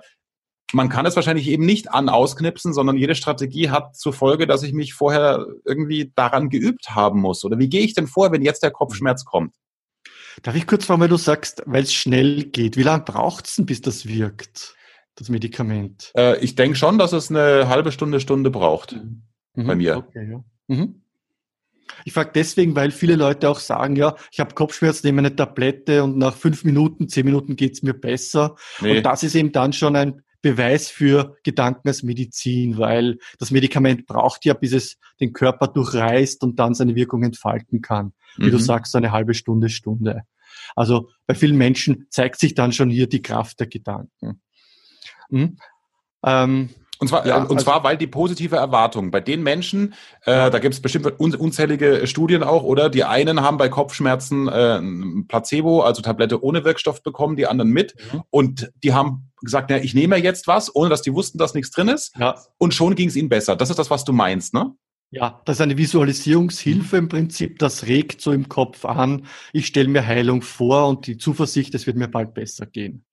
man 0.73 0.89
kann 0.89 1.05
es 1.05 1.15
wahrscheinlich 1.15 1.47
eben 1.47 1.65
nicht 1.65 1.91
an 1.91 2.09
ausknipsen, 2.09 2.73
sondern 2.73 2.97
jede 2.97 3.15
Strategie 3.15 3.69
hat 3.69 3.95
zur 3.95 4.13
Folge, 4.13 4.45
dass 4.47 4.63
ich 4.63 4.73
mich 4.73 4.93
vorher 4.93 5.47
irgendwie 5.65 6.11
daran 6.15 6.49
geübt 6.49 6.91
haben 6.91 7.21
muss. 7.21 7.43
Oder 7.43 7.57
wie 7.59 7.69
gehe 7.69 7.81
ich 7.81 7.93
denn 7.93 8.07
vor, 8.07 8.31
wenn 8.31 8.41
jetzt 8.41 8.63
der 8.63 8.71
Kopfschmerz 8.71 9.25
kommt? 9.25 9.55
Darf 10.43 10.55
ich 10.55 10.67
kurz 10.67 10.85
fragen, 10.85 11.01
weil 11.01 11.09
du 11.09 11.17
sagst, 11.17 11.63
weil 11.65 11.83
es 11.83 11.93
schnell 11.93 12.45
geht, 12.45 12.77
wie 12.77 12.83
lange 12.83 13.03
braucht 13.03 13.47
es 13.47 13.55
denn, 13.55 13.65
bis 13.65 13.81
das 13.81 14.07
wirkt, 14.07 14.75
das 15.15 15.29
Medikament? 15.29 16.11
Äh, 16.15 16.37
ich 16.39 16.55
denke 16.55 16.77
schon, 16.77 16.97
dass 16.97 17.13
es 17.13 17.29
eine 17.29 17.67
halbe 17.67 17.91
Stunde, 17.91 18.19
Stunde 18.19 18.49
braucht 18.49 18.95
mhm. 18.95 19.67
bei 19.67 19.75
mir. 19.75 19.97
Okay, 19.97 20.29
ja. 20.31 20.43
Mhm. 20.67 21.01
Ich 22.05 22.13
frage 22.13 22.31
deswegen, 22.33 22.75
weil 22.75 22.91
viele 22.91 23.15
Leute 23.15 23.49
auch 23.49 23.59
sagen, 23.59 23.95
ja, 23.95 24.15
ich 24.31 24.39
habe 24.39 24.53
Kopfschmerzen, 24.53 25.07
nehme 25.07 25.19
eine 25.19 25.35
Tablette 25.35 26.03
und 26.03 26.17
nach 26.17 26.35
fünf 26.35 26.63
Minuten, 26.63 27.09
zehn 27.09 27.25
Minuten 27.25 27.55
geht's 27.55 27.81
mir 27.81 27.93
besser. 27.93 28.55
Nee. 28.79 28.97
Und 28.97 29.03
das 29.03 29.23
ist 29.23 29.35
eben 29.35 29.51
dann 29.51 29.73
schon 29.73 29.95
ein 29.95 30.21
Beweis 30.41 30.89
für 30.89 31.37
Gedanken 31.43 31.87
als 31.87 32.03
Medizin, 32.03 32.77
weil 32.77 33.17
das 33.39 33.51
Medikament 33.51 34.05
braucht 34.05 34.45
ja, 34.45 34.53
bis 34.53 34.73
es 34.73 34.97
den 35.19 35.33
Körper 35.33 35.67
durchreißt 35.67 36.43
und 36.43 36.59
dann 36.59 36.73
seine 36.73 36.95
Wirkung 36.95 37.23
entfalten 37.23 37.81
kann. 37.81 38.13
Wie 38.37 38.47
mhm. 38.47 38.51
du 38.51 38.57
sagst, 38.57 38.95
eine 38.95 39.11
halbe 39.11 39.33
Stunde, 39.33 39.69
Stunde. 39.69 40.23
Also 40.75 41.09
bei 41.27 41.35
vielen 41.35 41.57
Menschen 41.57 42.07
zeigt 42.09 42.39
sich 42.39 42.53
dann 42.55 42.71
schon 42.71 42.89
hier 42.89 43.07
die 43.07 43.21
Kraft 43.21 43.59
der 43.59 43.67
Gedanken. 43.67 44.41
Mhm. 45.29 45.57
Ähm, 46.23 46.69
und 46.99 47.07
zwar, 47.07 47.25
ja, 47.25 47.37
und 47.37 47.43
also, 47.43 47.63
zwar, 47.63 47.83
weil 47.85 47.97
die 47.97 48.07
positive 48.07 48.57
Erwartung 48.57 49.09
bei 49.09 49.21
den 49.21 49.41
Menschen, 49.41 49.93
äh, 50.25 50.31
ja. 50.31 50.49
da 50.49 50.59
gibt 50.59 50.73
es 50.73 50.81
bestimmt 50.81 51.07
un 51.19 51.33
unzählige 51.33 52.05
Studien 52.07 52.43
auch, 52.43 52.63
oder? 52.63 52.89
Die 52.89 53.05
einen 53.05 53.41
haben 53.41 53.57
bei 53.57 53.69
Kopfschmerzen 53.69 54.49
äh, 54.49 54.81
Placebo, 55.27 55.81
also 55.81 56.01
Tablette 56.01 56.43
ohne 56.43 56.65
Wirkstoff 56.65 57.01
bekommen, 57.01 57.37
die 57.37 57.47
anderen 57.47 57.71
mit. 57.71 57.95
Mhm. 58.11 58.23
Und 58.29 58.71
die 58.83 58.93
haben 58.93 59.31
gesagt, 59.41 59.71
ja, 59.71 59.77
ich 59.77 59.93
nehme 59.93 60.17
jetzt 60.17 60.47
was, 60.47 60.75
ohne 60.75 60.89
dass 60.89 61.01
die 61.01 61.13
wussten, 61.13 61.37
dass 61.37 61.53
nichts 61.53 61.71
drin 61.71 61.87
ist. 61.87 62.13
Ja. 62.19 62.35
Und 62.57 62.73
schon 62.73 62.95
ging 62.95 63.07
es 63.07 63.15
ihnen 63.15 63.29
besser. 63.29 63.55
Das 63.55 63.69
ist 63.69 63.79
das, 63.79 63.89
was 63.89 64.03
du 64.03 64.11
meinst, 64.11 64.53
ne? 64.53 64.73
Ja, 65.11 65.41
das 65.45 65.57
ist 65.57 65.61
eine 65.61 65.77
Visualisierungshilfe 65.77 66.97
im 66.97 67.07
Prinzip. 67.07 67.57
Das 67.59 67.87
regt 67.87 68.21
so 68.21 68.31
im 68.31 68.47
Kopf 68.47 68.85
an. 68.85 69.25
Ich 69.53 69.65
stelle 69.65 69.87
mir 69.87 70.05
Heilung 70.05 70.41
vor 70.41 70.87
und 70.87 71.07
die 71.07 71.17
Zuversicht, 71.17 71.73
es 71.73 71.87
wird 71.87 71.97
mir 71.97 72.09
bald 72.09 72.35
besser 72.35 72.67
gehen. 72.67 73.05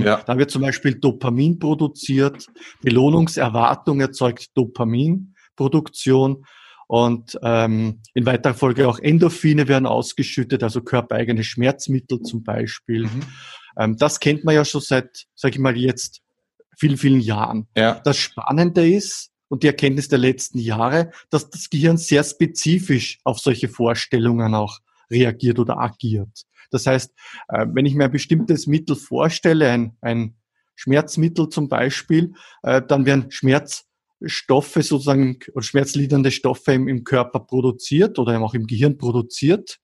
Ja. 0.00 0.22
Da 0.26 0.38
wird 0.38 0.50
zum 0.50 0.62
Beispiel 0.62 0.94
Dopamin 0.94 1.58
produziert. 1.58 2.46
Belohnungserwartung 2.82 4.00
erzeugt 4.00 4.48
Dopaminproduktion. 4.54 6.44
Und 6.88 7.38
ähm, 7.42 8.00
in 8.14 8.26
weiterer 8.26 8.54
Folge 8.54 8.88
auch 8.88 9.00
Endorphine 9.00 9.66
werden 9.66 9.86
ausgeschüttet, 9.86 10.62
also 10.62 10.82
körpereigene 10.82 11.42
Schmerzmittel 11.42 12.20
zum 12.22 12.44
Beispiel. 12.44 13.04
Mhm. 13.04 13.22
Ähm, 13.76 13.96
das 13.96 14.20
kennt 14.20 14.44
man 14.44 14.54
ja 14.54 14.64
schon 14.64 14.80
seit, 14.80 15.26
sage 15.34 15.54
ich 15.54 15.60
mal, 15.60 15.76
jetzt 15.76 16.20
vielen, 16.78 16.96
vielen 16.96 17.20
Jahren. 17.20 17.66
Ja. 17.76 18.00
Das 18.04 18.16
Spannende 18.16 18.88
ist, 18.88 19.32
und 19.48 19.62
die 19.62 19.68
Erkenntnis 19.68 20.08
der 20.08 20.18
letzten 20.18 20.58
Jahre, 20.58 21.12
dass 21.30 21.50
das 21.50 21.70
Gehirn 21.70 21.98
sehr 21.98 22.24
spezifisch 22.24 23.18
auf 23.24 23.38
solche 23.38 23.68
Vorstellungen 23.68 24.54
auch 24.54 24.80
reagiert 25.10 25.58
oder 25.58 25.78
agiert. 25.78 26.46
Das 26.70 26.86
heißt, 26.86 27.12
äh, 27.48 27.66
wenn 27.72 27.86
ich 27.86 27.94
mir 27.94 28.04
ein 28.04 28.12
bestimmtes 28.12 28.66
Mittel 28.66 28.96
vorstelle, 28.96 29.70
ein, 29.70 29.96
ein 30.00 30.36
Schmerzmittel 30.74 31.48
zum 31.48 31.68
Beispiel, 31.68 32.34
äh, 32.62 32.82
dann 32.86 33.06
werden 33.06 33.30
Schmerzstoffe 33.30 34.74
sozusagen 34.74 35.38
oder 35.54 35.62
schmerzlindernde 35.62 36.30
Stoffe 36.30 36.72
im, 36.72 36.88
im 36.88 37.04
Körper 37.04 37.40
produziert 37.40 38.18
oder 38.18 38.40
auch 38.40 38.54
im 38.54 38.66
Gehirn 38.66 38.98
produziert. 38.98 39.78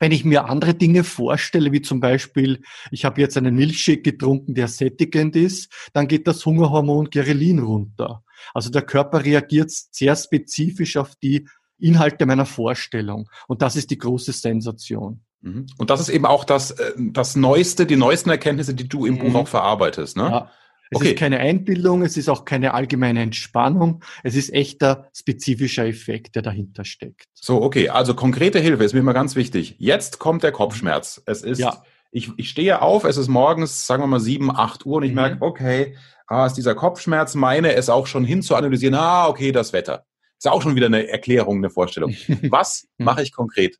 Wenn 0.00 0.12
ich 0.12 0.24
mir 0.24 0.44
andere 0.44 0.74
Dinge 0.74 1.02
vorstelle, 1.02 1.72
wie 1.72 1.82
zum 1.82 1.98
Beispiel, 1.98 2.62
ich 2.92 3.04
habe 3.04 3.20
jetzt 3.20 3.36
einen 3.36 3.56
Milchshake 3.56 4.02
getrunken, 4.02 4.54
der 4.54 4.68
sättigend 4.68 5.34
ist, 5.34 5.72
dann 5.92 6.06
geht 6.06 6.28
das 6.28 6.46
Hungerhormon 6.46 7.10
Gerelin 7.10 7.58
runter. 7.58 8.22
Also 8.54 8.70
der 8.70 8.82
Körper 8.82 9.24
reagiert 9.24 9.72
sehr 9.72 10.14
spezifisch 10.14 10.96
auf 10.96 11.16
die 11.16 11.48
Inhalte 11.78 12.26
meiner 12.26 12.46
Vorstellung. 12.46 13.28
Und 13.46 13.62
das 13.62 13.76
ist 13.76 13.90
die 13.90 13.98
große 13.98 14.32
Sensation. 14.32 15.20
Mhm. 15.40 15.66
Und 15.78 15.90
das 15.90 16.00
ist 16.00 16.08
eben 16.08 16.26
auch 16.26 16.44
das, 16.44 16.72
äh, 16.72 16.92
das 16.96 17.36
Neueste, 17.36 17.86
die 17.86 17.96
neuesten 17.96 18.30
Erkenntnisse, 18.30 18.74
die 18.74 18.88
du 18.88 19.06
im 19.06 19.14
mhm. 19.14 19.18
Buch 19.18 19.34
auch 19.34 19.48
verarbeitest, 19.48 20.16
ne? 20.16 20.24
Ja. 20.24 20.50
Es 20.90 20.96
okay. 20.96 21.08
ist 21.10 21.18
keine 21.18 21.38
Einbildung, 21.38 22.02
es 22.02 22.16
ist 22.16 22.30
auch 22.30 22.46
keine 22.46 22.72
allgemeine 22.72 23.20
Entspannung, 23.20 24.02
es 24.22 24.34
ist 24.34 24.52
echter 24.52 25.10
spezifischer 25.14 25.86
Effekt, 25.86 26.34
der 26.34 26.42
dahinter 26.42 26.84
steckt. 26.86 27.26
So, 27.34 27.62
okay, 27.62 27.90
also 27.90 28.14
konkrete 28.14 28.58
Hilfe 28.58 28.84
ist 28.84 28.94
mir 28.94 29.00
immer 29.00 29.12
ganz 29.12 29.36
wichtig. 29.36 29.74
Jetzt 29.78 30.18
kommt 30.18 30.42
der 30.42 30.52
Kopfschmerz. 30.52 31.22
Es 31.26 31.42
ist, 31.42 31.58
ja. 31.58 31.82
ich, 32.10 32.30
ich 32.38 32.48
stehe 32.48 32.80
auf, 32.80 33.04
es 33.04 33.18
ist 33.18 33.28
morgens, 33.28 33.86
sagen 33.86 34.02
wir 34.02 34.06
mal 34.06 34.20
sieben, 34.20 34.50
acht 34.50 34.86
Uhr 34.86 34.96
und 34.96 35.02
ich 35.02 35.10
mhm. 35.10 35.16
merke, 35.16 35.36
okay, 35.42 35.94
ah, 36.26 36.46
ist 36.46 36.54
dieser 36.54 36.74
Kopfschmerz, 36.74 37.34
meine 37.34 37.74
es 37.74 37.90
auch 37.90 38.06
schon 38.06 38.24
hin 38.24 38.42
zu 38.42 38.54
analysieren, 38.54 38.94
ah, 38.94 39.28
okay, 39.28 39.52
das 39.52 39.74
Wetter. 39.74 40.06
Ist 40.38 40.48
auch 40.48 40.62
schon 40.62 40.76
wieder 40.76 40.86
eine 40.86 41.08
Erklärung, 41.08 41.58
eine 41.58 41.70
Vorstellung. 41.70 42.14
Was 42.50 42.86
mache 42.96 43.22
ich 43.22 43.32
konkret? 43.32 43.78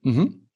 Mhm. 0.00 0.48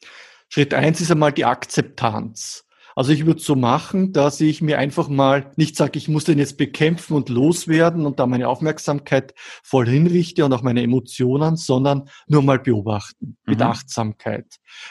Schritt 0.49 0.75
eins 0.75 1.01
ist 1.01 1.11
einmal 1.11 1.33
die 1.33 1.45
Akzeptanz. 1.45 2.67
Also 2.95 3.13
ich 3.13 3.27
würde 3.27 3.43
so 3.43 3.55
machen, 3.55 4.15
dass 4.15 4.41
ich 4.41 4.63
mir 4.63 4.79
einfach 4.79 5.09
mal 5.09 5.53
nicht 5.57 5.77
sage, 5.77 5.99
ich 5.99 6.09
muss 6.09 6.25
den 6.25 6.39
jetzt 6.39 6.57
bekämpfen 6.57 7.13
und 7.13 7.29
loswerden 7.29 8.07
und 8.07 8.19
da 8.19 8.27
meine 8.27 8.49
Aufmerksamkeit 8.49 9.35
voll 9.63 9.87
hinrichte 9.87 10.47
und 10.47 10.53
auch 10.55 10.63
meine 10.63 10.83
Emotionen, 10.83 11.57
sondern 11.57 12.09
nur 12.27 12.41
mal 12.43 12.59
beobachten 12.59 13.37
mit 13.45 13.59
mhm. 13.59 13.67
Achtsamkeit. 13.67 14.47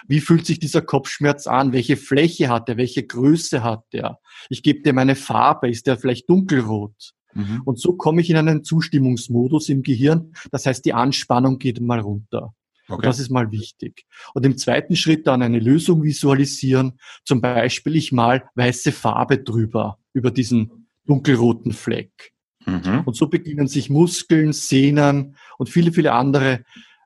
Wie 0.07 0.19
fühlt 0.19 0.45
sich 0.45 0.59
dieser 0.59 0.83
Kopfschmerz 0.83 1.47
an? 1.47 1.73
Welche 1.73 1.97
Fläche 1.97 2.49
hat 2.49 2.69
er? 2.69 2.77
Welche 2.77 3.07
Größe 3.07 3.63
hat 3.63 3.85
er? 3.91 4.19
Ich 4.49 4.61
gebe 4.61 4.83
dem 4.83 4.99
eine 4.99 5.15
Farbe. 5.15 5.67
Ist 5.67 5.87
der 5.87 5.97
vielleicht 5.97 6.29
dunkelrot? 6.29 7.15
Mhm. 7.35 7.61
Und 7.65 7.79
so 7.79 7.93
komme 7.93 8.21
ich 8.21 8.29
in 8.29 8.37
einen 8.37 8.63
Zustimmungsmodus 8.63 9.69
im 9.69 9.83
Gehirn. 9.83 10.33
Das 10.51 10.65
heißt, 10.65 10.83
die 10.85 10.93
Anspannung 10.93 11.59
geht 11.59 11.79
mal 11.81 11.99
runter. 11.99 12.53
Okay. 12.87 13.05
Das 13.05 13.19
ist 13.19 13.29
mal 13.29 13.51
wichtig. 13.51 14.05
Und 14.33 14.45
im 14.45 14.57
zweiten 14.57 14.95
Schritt 14.95 15.27
dann 15.27 15.41
eine 15.41 15.59
Lösung 15.59 16.03
visualisieren. 16.03 16.99
Zum 17.23 17.41
Beispiel, 17.41 17.95
ich 17.95 18.11
mal 18.11 18.49
weiße 18.55 18.91
Farbe 18.91 19.39
drüber, 19.39 19.97
über 20.13 20.31
diesen 20.31 20.87
dunkelroten 21.05 21.73
Fleck. 21.73 22.31
Mhm. 22.65 23.01
Und 23.05 23.15
so 23.15 23.27
beginnen 23.27 23.67
sich 23.67 23.89
Muskeln, 23.89 24.53
Sehnen 24.53 25.35
und 25.57 25.69
viele, 25.69 25.91
viele 25.91 26.13
andere 26.13 26.63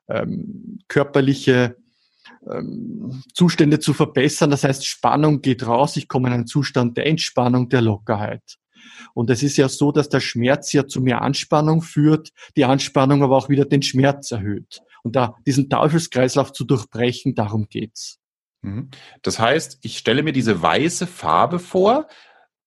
ähm, 0.08 0.78
körperliche 0.88 1.76
ähm, 2.48 3.22
Zustände 3.34 3.78
zu 3.78 3.92
verbessern. 3.92 4.50
Das 4.50 4.64
heißt, 4.64 4.86
Spannung 4.86 5.40
geht 5.42 5.66
raus, 5.66 5.96
ich 5.96 6.08
komme 6.08 6.28
in 6.28 6.34
einen 6.34 6.46
Zustand 6.46 6.96
der 6.96 7.06
Entspannung, 7.06 7.68
der 7.68 7.82
Lockerheit. 7.82 8.59
Und 9.14 9.30
es 9.30 9.42
ist 9.42 9.56
ja 9.56 9.68
so, 9.68 9.92
dass 9.92 10.08
der 10.08 10.20
Schmerz 10.20 10.72
ja 10.72 10.86
zu 10.86 11.00
mehr 11.00 11.22
Anspannung 11.22 11.82
führt, 11.82 12.30
die 12.56 12.64
Anspannung 12.64 13.22
aber 13.22 13.36
auch 13.36 13.48
wieder 13.48 13.64
den 13.64 13.82
Schmerz 13.82 14.30
erhöht. 14.30 14.82
Und 15.02 15.16
da 15.16 15.34
diesen 15.46 15.68
Teufelskreislauf 15.68 16.52
zu 16.52 16.64
durchbrechen, 16.64 17.34
darum 17.34 17.68
geht's. 17.68 18.18
Mhm. 18.62 18.90
Das 19.22 19.38
heißt, 19.38 19.78
ich 19.82 19.98
stelle 19.98 20.22
mir 20.22 20.32
diese 20.32 20.60
weiße 20.60 21.06
Farbe 21.06 21.58
vor, 21.58 22.06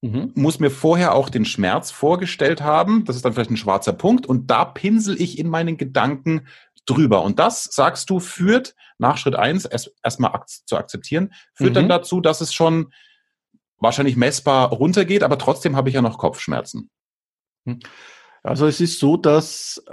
mhm. 0.01 0.31
muss 0.35 0.59
mir 0.59 0.71
vorher 0.71 1.13
auch 1.13 1.29
den 1.29 1.45
Schmerz 1.45 1.91
vorgestellt 1.91 2.61
haben. 2.61 3.05
Das 3.05 3.15
ist 3.15 3.25
dann 3.25 3.33
vielleicht 3.33 3.51
ein 3.51 3.57
schwarzer 3.57 3.93
Punkt. 3.93 4.25
Und 4.25 4.49
da 4.49 4.65
pinsel 4.65 5.19
ich 5.21 5.37
in 5.37 5.49
meinen 5.49 5.77
Gedanken 5.77 6.47
drüber. 6.85 7.23
Und 7.23 7.39
das, 7.39 7.63
sagst 7.65 8.09
du, 8.09 8.19
führt 8.19 8.75
nach 8.97 9.17
Schritt 9.17 9.35
eins 9.35 9.65
erst, 9.65 9.93
erstmal 10.03 10.41
zu 10.45 10.77
akzeptieren, 10.77 11.33
führt 11.53 11.71
mhm. 11.71 11.75
dann 11.75 11.89
dazu, 11.89 12.21
dass 12.21 12.41
es 12.41 12.53
schon 12.53 12.91
wahrscheinlich 13.83 14.15
messbar 14.15 14.69
runtergeht, 14.69 15.23
aber 15.23 15.37
trotzdem 15.37 15.75
habe 15.75 15.89
ich 15.89 15.95
ja 15.95 16.01
noch 16.01 16.17
Kopfschmerzen. 16.17 16.89
Hm. 17.67 17.79
Also 18.41 18.67
es 18.67 18.81
ist 18.81 18.99
so, 18.99 19.15
dass 19.15 19.83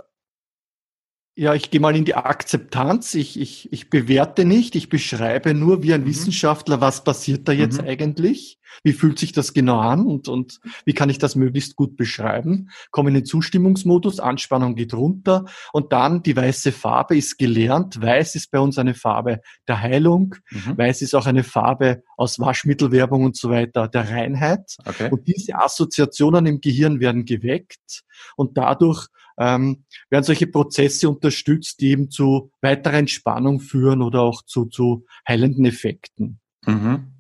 ja, 1.37 1.55
ich 1.55 1.71
gehe 1.71 1.81
mal 1.81 1.97
in 1.97 2.05
die 2.05 2.15
Akzeptanz. 2.15 3.15
Ich, 3.15 3.41
ich, 3.41 3.73
ich 3.73 3.89
bewerte 3.89 4.45
nicht, 4.45 4.75
ich 4.75 4.89
beschreibe 4.89 5.55
nur 5.55 5.83
wie 5.83 5.95
ein 5.95 6.03
mhm. 6.03 6.07
Wissenschaftler, 6.07 6.81
was 6.81 7.05
passiert 7.05 7.49
da 7.49 7.53
jetzt 7.53 7.81
mhm. 7.81 7.89
eigentlich? 7.89 8.59
Wie 8.85 8.93
fühlt 8.93 9.19
sich 9.19 9.33
das 9.33 9.53
genau 9.53 9.81
an 9.81 10.07
und, 10.07 10.29
und 10.29 10.61
wie 10.85 10.93
kann 10.93 11.11
ich 11.11 11.19
das 11.19 11.37
möglichst 11.37 11.77
gut 11.77 11.97
beschreiben? 11.97 12.71
Komme 12.91 13.11
in 13.11 13.15
den 13.15 13.25
Zustimmungsmodus, 13.25 14.21
Anspannung 14.21 14.75
geht 14.75 14.95
runter 14.95 15.47
und 15.73 15.93
dann 15.93 16.23
die 16.23 16.37
weiße 16.37 16.73
Farbe 16.73 17.17
ist 17.17 17.39
gelernt. 17.39 18.01
Weiß 18.01 18.35
ist 18.35 18.51
bei 18.51 18.61
uns 18.61 18.79
eine 18.79 18.95
Farbe 18.95 19.41
der 19.67 19.81
Heilung. 19.81 20.37
Mhm. 20.51 20.79
Weiß 20.79 21.03
ist 21.03 21.15
auch 21.15 21.27
eine 21.27 21.45
Farbe 21.45 22.03
aus 22.17 22.39
Waschmittelwerbung 22.39 23.25
und 23.25 23.37
so 23.37 23.51
weiter 23.51 23.89
der 23.89 24.11
Reinheit. 24.11 24.77
Okay. 24.85 25.09
Und 25.11 25.27
diese 25.27 25.57
Assoziationen 25.57 26.47
im 26.47 26.61
Gehirn 26.61 27.01
werden 27.01 27.25
geweckt 27.25 28.03
und 28.37 28.57
dadurch 28.57 29.09
ähm, 29.41 29.85
werden 30.11 30.25
solche 30.25 30.47
Prozesse 30.47 31.09
unterstützt, 31.09 31.81
die 31.81 31.89
eben 31.89 32.11
zu 32.11 32.53
weiterer 32.61 32.99
Entspannung 32.99 33.59
führen 33.59 34.03
oder 34.03 34.21
auch 34.21 34.43
zu, 34.43 34.67
zu 34.67 35.07
heilenden 35.27 35.65
Effekten. 35.65 36.41
Mhm. 36.67 37.15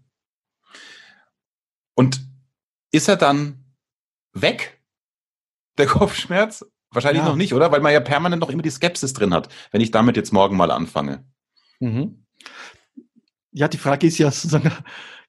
Und 1.94 2.20
ist 2.92 3.08
er 3.08 3.16
dann 3.16 3.64
weg, 4.32 4.80
der 5.78 5.86
Kopfschmerz? 5.86 6.64
Wahrscheinlich 6.92 7.22
ja. 7.22 7.28
noch 7.28 7.36
nicht, 7.36 7.54
oder? 7.54 7.72
Weil 7.72 7.80
man 7.80 7.92
ja 7.92 8.00
permanent 8.00 8.40
noch 8.40 8.50
immer 8.50 8.62
die 8.62 8.70
Skepsis 8.70 9.12
drin 9.12 9.32
hat, 9.32 9.48
wenn 9.70 9.80
ich 9.80 9.90
damit 9.90 10.16
jetzt 10.16 10.32
morgen 10.32 10.56
mal 10.56 10.70
anfange. 10.70 11.24
Mhm. 11.78 12.26
Ja, 13.52 13.68
die 13.68 13.78
Frage 13.78 14.06
ist 14.06 14.18
ja 14.18 14.30
sozusagen, 14.30 14.72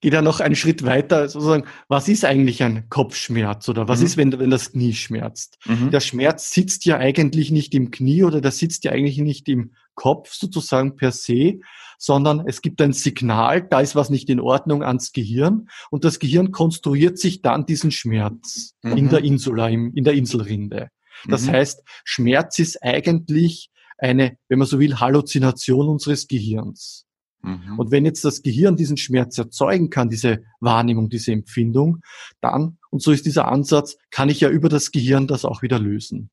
geht 0.01 0.13
ja 0.13 0.21
noch 0.21 0.39
einen 0.39 0.55
Schritt 0.55 0.83
weiter, 0.83 1.29
sozusagen, 1.29 1.65
was 1.87 2.09
ist 2.09 2.25
eigentlich 2.25 2.61
ein 2.63 2.89
Kopfschmerz 2.89 3.69
oder 3.69 3.87
was 3.87 3.99
mhm. 3.99 4.05
ist, 4.05 4.17
wenn, 4.17 4.39
wenn 4.39 4.49
das 4.49 4.71
Knie 4.71 4.93
schmerzt? 4.93 5.57
Mhm. 5.65 5.91
Der 5.91 5.99
Schmerz 5.99 6.51
sitzt 6.51 6.85
ja 6.85 6.97
eigentlich 6.97 7.51
nicht 7.51 7.73
im 7.73 7.91
Knie 7.91 8.23
oder 8.23 8.41
der 8.41 8.51
sitzt 8.51 8.83
ja 8.83 8.91
eigentlich 8.91 9.19
nicht 9.19 9.47
im 9.47 9.73
Kopf 9.95 10.33
sozusagen 10.33 10.95
per 10.95 11.11
se, 11.11 11.59
sondern 11.99 12.43
es 12.47 12.61
gibt 12.61 12.81
ein 12.81 12.93
Signal, 12.93 13.61
da 13.61 13.79
ist 13.79 13.95
was 13.95 14.09
nicht 14.09 14.29
in 14.29 14.39
Ordnung 14.39 14.83
ans 14.83 15.11
Gehirn 15.11 15.69
und 15.91 16.03
das 16.03 16.17
Gehirn 16.17 16.51
konstruiert 16.51 17.19
sich 17.19 17.43
dann 17.43 17.67
diesen 17.67 17.91
Schmerz 17.91 18.73
mhm. 18.81 18.97
in 18.97 19.09
der 19.09 19.23
Insula, 19.23 19.69
in 19.69 20.03
der 20.03 20.13
Inselrinde. 20.13 20.89
Das 21.27 21.45
mhm. 21.45 21.51
heißt, 21.51 21.83
Schmerz 22.03 22.57
ist 22.57 22.81
eigentlich 22.81 23.69
eine, 23.99 24.37
wenn 24.49 24.57
man 24.57 24.67
so 24.67 24.79
will, 24.79 24.99
Halluzination 24.99 25.87
unseres 25.87 26.27
Gehirns. 26.27 27.05
Mhm. 27.41 27.79
Und 27.79 27.91
wenn 27.91 28.05
jetzt 28.05 28.23
das 28.23 28.41
Gehirn 28.41 28.75
diesen 28.75 28.97
Schmerz 28.97 29.37
erzeugen 29.37 29.89
kann, 29.89 30.09
diese 30.09 30.43
Wahrnehmung, 30.59 31.09
diese 31.09 31.31
Empfindung, 31.31 32.01
dann, 32.39 32.77
und 32.89 33.01
so 33.01 33.11
ist 33.11 33.25
dieser 33.25 33.47
Ansatz, 33.47 33.97
kann 34.09 34.29
ich 34.29 34.39
ja 34.39 34.49
über 34.49 34.69
das 34.69 34.91
Gehirn 34.91 35.27
das 35.27 35.45
auch 35.45 35.61
wieder 35.61 35.79
lösen. 35.79 36.29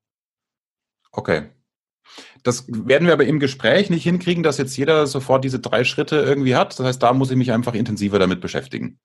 Okay. 1.12 1.50
Das 2.42 2.66
werden 2.68 3.06
wir 3.06 3.12
aber 3.12 3.26
im 3.26 3.40
Gespräch 3.40 3.90
nicht 3.90 4.04
hinkriegen, 4.04 4.42
dass 4.42 4.58
jetzt 4.58 4.76
jeder 4.76 5.06
sofort 5.06 5.44
diese 5.44 5.60
drei 5.60 5.84
Schritte 5.84 6.16
irgendwie 6.16 6.56
hat. 6.56 6.78
Das 6.78 6.86
heißt, 6.86 7.02
da 7.02 7.12
muss 7.12 7.30
ich 7.30 7.36
mich 7.36 7.52
einfach 7.52 7.74
intensiver 7.74 8.18
damit 8.18 8.40
beschäftigen. 8.40 8.98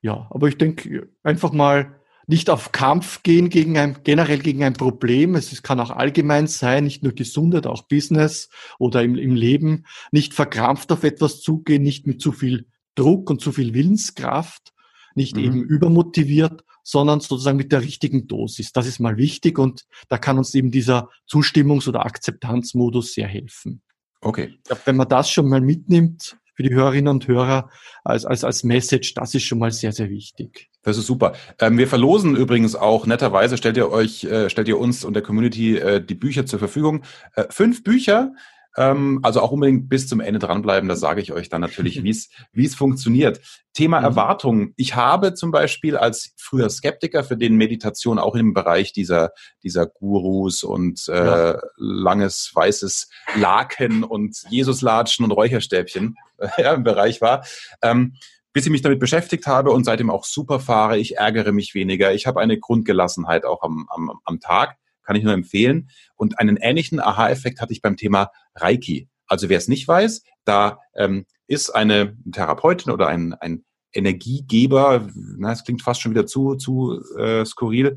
Ja, 0.00 0.28
aber 0.30 0.48
ich 0.48 0.58
denke, 0.58 1.08
einfach 1.22 1.52
mal 1.52 1.97
nicht 2.28 2.50
auf 2.50 2.72
Kampf 2.72 3.22
gehen 3.22 3.48
gegen 3.48 3.78
ein, 3.78 3.98
generell 4.04 4.38
gegen 4.40 4.62
ein 4.62 4.74
Problem. 4.74 5.34
Es 5.34 5.62
kann 5.62 5.80
auch 5.80 5.90
allgemein 5.90 6.46
sein, 6.46 6.84
nicht 6.84 7.02
nur 7.02 7.14
Gesundheit, 7.14 7.66
auch 7.66 7.88
Business 7.88 8.50
oder 8.78 9.02
im, 9.02 9.16
im 9.16 9.34
Leben. 9.34 9.86
Nicht 10.12 10.34
verkrampft 10.34 10.92
auf 10.92 11.04
etwas 11.04 11.40
zugehen, 11.40 11.82
nicht 11.82 12.06
mit 12.06 12.20
zu 12.20 12.32
viel 12.32 12.66
Druck 12.94 13.30
und 13.30 13.40
zu 13.40 13.50
viel 13.50 13.72
Willenskraft, 13.72 14.74
nicht 15.14 15.36
mhm. 15.36 15.42
eben 15.42 15.64
übermotiviert, 15.64 16.64
sondern 16.82 17.20
sozusagen 17.20 17.56
mit 17.56 17.72
der 17.72 17.82
richtigen 17.82 18.28
Dosis. 18.28 18.72
Das 18.72 18.86
ist 18.86 18.98
mal 18.98 19.16
wichtig 19.16 19.58
und 19.58 19.86
da 20.08 20.18
kann 20.18 20.36
uns 20.36 20.54
eben 20.54 20.70
dieser 20.70 21.08
Zustimmungs- 21.30 21.88
oder 21.88 22.04
Akzeptanzmodus 22.04 23.14
sehr 23.14 23.26
helfen. 23.26 23.80
Okay. 24.20 24.54
Ich 24.56 24.64
glaube, 24.64 24.82
wenn 24.84 24.96
man 24.96 25.08
das 25.08 25.30
schon 25.30 25.48
mal 25.48 25.60
mitnimmt, 25.60 26.37
für 26.58 26.64
die 26.64 26.74
Hörerinnen 26.74 27.06
und 27.06 27.28
Hörer 27.28 27.70
als, 28.02 28.26
als, 28.26 28.42
als 28.42 28.64
Message, 28.64 29.14
das 29.14 29.32
ist 29.32 29.44
schon 29.44 29.60
mal 29.60 29.70
sehr, 29.70 29.92
sehr 29.92 30.10
wichtig. 30.10 30.68
Das 30.82 30.98
ist 30.98 31.06
super. 31.06 31.34
Ähm, 31.60 31.78
wir 31.78 31.86
verlosen 31.86 32.34
übrigens 32.34 32.74
auch 32.74 33.06
netterweise, 33.06 33.56
stellt 33.56 33.76
ihr 33.76 33.92
euch, 33.92 34.24
äh, 34.24 34.50
stellt 34.50 34.66
ihr 34.66 34.76
uns 34.76 35.04
und 35.04 35.14
der 35.14 35.22
Community 35.22 35.76
äh, 35.76 36.04
die 36.04 36.16
Bücher 36.16 36.46
zur 36.46 36.58
Verfügung. 36.58 37.04
Äh, 37.36 37.44
fünf 37.50 37.84
Bücher, 37.84 38.32
ähm, 38.76 39.20
also 39.22 39.40
auch 39.40 39.50
unbedingt 39.50 39.88
bis 39.88 40.08
zum 40.08 40.20
Ende 40.20 40.38
dranbleiben, 40.38 40.88
da 40.88 40.96
sage 40.96 41.20
ich 41.20 41.32
euch 41.32 41.48
dann 41.48 41.60
natürlich, 41.60 42.02
wie 42.52 42.64
es 42.64 42.74
funktioniert. 42.74 43.40
Thema 43.72 44.00
mhm. 44.00 44.06
Erwartungen. 44.06 44.74
Ich 44.76 44.96
habe 44.96 45.34
zum 45.34 45.50
Beispiel 45.50 45.96
als 45.96 46.32
früher 46.36 46.70
Skeptiker, 46.70 47.24
für 47.24 47.36
den 47.36 47.56
Meditation 47.56 48.18
auch 48.18 48.34
im 48.34 48.54
Bereich 48.54 48.92
dieser, 48.92 49.32
dieser 49.62 49.86
Gurus 49.86 50.62
und 50.62 51.08
äh, 51.08 51.52
ja. 51.52 51.60
langes 51.76 52.50
weißes 52.54 53.08
Laken 53.36 54.04
und 54.04 54.36
Jesuslatschen 54.50 55.24
und 55.24 55.32
Räucherstäbchen 55.32 56.16
äh, 56.38 56.74
im 56.74 56.84
Bereich 56.84 57.20
war, 57.20 57.44
ähm, 57.82 58.14
bis 58.52 58.66
ich 58.66 58.72
mich 58.72 58.82
damit 58.82 58.98
beschäftigt 58.98 59.46
habe 59.46 59.70
und 59.70 59.84
seitdem 59.84 60.10
auch 60.10 60.24
super 60.24 60.58
fahre. 60.58 60.98
Ich 60.98 61.18
ärgere 61.18 61.52
mich 61.52 61.74
weniger. 61.74 62.12
Ich 62.14 62.26
habe 62.26 62.40
eine 62.40 62.58
Grundgelassenheit 62.58 63.44
auch 63.44 63.62
am, 63.62 63.86
am, 63.90 64.20
am 64.24 64.40
Tag 64.40 64.76
kann 65.08 65.16
ich 65.16 65.24
nur 65.24 65.32
empfehlen. 65.32 65.88
Und 66.16 66.38
einen 66.38 66.58
ähnlichen 66.58 67.00
Aha-Effekt 67.00 67.62
hatte 67.62 67.72
ich 67.72 67.80
beim 67.80 67.96
Thema 67.96 68.30
Reiki. 68.54 69.08
Also 69.26 69.48
wer 69.48 69.56
es 69.56 69.66
nicht 69.66 69.88
weiß, 69.88 70.22
da 70.44 70.80
ähm, 70.94 71.24
ist 71.46 71.70
eine 71.70 72.14
Therapeutin 72.30 72.92
oder 72.92 73.08
ein, 73.08 73.32
ein 73.32 73.64
Energiegeber, 73.94 75.08
na, 75.14 75.52
es 75.52 75.64
klingt 75.64 75.80
fast 75.80 76.02
schon 76.02 76.12
wieder 76.12 76.26
zu, 76.26 76.56
zu 76.56 77.00
äh, 77.16 77.46
skurril, 77.46 77.96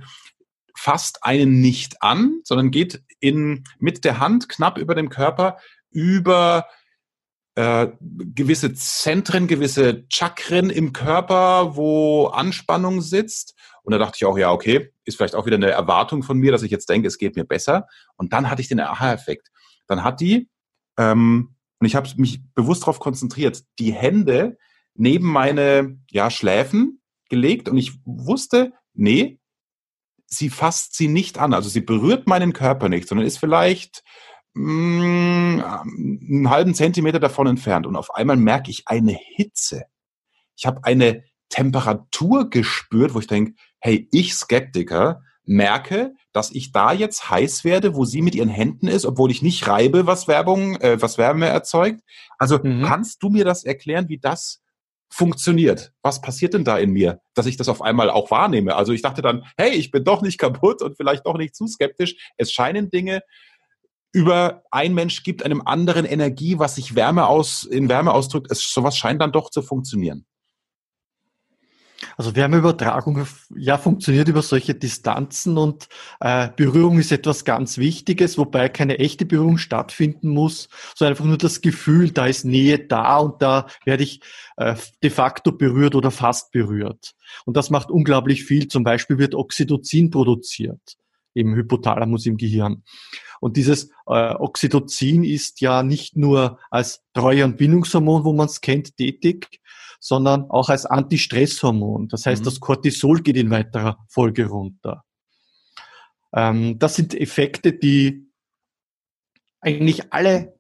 fasst 0.74 1.26
einen 1.26 1.60
nicht 1.60 2.02
an, 2.02 2.40
sondern 2.46 2.72
geht 2.72 3.04
in, 3.20 3.66
mit 3.78 4.06
der 4.06 4.20
Hand 4.22 4.48
knapp 4.48 4.78
über 4.78 4.96
dem 4.96 5.10
Körper 5.10 5.58
über 5.90 6.66
äh, 7.56 7.88
gewisse 8.02 8.74
Zentren, 8.74 9.48
gewisse 9.48 10.06
Chakren 10.10 10.70
im 10.70 10.94
Körper, 10.94 11.76
wo 11.76 12.28
Anspannung 12.28 13.02
sitzt. 13.02 13.56
Und 13.84 13.92
da 13.92 13.98
dachte 13.98 14.18
ich 14.18 14.26
auch, 14.26 14.38
ja, 14.38 14.52
okay, 14.52 14.92
ist 15.06 15.18
vielleicht 15.18 15.36
auch 15.36 15.46
wieder 15.46 15.58
eine 15.58 15.72
Erwartung 15.72 16.24
von 16.24 16.38
mir, 16.38 16.52
dass 16.52 16.64
ich 16.64 16.72
jetzt 16.72 16.90
denke, 16.90 17.08
es 17.08 17.18
geht 17.18 17.36
mir 17.36 17.46
besser. 17.46 17.88
Und 18.16 18.34
dann 18.34 18.50
hatte 18.50 18.62
ich 18.62 18.68
den 18.68 18.80
Aha-Effekt. 18.80 19.50
Dann 19.88 20.04
hat 20.04 20.22
die, 20.22 20.50
ähm, 20.98 21.56
und 21.80 21.88
ich 21.88 21.96
habe 21.96 22.10
mich 22.18 22.42
bewusst 22.54 22.84
darauf 22.84 23.00
konzentriert, 23.00 23.64
die 23.80 23.92
Hände 23.92 24.58
neben 24.94 25.28
meine 25.28 25.98
ja, 26.12 26.30
Schläfen 26.30 27.02
gelegt 27.30 27.70
und 27.70 27.78
ich 27.78 27.94
wusste, 28.06 28.74
nee, 28.94 29.40
sie 30.28 30.50
fasst 30.50 30.96
sie 30.96 31.08
nicht 31.08 31.40
an. 31.40 31.54
Also 31.54 31.70
sie 31.70 31.82
berührt 31.82 32.28
meinen 32.28 32.54
Körper 32.54 32.88
nicht, 32.88 33.08
sondern 33.08 33.26
ist 33.26 33.40
vielleicht 33.40 34.04
mh, 34.54 34.64
mm, 34.64 35.64
einen 35.64 36.50
halben 36.50 36.74
Zentimeter 36.74 37.20
davon 37.20 37.48
entfernt. 37.48 37.86
Und 37.86 37.96
auf 37.96 38.14
einmal 38.16 38.38
merke 38.38 38.72
ich 38.72 38.88
eine 38.88 39.14
Hitze. 39.14 39.84
Ich 40.56 40.66
habe 40.66 40.84
eine 40.84 41.24
Temperatur 41.50 42.50
gespürt, 42.50 43.14
wo 43.14 43.20
ich 43.20 43.28
denke, 43.28 43.54
hey, 43.80 44.08
ich 44.12 44.34
Skeptiker 44.36 45.22
merke, 45.44 46.14
dass 46.34 46.52
ich 46.52 46.72
da 46.72 46.94
jetzt 46.94 47.30
heiß 47.30 47.64
werde, 47.64 47.96
wo 47.96 48.06
sie 48.06 48.22
mit 48.22 48.36
ihren 48.36 48.50
Händen 48.50 48.88
ist, 48.88 49.06
obwohl 49.06 49.32
ich 49.32 49.42
nicht 49.42 49.68
reibe, 49.68 50.08
was 50.08 50.28
Werbung, 50.28 50.76
äh, 50.78 51.02
was 51.02 51.18
Wärme 51.18 51.48
erzeugt. 51.48 52.02
Also 52.38 52.60
mhm. 52.62 52.84
kannst 52.84 53.22
du 53.22 53.30
mir 53.30 53.44
das 53.44 53.64
erklären, 53.64 54.08
wie 54.08 54.20
das 54.20 54.62
funktioniert? 55.10 55.92
Was 56.02 56.22
passiert 56.22 56.54
denn 56.54 56.64
da 56.64 56.78
in 56.78 56.92
mir, 56.92 57.20
dass 57.34 57.46
ich 57.46 57.58
das 57.58 57.68
auf 57.68 57.82
einmal 57.82 58.10
auch 58.10 58.32
wahrnehme? 58.32 58.76
Also 58.76 58.94
ich 58.94 59.02
dachte 59.02 59.22
dann, 59.22 59.44
hey, 59.58 59.72
ich 59.72 59.92
bin 59.92 60.06
doch 60.06 60.22
nicht 60.22 60.38
kaputt 60.38 60.82
und 60.82 60.96
vielleicht 60.96 61.26
doch 61.26 61.38
nicht 61.38 61.54
zu 61.54 61.68
skeptisch. 61.68 62.16
Es 62.38 62.52
scheinen 62.52 62.90
Dinge 62.90 63.22
über 64.12 64.64
ein 64.72 64.94
Mensch 64.94 65.24
gibt 65.24 65.44
einem 65.44 65.62
anderen 65.66 66.06
Energie, 66.06 66.60
was 66.60 66.76
sich 66.76 66.96
Wärme 66.96 67.28
aus, 67.28 67.64
in 67.64 67.90
Wärme 67.90 68.14
ausdrückt. 68.14 68.48
Es, 68.52 68.74
sowas 68.74 68.98
scheint 68.98 69.22
dann 69.22 69.32
doch 69.32 69.50
zu 69.50 69.62
funktionieren. 69.62 70.26
Also 72.18 72.36
Wärmeübertragung 72.36 73.26
ja 73.56 73.78
funktioniert 73.78 74.28
über 74.28 74.42
solche 74.42 74.74
Distanzen 74.76 75.58
und 75.58 75.88
äh, 76.20 76.50
Berührung 76.56 77.00
ist 77.00 77.12
etwas 77.12 77.46
ganz 77.46 77.78
Wichtiges, 77.78 78.38
wobei 78.38 78.70
keine 78.70 79.00
echte 79.00 79.26
Berührung 79.26 79.58
stattfinden 79.58 80.30
muss, 80.30 80.68
sondern 80.96 81.14
einfach 81.14 81.26
nur 81.26 81.38
das 81.38 81.62
Gefühl, 81.62 82.12
da 82.12 82.26
ist 82.26 82.44
Nähe 82.44 82.80
da 82.80 83.18
und 83.18 83.42
da 83.42 83.68
werde 83.86 84.04
ich 84.04 84.22
äh, 84.58 84.76
de 85.04 85.10
facto 85.10 85.52
berührt 85.52 85.96
oder 85.96 86.12
fast 86.12 86.52
berührt. 86.52 87.14
Und 87.46 87.56
das 87.56 87.70
macht 87.70 87.92
unglaublich 87.92 88.46
viel. 88.46 88.68
Zum 88.68 88.84
Beispiel 88.84 89.18
wird 89.18 89.36
Oxytocin 89.36 90.10
produziert 90.10 90.98
im 91.34 91.56
Hypothalamus 91.56 92.26
im 92.26 92.38
Gehirn. 92.38 92.84
Und 93.42 93.58
dieses 93.58 93.90
äh, 94.06 94.36
Oxytocin 94.36 95.24
ist 95.24 95.62
ja 95.62 95.82
nicht 95.82 96.16
nur 96.16 96.60
als 96.70 97.04
Treue- 97.14 97.44
und 97.44 97.58
Bindungshormon, 97.58 98.24
wo 98.24 98.34
man 98.34 98.46
es 98.46 98.62
kennt, 98.62 98.96
tätig, 98.96 99.60
sondern 100.00 100.50
auch 100.50 100.70
als 100.70 100.86
Antistresshormon. 100.86 102.08
Das 102.08 102.26
heißt, 102.26 102.42
mhm. 102.42 102.46
das 102.46 102.60
Cortisol 102.60 103.22
geht 103.22 103.38
in 103.38 103.50
weiterer 103.50 103.98
Folge 104.08 104.46
runter. 104.46 105.04
Ähm, 106.34 106.78
das 106.78 106.96
sind 106.96 107.16
Effekte, 107.16 107.74
die 107.74 108.28
eigentlich 109.60 110.14
alle 110.14 110.60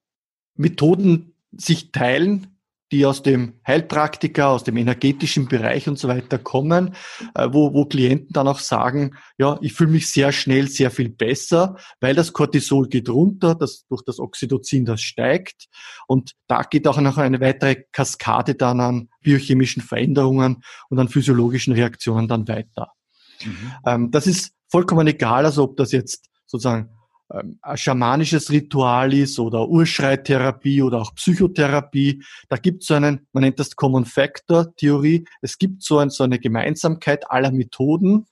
Methoden 0.55 1.35
sich 1.51 1.91
teilen, 1.91 2.47
die 2.91 3.05
aus 3.05 3.23
dem 3.23 3.53
Heilpraktiker, 3.65 4.49
aus 4.49 4.63
dem 4.63 4.77
energetischen 4.77 5.47
Bereich 5.47 5.87
und 5.87 5.97
so 5.97 6.07
weiter 6.07 6.37
kommen, 6.37 6.95
äh, 7.35 7.47
wo, 7.51 7.73
wo 7.73 7.85
Klienten 7.85 8.33
dann 8.33 8.47
auch 8.47 8.59
sagen, 8.59 9.15
ja, 9.37 9.57
ich 9.61 9.73
fühle 9.73 9.91
mich 9.91 10.09
sehr 10.09 10.31
schnell 10.31 10.67
sehr 10.67 10.91
viel 10.91 11.09
besser, 11.09 11.77
weil 11.99 12.15
das 12.15 12.33
Cortisol 12.33 12.87
geht 12.89 13.09
runter, 13.09 13.55
das, 13.55 13.85
durch 13.87 14.03
das 14.03 14.19
Oxytocin 14.19 14.85
das 14.85 15.01
steigt 15.01 15.67
und 16.07 16.33
da 16.47 16.63
geht 16.63 16.87
auch 16.87 16.99
noch 16.99 17.17
eine 17.17 17.39
weitere 17.39 17.83
Kaskade 17.91 18.55
dann 18.55 18.79
an 18.81 19.09
biochemischen 19.21 19.81
Veränderungen 19.81 20.63
und 20.89 20.99
an 20.99 21.07
physiologischen 21.07 21.73
Reaktionen 21.73 22.27
dann 22.27 22.47
weiter. 22.47 22.91
Mhm. 23.45 23.71
Ähm, 23.85 24.11
das 24.11 24.27
ist 24.27 24.53
vollkommen 24.69 25.07
egal, 25.07 25.45
also 25.45 25.63
ob 25.63 25.77
das 25.77 25.91
jetzt 25.91 26.29
sozusagen 26.45 26.89
schamanisches 27.75 28.51
Ritual 28.51 29.13
ist 29.13 29.39
oder 29.39 29.67
Urschreittherapie 29.67 30.81
oder 30.81 31.01
auch 31.01 31.15
Psychotherapie. 31.15 32.23
Da 32.49 32.57
gibt 32.57 32.81
es 32.81 32.87
so 32.87 32.95
einen, 32.95 33.27
man 33.33 33.43
nennt 33.43 33.59
das 33.59 33.75
Common 33.75 34.05
Factor 34.05 34.75
Theorie. 34.75 35.25
Es 35.41 35.57
gibt 35.57 35.83
so, 35.83 35.99
ein, 35.99 36.09
so 36.09 36.23
eine 36.23 36.39
Gemeinsamkeit 36.39 37.29
aller 37.29 37.51
Methoden. 37.51 38.25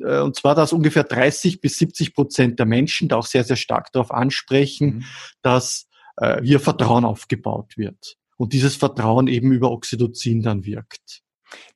Äh, 0.00 0.20
und 0.20 0.36
zwar, 0.36 0.54
dass 0.54 0.72
ungefähr 0.72 1.04
30 1.04 1.60
bis 1.60 1.78
70 1.78 2.14
Prozent 2.14 2.58
der 2.58 2.66
Menschen 2.66 3.08
da 3.08 3.16
auch 3.16 3.26
sehr, 3.26 3.44
sehr 3.44 3.56
stark 3.56 3.92
darauf 3.92 4.10
ansprechen, 4.10 4.86
mhm. 4.86 5.04
dass 5.42 5.86
äh, 6.16 6.42
wie 6.42 6.58
Vertrauen 6.58 7.04
aufgebaut 7.04 7.76
wird. 7.76 8.16
Und 8.36 8.52
dieses 8.52 8.76
Vertrauen 8.76 9.28
eben 9.28 9.52
über 9.52 9.70
Oxytocin 9.70 10.42
dann 10.42 10.64
wirkt. 10.64 11.22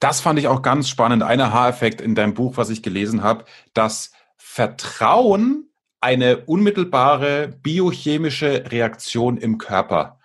Das 0.00 0.20
fand 0.20 0.40
ich 0.40 0.48
auch 0.48 0.62
ganz 0.62 0.88
spannend. 0.88 1.22
Ein 1.22 1.40
Aha-Effekt 1.40 2.00
in 2.00 2.16
deinem 2.16 2.34
Buch, 2.34 2.56
was 2.56 2.68
ich 2.68 2.82
gelesen 2.82 3.22
habe, 3.22 3.44
dass 3.74 4.10
Vertrauen 4.36 5.67
eine 6.00 6.44
unmittelbare 6.44 7.48
biochemische 7.62 8.70
Reaktion 8.70 9.36
im 9.36 9.58
Körper 9.58 10.18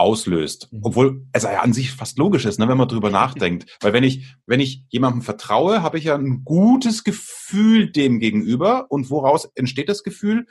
auslöst. 0.00 0.68
Mhm. 0.72 0.80
Obwohl 0.82 1.26
es 1.32 1.42
ja 1.42 1.60
an 1.60 1.72
sich 1.72 1.92
fast 1.92 2.18
logisch 2.18 2.46
ist, 2.46 2.58
ne, 2.58 2.66
wenn 2.68 2.78
man 2.78 2.88
drüber 2.88 3.10
nachdenkt. 3.10 3.78
Weil 3.80 3.92
wenn 3.92 4.02
ich, 4.02 4.34
wenn 4.46 4.60
ich 4.60 4.84
jemandem 4.88 5.22
vertraue, 5.22 5.82
habe 5.82 5.98
ich 5.98 6.04
ja 6.04 6.14
ein 6.16 6.42
gutes 6.44 7.04
Gefühl 7.04 7.92
dem 7.92 8.18
gegenüber. 8.18 8.86
Und 8.88 9.10
woraus 9.10 9.50
entsteht 9.54 9.88
das 9.88 10.02
Gefühl? 10.02 10.46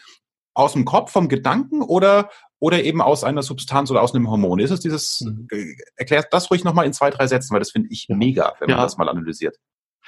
Aus 0.53 0.73
dem 0.73 0.85
Kopf, 0.85 1.11
vom 1.11 1.29
Gedanken 1.29 1.81
oder, 1.81 2.29
oder 2.59 2.83
eben 2.83 3.01
aus 3.01 3.23
einer 3.23 3.43
Substanz 3.43 3.89
oder 3.89 4.03
aus 4.03 4.13
einem 4.13 4.29
Hormon? 4.29 4.59
Ist 4.59 4.71
es 4.71 4.81
dieses, 4.81 5.21
mhm. 5.21 5.47
Äh, 5.51 5.73
erklärt 5.95 6.27
das 6.31 6.51
ruhig 6.51 6.63
nochmal 6.63 6.85
in 6.85 6.93
zwei, 6.93 7.09
drei 7.09 7.25
Sätzen, 7.25 7.53
weil 7.53 7.59
das 7.59 7.71
finde 7.71 7.89
ich 7.91 8.05
mega, 8.09 8.53
wenn 8.59 8.69
man 8.69 8.79
das 8.79 8.97
mal 8.97 9.09
analysiert. 9.09 9.57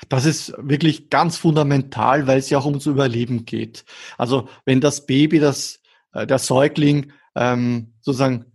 Das 0.10 0.26
ist 0.26 0.54
wirklich 0.58 1.10
ganz 1.10 1.38
fundamental, 1.38 2.28
weil 2.28 2.40
es 2.40 2.50
ja 2.50 2.58
auch 2.58 2.66
ums 2.66 2.86
Überleben 2.86 3.46
geht. 3.46 3.86
Also 4.18 4.50
wenn 4.66 4.82
das 4.82 5.06
Baby, 5.06 5.40
das, 5.40 5.80
äh, 6.14 6.26
der 6.26 6.40
Säugling 6.40 7.14
ähm, 7.36 7.94
sozusagen 8.02 8.46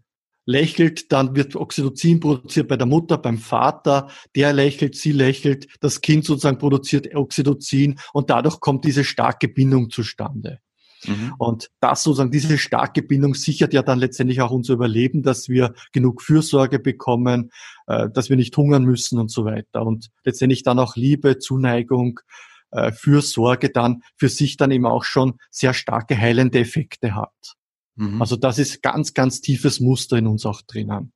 lächelt, 0.46 1.12
dann 1.12 1.35
wird 1.35 1.56
Oxytocin 1.56 2.20
produziert 2.20 2.68
bei 2.68 2.76
der 2.76 2.87
Mutter, 2.87 3.18
beim 3.18 3.38
Vater, 3.38 4.09
der 4.35 4.52
lächelt, 4.52 4.94
sie 4.94 5.12
lächelt, 5.12 5.66
das 5.80 6.00
Kind 6.00 6.24
sozusagen 6.24 6.59
produziert 6.59 7.12
Oxytocin 7.14 7.98
und 8.12 8.30
dadurch 8.30 8.61
kommt 8.61 8.85
diese 8.85 9.04
starke 9.04 9.48
Bindung 9.48 9.90
zustande. 9.90 10.61
Mhm. 11.07 11.35
Und 11.38 11.71
das 11.81 12.03
sozusagen, 12.03 12.31
diese 12.31 12.59
starke 12.59 13.03
Bindung 13.03 13.35
sichert 13.35 13.73
ja 13.73 13.83
dann 13.83 13.99
letztendlich 13.99 14.40
auch 14.40 14.51
unser 14.51 14.75
Überleben, 14.75 15.23
dass 15.23 15.49
wir 15.49 15.75
genug 15.92 16.23
Fürsorge 16.23 16.79
bekommen, 16.79 17.51
äh, 17.87 18.09
dass 18.11 18.31
wir 18.31 18.37
nicht 18.37 18.57
hungern 18.57 18.85
müssen 18.85 19.19
und 19.19 19.31
so 19.31 19.45
weiter. 19.45 19.85
Und 19.85 20.09
letztendlich 20.25 20.62
dann 20.62 20.79
auch 20.79 20.97
Liebe, 20.97 21.38
Zuneigung, 21.38 22.21
äh, 22.71 22.92
Fürsorge 22.92 23.71
dann 23.71 24.03
für 24.16 24.29
sich 24.29 24.57
dann 24.57 24.71
eben 24.71 24.87
auch 24.87 25.05
schon 25.05 25.35
sehr 25.51 25.75
starke 25.75 26.19
heilende 26.19 26.59
Effekte 26.59 27.14
hat. 27.14 27.57
Mhm. 27.97 28.21
Also 28.21 28.37
das 28.37 28.59
ist 28.59 28.83
ganz, 28.83 29.14
ganz 29.14 29.40
tiefes 29.40 29.81
Muster 29.81 30.16
in 30.16 30.27
uns 30.27 30.47
auch 30.47 30.62
drinnen. 30.62 31.12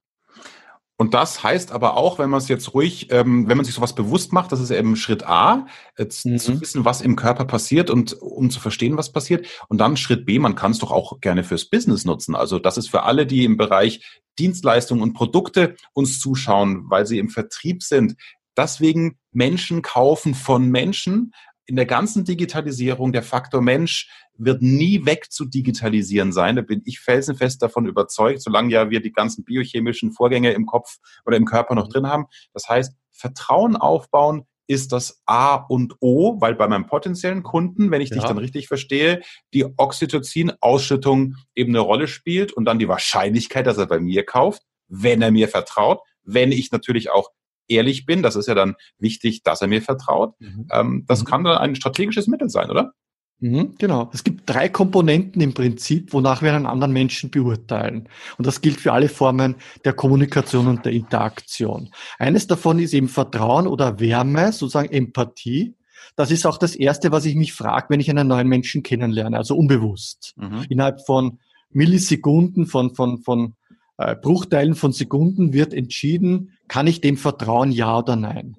Und 1.01 1.15
das 1.15 1.43
heißt 1.43 1.73
aber 1.73 1.97
auch, 1.97 2.19
wenn 2.19 2.29
man 2.29 2.37
es 2.37 2.49
jetzt 2.49 2.75
ruhig, 2.75 3.11
ähm, 3.11 3.49
wenn 3.49 3.57
man 3.57 3.65
sich 3.65 3.75
sowas 3.75 3.95
bewusst 3.95 4.35
macht, 4.35 4.53
das 4.53 4.61
ist 4.61 4.71
eben 4.71 4.97
Schritt 4.97 5.27
A, 5.27 5.67
äh, 5.97 6.05
mhm. 6.05 6.37
zu 6.37 6.61
wissen, 6.61 6.85
was 6.85 7.01
im 7.01 7.17
Körper 7.17 7.47
passiert 7.47 7.89
und 7.89 8.13
um 8.21 8.51
zu 8.51 8.61
verstehen, 8.61 8.99
was 8.99 9.11
passiert. 9.11 9.47
Und 9.69 9.79
dann 9.79 9.97
Schritt 9.97 10.27
B, 10.27 10.39
man 10.39 10.57
kann 10.57 10.73
es 10.73 10.79
doch 10.79 10.91
auch 10.91 11.19
gerne 11.23 11.43
fürs 11.43 11.65
Business 11.65 12.05
nutzen. 12.05 12.35
Also 12.35 12.59
das 12.59 12.77
ist 12.77 12.91
für 12.91 13.05
alle, 13.05 13.25
die 13.25 13.47
im 13.47 13.57
Bereich 13.57 14.21
Dienstleistungen 14.39 15.03
und 15.03 15.15
Produkte 15.15 15.75
uns 15.95 16.21
zuschauen, 16.21 16.85
weil 16.91 17.07
sie 17.07 17.19
im 17.19 17.31
Vertrieb 17.31 17.83
sind. 17.83 18.17
Deswegen 18.55 19.17
Menschen 19.33 19.81
kaufen 19.81 20.35
von 20.35 20.69
Menschen, 20.69 21.33
in 21.71 21.77
der 21.77 21.87
ganzen 21.87 22.25
Digitalisierung, 22.25 23.13
der 23.13 23.23
Faktor 23.23 23.63
Mensch 23.63 24.11
wird 24.37 24.61
nie 24.61 25.07
weg 25.07 25.31
zu 25.31 25.45
digitalisieren 25.45 26.33
sein. 26.33 26.57
Da 26.57 26.63
bin 26.63 26.83
ich 26.85 26.99
felsenfest 26.99 27.63
davon 27.63 27.87
überzeugt, 27.87 28.43
solange 28.43 28.73
ja 28.73 28.91
wir 28.91 29.01
die 29.01 29.13
ganzen 29.13 29.45
biochemischen 29.45 30.11
Vorgänge 30.11 30.51
im 30.51 30.67
Kopf 30.67 30.97
oder 31.25 31.37
im 31.37 31.45
Körper 31.45 31.77
noch 31.77 31.87
drin 31.87 32.09
haben. 32.09 32.27
Das 32.55 32.69
heißt, 32.69 32.97
Vertrauen 33.13 33.77
aufbauen 33.77 34.47
ist 34.67 34.91
das 34.91 35.23
A 35.27 35.55
und 35.55 35.95
O, 36.01 36.41
weil 36.41 36.57
bei 36.57 36.67
meinem 36.67 36.89
potenziellen 36.89 37.45
Kunden, 37.45 37.93
wenn 37.93 38.01
ich 38.01 38.11
ja. 38.11 38.17
dich 38.17 38.25
dann 38.25 38.39
richtig 38.39 38.67
verstehe, 38.67 39.21
die 39.55 39.65
Oxytocin-Ausschüttung 39.65 41.37
eben 41.55 41.71
eine 41.71 41.81
Rolle 41.81 42.09
spielt 42.09 42.53
und 42.53 42.65
dann 42.65 42.81
die 42.81 42.89
Wahrscheinlichkeit, 42.89 43.69
dass 43.69 43.79
er 43.79 43.87
bei 43.87 44.01
mir 44.01 44.27
kauft, 44.27 44.63
wenn 44.89 45.23
er 45.23 45.31
mir 45.31 45.47
vertraut, 45.47 46.01
wenn 46.25 46.51
ich 46.51 46.73
natürlich 46.73 47.11
auch 47.11 47.31
ehrlich 47.71 48.07
bin, 48.07 48.23
das 48.23 48.37
ist 48.37 48.47
ja 48.47 48.55
dann 48.55 48.75
wichtig, 48.99 49.43
dass 49.43 49.63
er 49.63 49.69
mir 49.69 49.83
vertraut. 49.83 50.35
Mhm. 50.41 50.67
Ähm, 50.73 51.05
das 51.07 51.23
mhm. 51.23 51.27
kann 51.27 51.45
dann 51.45 51.59
ein 51.59 51.75
strategisches 51.75 52.27
Mittel 52.27 52.49
sein, 52.49 52.71
oder? 52.71 52.93
Mhm, 53.41 53.77
genau. 53.79 54.11
Es 54.13 54.23
gibt 54.23 54.43
drei 54.49 54.69
Komponenten 54.69 55.41
im 55.41 55.55
Prinzip, 55.55 56.13
wonach 56.13 56.43
wir 56.43 56.53
einen 56.53 56.67
anderen 56.67 56.93
Menschen 56.93 57.31
beurteilen. 57.31 58.09
Und 58.37 58.47
das 58.47 58.61
gilt 58.61 58.81
für 58.81 58.93
alle 58.93 59.09
Formen 59.09 59.57
der 59.85 59.95
Kommunikation 59.95 60.67
und 60.67 60.85
der 60.85 60.93
Interaktion. 60.93 61.91
Eines 62.19 62.47
davon 62.47 62.79
ist 62.79 62.93
eben 62.93 63.09
Vertrauen 63.09 63.67
oder 63.67 63.99
Wärme, 63.99 64.53
sozusagen 64.53 64.91
Empathie. 64.91 65.75
Das 66.17 66.31
ist 66.31 66.45
auch 66.45 66.59
das 66.59 66.75
Erste, 66.77 67.13
was 67.13 67.25
ich 67.25 67.35
mich 67.35 67.55
frage, 67.55 67.87
wenn 67.89 68.01
ich 68.01 68.11
einen 68.11 68.29
neuen 68.29 68.49
Menschen 68.49 68.83
kennenlerne, 68.83 69.39
also 69.39 69.57
unbewusst. 69.57 70.35
Mhm. 70.37 70.67
Innerhalb 70.69 71.05
von 71.07 71.39
Millisekunden, 71.71 72.67
von, 72.67 72.95
von, 72.95 73.23
von 73.23 73.55
äh, 74.01 74.17
Bruchteilen 74.17 74.75
von 74.75 74.93
Sekunden 74.93 75.53
wird 75.53 75.75
entschieden, 75.75 76.57
kann 76.69 76.87
ich 76.87 77.03
dem 77.03 77.19
vertrauen, 77.19 77.71
ja 77.71 77.99
oder 77.99 78.17
nein. 78.17 78.57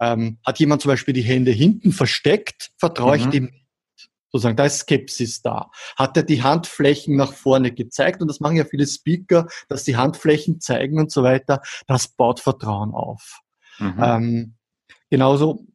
Ähm, 0.00 0.38
hat 0.44 0.58
jemand 0.60 0.80
zum 0.80 0.88
Beispiel 0.88 1.12
die 1.12 1.22
Hände 1.22 1.50
hinten 1.50 1.92
versteckt, 1.92 2.72
vertraue 2.78 3.18
mhm. 3.18 3.22
ich 3.22 3.26
dem 3.28 3.44
nicht. 3.44 3.58
Sozusagen, 4.34 4.56
da 4.56 4.64
ist 4.64 4.78
Skepsis 4.78 5.42
da. 5.42 5.70
Hat 5.94 6.16
er 6.16 6.22
die 6.22 6.42
Handflächen 6.42 7.16
nach 7.16 7.34
vorne 7.34 7.70
gezeigt, 7.70 8.22
und 8.22 8.28
das 8.28 8.40
machen 8.40 8.56
ja 8.56 8.64
viele 8.64 8.86
Speaker, 8.86 9.46
dass 9.68 9.84
die 9.84 9.98
Handflächen 9.98 10.58
zeigen 10.58 10.98
und 10.98 11.12
so 11.12 11.22
weiter, 11.22 11.60
das 11.86 12.08
baut 12.08 12.40
Vertrauen 12.40 12.92
auf. 12.94 13.40
Mhm. 13.78 13.94
Ähm, 14.02 14.54
genauso, 15.10 15.66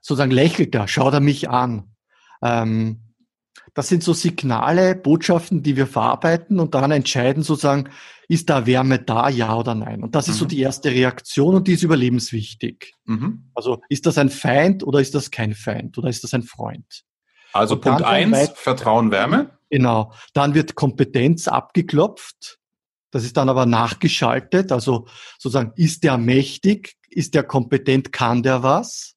sozusagen 0.00 0.32
lächelt 0.32 0.74
er, 0.74 0.88
schaut 0.88 1.14
er 1.14 1.20
mich 1.20 1.48
an. 1.48 1.94
Ähm, 2.42 3.13
das 3.74 3.88
sind 3.88 4.02
so 4.02 4.12
Signale, 4.12 4.94
Botschaften, 4.94 5.62
die 5.62 5.76
wir 5.76 5.86
verarbeiten 5.86 6.60
und 6.60 6.74
daran 6.74 6.92
entscheiden 6.92 7.42
sozusagen, 7.42 7.90
ist 8.28 8.48
da 8.48 8.66
Wärme 8.66 9.00
da, 9.00 9.28
ja 9.28 9.54
oder 9.54 9.74
nein? 9.74 10.02
Und 10.02 10.14
das 10.14 10.28
ist 10.28 10.38
so 10.38 10.44
mhm. 10.44 10.48
die 10.48 10.60
erste 10.60 10.90
Reaktion 10.90 11.56
und 11.56 11.68
die 11.68 11.72
ist 11.72 11.82
überlebenswichtig. 11.82 12.94
Mhm. 13.04 13.50
Also 13.54 13.82
ist 13.88 14.06
das 14.06 14.16
ein 14.16 14.30
Feind 14.30 14.84
oder 14.84 15.00
ist 15.00 15.14
das 15.14 15.30
kein 15.30 15.54
Feind 15.54 15.98
oder 15.98 16.08
ist 16.08 16.24
das 16.24 16.32
ein 16.32 16.42
Freund? 16.42 17.04
Also 17.52 17.74
und 17.74 17.82
Punkt 17.82 18.02
eins, 18.02 18.50
Vertrauen, 18.54 19.10
Wärme. 19.10 19.58
Genau. 19.70 20.12
Dann 20.32 20.54
wird 20.54 20.74
Kompetenz 20.74 21.48
abgeklopft. 21.48 22.58
Das 23.10 23.24
ist 23.24 23.36
dann 23.36 23.48
aber 23.48 23.66
nachgeschaltet. 23.66 24.72
Also 24.72 25.06
sozusagen, 25.38 25.72
ist 25.76 26.04
der 26.04 26.16
mächtig? 26.16 26.96
Ist 27.10 27.34
der 27.34 27.42
kompetent? 27.42 28.12
Kann 28.12 28.42
der 28.42 28.62
was? 28.62 29.13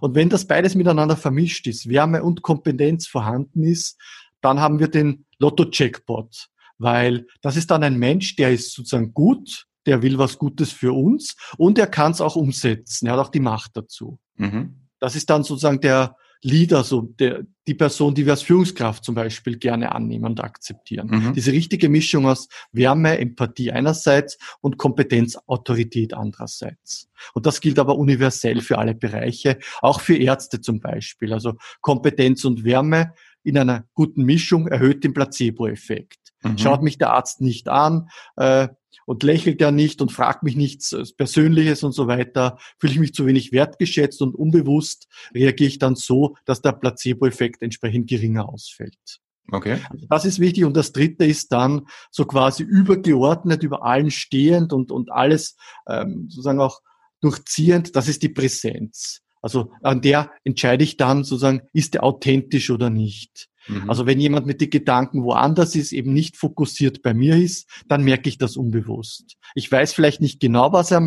Und 0.00 0.14
wenn 0.14 0.28
das 0.28 0.46
beides 0.46 0.74
miteinander 0.74 1.16
vermischt 1.16 1.66
ist, 1.66 1.88
Wärme 1.88 2.22
und 2.22 2.42
Kompetenz 2.42 3.06
vorhanden 3.06 3.62
ist, 3.64 3.98
dann 4.40 4.60
haben 4.60 4.78
wir 4.78 4.88
den 4.88 5.24
Lotto-Checkpot, 5.38 6.48
weil 6.78 7.26
das 7.40 7.56
ist 7.56 7.70
dann 7.70 7.82
ein 7.82 7.98
Mensch, 7.98 8.36
der 8.36 8.52
ist 8.52 8.72
sozusagen 8.72 9.14
gut, 9.14 9.66
der 9.86 10.02
will 10.02 10.18
was 10.18 10.38
Gutes 10.38 10.72
für 10.72 10.92
uns 10.92 11.36
und 11.56 11.78
er 11.78 11.86
kann 11.86 12.12
es 12.12 12.20
auch 12.20 12.36
umsetzen, 12.36 13.06
er 13.06 13.14
hat 13.14 13.20
auch 13.20 13.30
die 13.30 13.40
Macht 13.40 13.76
dazu. 13.76 14.18
Mhm. 14.36 14.76
Das 14.98 15.16
ist 15.16 15.30
dann 15.30 15.42
sozusagen 15.42 15.80
der, 15.80 16.16
Leader, 16.42 16.82
so 16.82 17.02
der, 17.02 17.44
die 17.68 17.74
Person, 17.74 18.14
die 18.14 18.26
wir 18.26 18.32
als 18.32 18.42
Führungskraft 18.42 19.04
zum 19.04 19.14
Beispiel 19.14 19.58
gerne 19.58 19.92
annehmen 19.92 20.24
und 20.24 20.42
akzeptieren. 20.42 21.08
Mhm. 21.08 21.32
Diese 21.34 21.52
richtige 21.52 21.88
Mischung 21.88 22.26
aus 22.26 22.48
Wärme, 22.72 23.18
Empathie 23.18 23.70
einerseits 23.70 24.38
und 24.60 24.76
Kompetenz, 24.76 25.38
Autorität 25.46 26.14
andererseits. 26.14 27.08
Und 27.34 27.46
das 27.46 27.60
gilt 27.60 27.78
aber 27.78 27.96
universell 27.96 28.60
für 28.60 28.78
alle 28.78 28.94
Bereiche, 28.94 29.58
auch 29.80 30.00
für 30.00 30.16
Ärzte 30.16 30.60
zum 30.60 30.80
Beispiel. 30.80 31.32
Also 31.32 31.54
Kompetenz 31.80 32.44
und 32.44 32.64
Wärme 32.64 33.12
in 33.42 33.58
einer 33.58 33.84
guten 33.94 34.24
Mischung 34.24 34.68
erhöht 34.68 35.04
den 35.04 35.14
Placebo-Effekt. 35.14 36.32
Mhm. 36.42 36.58
Schaut 36.58 36.82
mich 36.82 36.98
der 36.98 37.12
Arzt 37.12 37.40
nicht 37.40 37.68
an, 37.68 38.08
äh, 38.36 38.68
und 39.06 39.22
lächelt 39.22 39.60
er 39.60 39.72
nicht 39.72 40.00
und 40.00 40.12
fragt 40.12 40.42
mich 40.42 40.56
nichts 40.56 40.92
äh, 40.92 41.04
Persönliches 41.16 41.82
und 41.82 41.92
so 41.92 42.06
weiter, 42.06 42.58
fühle 42.78 42.92
ich 42.92 42.98
mich 42.98 43.14
zu 43.14 43.26
wenig 43.26 43.52
wertgeschätzt 43.52 44.22
und 44.22 44.34
unbewusst 44.34 45.08
reagiere 45.34 45.68
ich 45.68 45.78
dann 45.78 45.94
so, 45.96 46.36
dass 46.44 46.62
der 46.62 46.72
Placebo-Effekt 46.72 47.62
entsprechend 47.62 48.08
geringer 48.08 48.48
ausfällt. 48.48 49.20
Okay. 49.50 49.78
Also 49.90 50.06
das 50.08 50.24
ist 50.24 50.38
wichtig. 50.38 50.64
Und 50.64 50.76
das 50.76 50.92
dritte 50.92 51.24
ist 51.24 51.52
dann 51.52 51.86
so 52.10 52.24
quasi 52.24 52.62
übergeordnet, 52.62 53.62
über 53.62 53.84
allen 53.84 54.10
stehend 54.10 54.72
und, 54.72 54.92
und 54.92 55.10
alles 55.10 55.56
ähm, 55.88 56.28
sozusagen 56.28 56.60
auch 56.60 56.80
durchziehend. 57.20 57.96
Das 57.96 58.08
ist 58.08 58.22
die 58.22 58.28
Präsenz. 58.28 59.20
Also 59.42 59.72
an 59.82 60.00
der 60.00 60.30
entscheide 60.44 60.84
ich 60.84 60.96
dann 60.96 61.24
sozusagen, 61.24 61.62
ist 61.72 61.94
der 61.94 62.04
authentisch 62.04 62.70
oder 62.70 62.90
nicht. 62.90 63.50
Mhm. 63.68 63.88
Also 63.88 64.06
wenn 64.06 64.20
jemand 64.20 64.46
mit 64.46 64.60
den 64.60 64.70
Gedanken 64.70 65.22
woanders 65.24 65.74
ist, 65.74 65.92
eben 65.92 66.12
nicht 66.12 66.36
fokussiert 66.36 67.02
bei 67.02 67.14
mir 67.14 67.36
ist, 67.36 67.68
dann 67.88 68.02
merke 68.02 68.28
ich 68.28 68.38
das 68.38 68.56
unbewusst. 68.56 69.36
Ich 69.54 69.70
weiß 69.70 69.92
vielleicht 69.92 70.20
nicht 70.20 70.40
genau, 70.40 70.72
was 70.72 70.90
er 70.90 71.00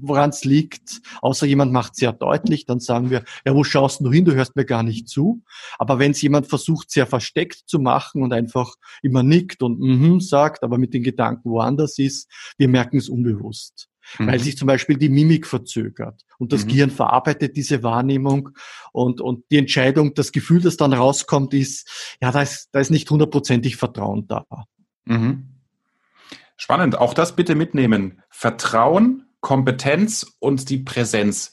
woran 0.00 0.30
es 0.30 0.44
liegt, 0.44 1.00
außer 1.20 1.46
jemand 1.46 1.72
macht 1.72 1.96
sehr 1.96 2.12
deutlich, 2.12 2.66
dann 2.66 2.80
sagen 2.80 3.10
wir, 3.10 3.24
ja, 3.44 3.54
wo 3.54 3.64
schaust 3.64 4.00
du 4.00 4.12
hin, 4.12 4.24
du 4.24 4.34
hörst 4.34 4.56
mir 4.56 4.64
gar 4.64 4.82
nicht 4.82 5.08
zu. 5.08 5.42
Aber 5.78 5.98
wenn 5.98 6.12
es 6.12 6.22
jemand 6.22 6.46
versucht, 6.46 6.90
sehr 6.90 7.06
versteckt 7.06 7.62
zu 7.66 7.78
machen 7.78 8.22
und 8.22 8.32
einfach 8.32 8.74
immer 9.02 9.22
nickt 9.22 9.62
und 9.62 9.80
mhm 9.80 10.20
sagt, 10.20 10.62
aber 10.62 10.78
mit 10.78 10.94
den 10.94 11.02
Gedanken 11.02 11.50
woanders 11.50 11.98
ist, 11.98 12.30
wir 12.56 12.68
merken 12.68 12.98
es 12.98 13.08
unbewusst 13.08 13.88
mhm. 14.18 14.26
weil 14.28 14.40
sich 14.40 14.56
zum 14.56 14.66
Beispiel 14.66 14.96
die 14.96 15.08
Mimik 15.08 15.46
verzögert. 15.46 16.24
Und 16.38 16.52
das 16.52 16.64
mhm. 16.64 16.68
Gehirn 16.68 16.90
verarbeitet 16.90 17.56
diese 17.56 17.82
Wahrnehmung 17.82 18.50
und, 18.92 19.20
und 19.20 19.44
die 19.50 19.58
Entscheidung, 19.58 20.14
das 20.14 20.32
Gefühl, 20.32 20.60
das 20.60 20.76
dann 20.76 20.92
rauskommt, 20.92 21.54
ist, 21.54 22.16
ja, 22.20 22.32
da 22.32 22.42
ist, 22.42 22.68
da 22.72 22.80
ist 22.80 22.90
nicht 22.90 23.10
hundertprozentig 23.10 23.76
Vertrauen 23.76 24.26
da. 24.28 24.44
Mhm. 25.04 25.48
Spannend. 26.56 26.98
Auch 26.98 27.14
das 27.14 27.36
bitte 27.36 27.54
mitnehmen. 27.54 28.22
Vertrauen, 28.30 29.26
Kompetenz 29.40 30.26
und 30.40 30.70
die 30.70 30.78
Präsenz. 30.78 31.52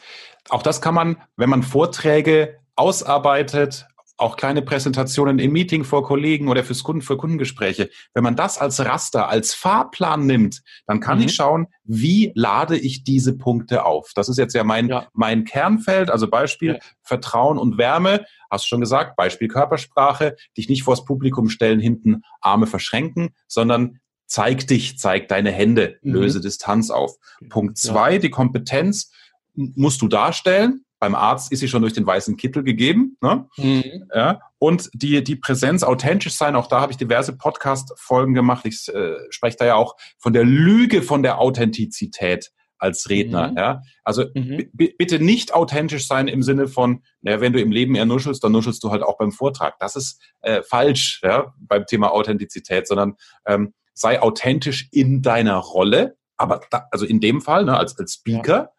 Auch 0.49 0.63
das 0.63 0.81
kann 0.81 0.95
man, 0.95 1.17
wenn 1.37 1.49
man 1.49 1.63
Vorträge 1.63 2.59
ausarbeitet, 2.75 3.87
auch 4.17 4.37
kleine 4.37 4.61
Präsentationen 4.61 5.39
im 5.39 5.51
Meeting 5.51 5.83
vor 5.83 6.03
Kollegen 6.03 6.47
oder 6.47 6.63
fürs 6.63 6.83
Kunden, 6.83 7.01
für 7.01 7.17
Kundengespräche. 7.17 7.89
Wenn 8.13 8.23
man 8.23 8.35
das 8.35 8.57
als 8.57 8.83
Raster, 8.83 9.27
als 9.27 9.53
Fahrplan 9.53 10.25
nimmt, 10.25 10.61
dann 10.87 10.99
kann 10.99 11.19
mhm. 11.19 11.25
ich 11.25 11.35
schauen, 11.35 11.67
wie 11.83 12.31
lade 12.35 12.77
ich 12.77 13.03
diese 13.03 13.37
Punkte 13.37 13.85
auf. 13.85 14.11
Das 14.15 14.29
ist 14.29 14.37
jetzt 14.37 14.53
ja 14.53 14.63
mein, 14.63 14.87
ja. 14.87 15.07
mein 15.13 15.43
Kernfeld, 15.43 16.09
also 16.09 16.29
Beispiel 16.29 16.73
ja. 16.73 16.79
Vertrauen 17.01 17.57
und 17.57 17.77
Wärme. 17.77 18.25
Hast 18.49 18.65
du 18.65 18.69
schon 18.69 18.81
gesagt, 18.81 19.17
Beispiel 19.17 19.49
Körpersprache, 19.49 20.37
dich 20.57 20.69
nicht 20.69 20.83
vors 20.83 21.03
Publikum 21.03 21.49
stellen, 21.49 21.79
hinten 21.79 22.21
Arme 22.39 22.67
verschränken, 22.67 23.35
sondern 23.47 23.99
zeig 24.27 24.67
dich, 24.67 24.97
zeig 24.97 25.27
deine 25.27 25.51
Hände, 25.51 25.97
mhm. 26.01 26.13
löse 26.13 26.39
Distanz 26.39 26.89
auf. 26.89 27.17
Punkt 27.49 27.77
zwei, 27.77 28.13
ja. 28.13 28.19
die 28.19 28.29
Kompetenz 28.29 29.11
musst 29.55 30.01
du 30.01 30.07
darstellen 30.07 30.84
beim 31.05 31.13
Arzt 31.13 31.51
ist 31.51 31.59
sie 31.59 31.67
schon 31.67 31.83
durch 31.83 31.93
den 31.93 32.07
weißen 32.07 32.35
Kittel 32.35 32.63
gegeben. 32.63 33.15
Ne? 33.21 33.47
Mhm. 33.57 34.09
Ja, 34.11 34.39
und 34.57 34.89
die, 34.93 35.23
die 35.23 35.35
Präsenz, 35.35 35.83
authentisch 35.83 36.33
sein, 36.33 36.55
auch 36.55 36.65
da 36.65 36.81
habe 36.81 36.91
ich 36.91 36.97
diverse 36.97 37.37
Podcast-Folgen 37.37 38.33
gemacht. 38.33 38.65
Ich 38.65 38.87
äh, 38.91 39.17
spreche 39.29 39.57
da 39.59 39.65
ja 39.67 39.75
auch 39.75 39.95
von 40.17 40.33
der 40.33 40.43
Lüge 40.43 41.03
von 41.03 41.21
der 41.21 41.37
Authentizität 41.37 42.51
als 42.79 43.07
Redner. 43.07 43.51
Mhm. 43.51 43.57
Ja? 43.57 43.81
Also 44.03 44.25
mhm. 44.33 44.67
bitte 44.73 45.19
nicht 45.19 45.53
authentisch 45.53 46.07
sein 46.07 46.27
im 46.27 46.41
Sinne 46.41 46.67
von, 46.67 47.03
naja, 47.21 47.39
wenn 47.39 47.53
du 47.53 47.61
im 47.61 47.71
Leben 47.71 47.93
eher 47.93 48.05
nuschelst, 48.05 48.43
dann 48.43 48.53
nuschelst 48.53 48.83
du 48.83 48.89
halt 48.89 49.03
auch 49.03 49.19
beim 49.19 49.31
Vortrag. 49.31 49.77
Das 49.77 49.95
ist 49.95 50.19
äh, 50.41 50.63
falsch 50.63 51.21
ja, 51.23 51.53
beim 51.59 51.85
Thema 51.85 52.11
Authentizität, 52.11 52.87
sondern 52.87 53.13
ähm, 53.45 53.75
sei 53.93 54.19
authentisch 54.23 54.89
in 54.91 55.21
deiner 55.21 55.57
Rolle, 55.57 56.17
aber 56.35 56.61
da, 56.71 56.87
also 56.89 57.05
in 57.05 57.19
dem 57.19 57.41
Fall 57.41 57.65
ne, 57.65 57.77
als, 57.77 57.95
als 57.99 58.15
Speaker. 58.15 58.55
Ja. 58.55 58.69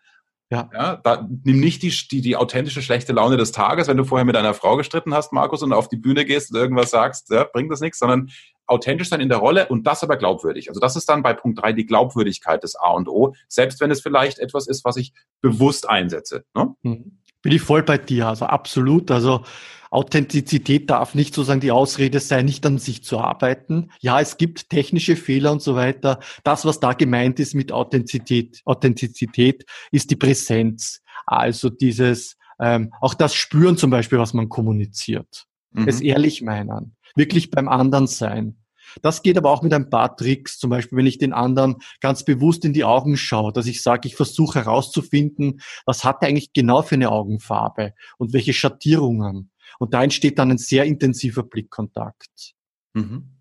Ja. 0.50 0.70
ja 0.72 0.96
da, 0.96 1.28
nimm 1.44 1.60
nicht 1.60 1.82
die, 1.82 1.92
die, 2.10 2.20
die 2.20 2.36
authentische 2.36 2.82
schlechte 2.82 3.12
Laune 3.12 3.36
des 3.36 3.52
Tages, 3.52 3.88
wenn 3.88 3.96
du 3.96 4.04
vorher 4.04 4.24
mit 4.24 4.36
deiner 4.36 4.54
Frau 4.54 4.76
gestritten 4.76 5.12
hast, 5.14 5.32
Markus, 5.32 5.62
und 5.62 5.72
auf 5.72 5.88
die 5.88 5.96
Bühne 5.96 6.24
gehst 6.24 6.52
und 6.52 6.56
irgendwas 6.56 6.90
sagst, 6.90 7.30
ja, 7.30 7.44
bringt 7.44 7.70
das 7.72 7.80
nichts, 7.80 7.98
sondern 7.98 8.30
authentisch 8.66 9.08
sein 9.08 9.20
in 9.20 9.28
der 9.28 9.38
Rolle 9.38 9.66
und 9.68 9.86
das 9.86 10.02
aber 10.02 10.16
glaubwürdig. 10.16 10.68
Also 10.68 10.80
das 10.80 10.96
ist 10.96 11.08
dann 11.08 11.22
bei 11.22 11.34
Punkt 11.34 11.60
drei 11.60 11.72
die 11.72 11.86
Glaubwürdigkeit 11.86 12.62
des 12.62 12.76
A 12.76 12.90
und 12.90 13.08
O, 13.08 13.34
selbst 13.48 13.80
wenn 13.80 13.90
es 13.90 14.00
vielleicht 14.00 14.38
etwas 14.38 14.66
ist, 14.66 14.84
was 14.84 14.96
ich 14.96 15.12
bewusst 15.40 15.88
einsetze. 15.88 16.44
Ne? 16.54 16.74
Hm. 16.82 17.18
Bin 17.42 17.52
ich 17.52 17.62
voll 17.62 17.82
bei 17.82 17.98
dir, 17.98 18.28
also 18.28 18.46
absolut. 18.46 19.10
Also 19.10 19.44
Authentizität 19.90 20.90
darf 20.90 21.14
nicht 21.14 21.34
sozusagen 21.34 21.60
die 21.60 21.70
Ausrede 21.70 22.20
sein, 22.20 22.44
nicht 22.44 22.66
an 22.66 22.78
sich 22.78 23.04
zu 23.04 23.18
arbeiten. 23.18 23.90
Ja, 24.00 24.20
es 24.20 24.36
gibt 24.36 24.68
technische 24.70 25.16
Fehler 25.16 25.52
und 25.52 25.62
so 25.62 25.74
weiter. 25.74 26.20
Das, 26.44 26.64
was 26.64 26.80
da 26.80 26.92
gemeint 26.92 27.38
ist 27.40 27.54
mit 27.54 27.72
Authentizität, 27.72 28.60
Authentizität 28.64 29.64
ist 29.92 30.10
die 30.10 30.16
Präsenz. 30.16 31.02
Also 31.24 31.70
dieses, 31.70 32.36
ähm, 32.60 32.92
auch 33.00 33.14
das 33.14 33.34
Spüren 33.34 33.76
zum 33.76 33.90
Beispiel, 33.90 34.18
was 34.18 34.34
man 34.34 34.48
kommuniziert. 34.48 35.46
Mhm. 35.72 35.88
Es 35.88 36.00
ehrlich 36.00 36.42
meinen. 36.42 36.96
Wirklich 37.14 37.50
beim 37.50 37.68
anderen 37.68 38.06
sein. 38.06 38.56
Das 39.02 39.22
geht 39.22 39.36
aber 39.36 39.50
auch 39.50 39.62
mit 39.62 39.72
ein 39.72 39.90
paar 39.90 40.16
Tricks, 40.16 40.58
zum 40.58 40.70
Beispiel, 40.70 40.98
wenn 40.98 41.06
ich 41.06 41.18
den 41.18 41.32
anderen 41.32 41.76
ganz 42.00 42.24
bewusst 42.24 42.64
in 42.64 42.72
die 42.72 42.84
Augen 42.84 43.16
schaue, 43.16 43.52
dass 43.52 43.66
ich 43.66 43.82
sage, 43.82 44.08
ich 44.08 44.16
versuche 44.16 44.60
herauszufinden, 44.60 45.60
was 45.84 46.04
hat 46.04 46.22
er 46.22 46.28
eigentlich 46.28 46.52
genau 46.52 46.82
für 46.82 46.94
eine 46.94 47.10
Augenfarbe 47.10 47.94
und 48.18 48.32
welche 48.32 48.52
Schattierungen. 48.52 49.50
Und 49.78 49.94
da 49.94 50.02
entsteht 50.02 50.38
dann 50.38 50.50
ein 50.50 50.58
sehr 50.58 50.84
intensiver 50.84 51.42
Blickkontakt. 51.42 52.54
Mhm. 52.94 53.36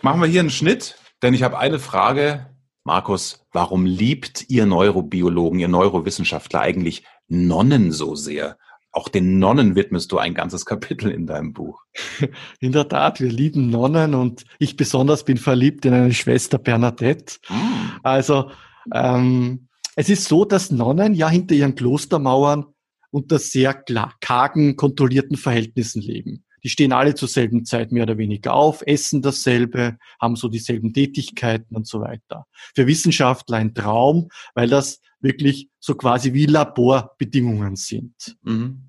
Machen 0.00 0.20
wir 0.20 0.26
hier 0.26 0.40
einen 0.40 0.50
Schnitt, 0.50 0.96
denn 1.22 1.34
ich 1.34 1.42
habe 1.42 1.58
eine 1.58 1.78
Frage. 1.78 2.46
Markus, 2.84 3.46
warum 3.52 3.86
liebt 3.86 4.50
ihr 4.50 4.66
Neurobiologen, 4.66 5.60
ihr 5.60 5.68
Neurowissenschaftler 5.68 6.60
eigentlich 6.60 7.04
Nonnen 7.28 7.92
so 7.92 8.16
sehr? 8.16 8.58
Auch 8.92 9.08
den 9.08 9.38
Nonnen 9.38 9.74
widmest 9.74 10.12
du 10.12 10.18
ein 10.18 10.34
ganzes 10.34 10.66
Kapitel 10.66 11.10
in 11.10 11.26
deinem 11.26 11.54
Buch. 11.54 11.82
In 12.60 12.72
der 12.72 12.88
Tat, 12.88 13.20
wir 13.20 13.30
lieben 13.30 13.70
Nonnen 13.70 14.14
und 14.14 14.44
ich 14.58 14.76
besonders 14.76 15.24
bin 15.24 15.38
verliebt 15.38 15.84
in 15.86 15.94
eine 15.94 16.12
Schwester 16.12 16.58
Bernadette. 16.58 17.36
Mm. 17.48 17.98
Also 18.02 18.50
ähm, 18.94 19.68
es 19.96 20.10
ist 20.10 20.26
so, 20.26 20.44
dass 20.44 20.70
Nonnen 20.70 21.14
ja 21.14 21.30
hinter 21.30 21.54
ihren 21.54 21.74
Klostermauern 21.74 22.66
unter 23.10 23.38
sehr 23.38 23.74
kargen, 24.20 24.76
kontrollierten 24.76 25.36
Verhältnissen 25.36 26.02
leben. 26.02 26.44
die 26.64 26.68
stehen 26.68 26.92
alle 26.92 27.14
zur 27.14 27.28
selben 27.28 27.64
Zeit 27.64 27.92
mehr 27.92 28.04
oder 28.04 28.18
weniger 28.18 28.54
auf, 28.54 28.82
essen 28.86 29.20
dasselbe, 29.20 29.98
haben 30.20 30.36
so 30.36 30.48
dieselben 30.48 30.92
Tätigkeiten 30.94 31.74
und 31.74 31.86
so 31.86 32.00
weiter. 32.00 32.46
Für 32.74 32.86
Wissenschaftler 32.86 33.56
ein 33.56 33.74
Traum, 33.74 34.28
weil 34.54 34.68
das 34.68 35.00
wirklich 35.22 35.68
so 35.80 35.94
quasi 35.94 36.32
wie 36.32 36.46
Laborbedingungen 36.46 37.76
sind. 37.76 38.36
Mhm. 38.42 38.82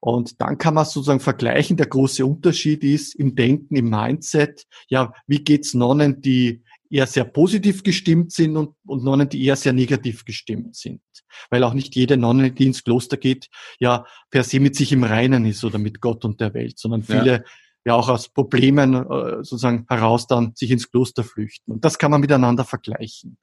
Und 0.00 0.40
dann 0.40 0.56
kann 0.56 0.74
man 0.74 0.86
sozusagen 0.86 1.20
vergleichen, 1.20 1.76
der 1.76 1.86
große 1.86 2.24
Unterschied 2.24 2.82
ist 2.84 3.14
im 3.14 3.34
Denken, 3.34 3.76
im 3.76 3.90
Mindset, 3.90 4.66
ja, 4.88 5.12
wie 5.26 5.44
geht's 5.44 5.74
Nonnen, 5.74 6.22
die 6.22 6.62
eher 6.88 7.06
sehr 7.06 7.24
positiv 7.24 7.82
gestimmt 7.82 8.32
sind 8.32 8.56
und, 8.56 8.74
und 8.86 9.04
Nonnen, 9.04 9.28
die 9.28 9.44
eher 9.44 9.56
sehr 9.56 9.74
negativ 9.74 10.24
gestimmt 10.24 10.74
sind. 10.74 11.02
Weil 11.50 11.62
auch 11.62 11.74
nicht 11.74 11.94
jede 11.94 12.16
Nonne, 12.16 12.50
die 12.50 12.66
ins 12.66 12.82
Kloster 12.82 13.16
geht, 13.16 13.48
ja 13.78 14.04
per 14.30 14.42
se 14.42 14.58
mit 14.58 14.74
sich 14.74 14.90
im 14.90 15.04
Reinen 15.04 15.44
ist 15.44 15.62
oder 15.64 15.78
mit 15.78 16.00
Gott 16.00 16.24
und 16.24 16.40
der 16.40 16.54
Welt, 16.54 16.78
sondern 16.78 17.02
viele 17.02 17.32
ja, 17.32 17.42
ja 17.84 17.94
auch 17.94 18.08
aus 18.08 18.28
Problemen 18.30 18.94
äh, 18.94 19.44
sozusagen 19.44 19.86
heraus 19.88 20.26
dann 20.26 20.52
sich 20.54 20.70
ins 20.70 20.90
Kloster 20.90 21.24
flüchten. 21.24 21.72
Und 21.72 21.84
das 21.84 21.98
kann 21.98 22.10
man 22.10 22.20
miteinander 22.20 22.64
vergleichen. 22.64 23.36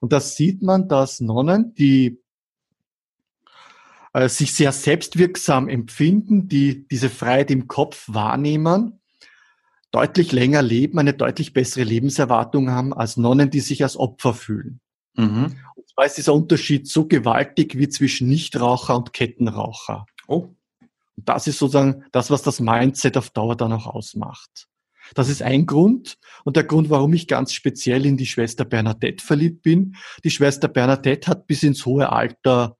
Und 0.00 0.12
das 0.12 0.36
sieht 0.36 0.62
man, 0.62 0.88
dass 0.88 1.20
Nonnen, 1.20 1.74
die 1.74 2.20
äh, 4.12 4.28
sich 4.28 4.54
sehr 4.54 4.72
selbstwirksam 4.72 5.68
empfinden, 5.68 6.48
die 6.48 6.86
diese 6.88 7.08
Freiheit 7.08 7.50
im 7.50 7.68
Kopf 7.68 8.04
wahrnehmen, 8.08 9.00
deutlich 9.90 10.32
länger 10.32 10.62
leben, 10.62 10.98
eine 10.98 11.14
deutlich 11.14 11.52
bessere 11.52 11.84
Lebenserwartung 11.84 12.70
haben 12.70 12.92
als 12.92 13.16
Nonnen, 13.16 13.50
die 13.50 13.60
sich 13.60 13.82
als 13.82 13.96
Opfer 13.96 14.34
fühlen. 14.34 14.80
Mhm. 15.14 15.56
Und 15.76 15.88
zwar 15.88 16.06
ist 16.06 16.16
dieser 16.16 16.34
Unterschied 16.34 16.88
so 16.88 17.06
gewaltig 17.06 17.78
wie 17.78 17.88
zwischen 17.88 18.28
Nichtraucher 18.28 18.96
und 18.96 19.12
Kettenraucher. 19.12 20.06
Oh. 20.26 20.48
Und 21.16 21.28
das 21.28 21.46
ist 21.46 21.58
sozusagen 21.58 22.04
das, 22.12 22.30
was 22.30 22.42
das 22.42 22.60
Mindset 22.60 23.16
auf 23.16 23.30
Dauer 23.30 23.56
dann 23.56 23.72
auch 23.72 23.86
ausmacht. 23.86 24.68
Das 25.14 25.28
ist 25.28 25.42
ein 25.42 25.66
Grund 25.66 26.18
und 26.44 26.56
der 26.56 26.64
Grund, 26.64 26.90
warum 26.90 27.12
ich 27.12 27.28
ganz 27.28 27.52
speziell 27.52 28.06
in 28.06 28.16
die 28.16 28.26
Schwester 28.26 28.64
Bernadette 28.64 29.24
verliebt 29.24 29.62
bin. 29.62 29.96
Die 30.24 30.30
Schwester 30.30 30.68
Bernadette 30.68 31.30
hat 31.30 31.46
bis 31.46 31.62
ins 31.62 31.84
hohe 31.86 32.10
Alter 32.10 32.76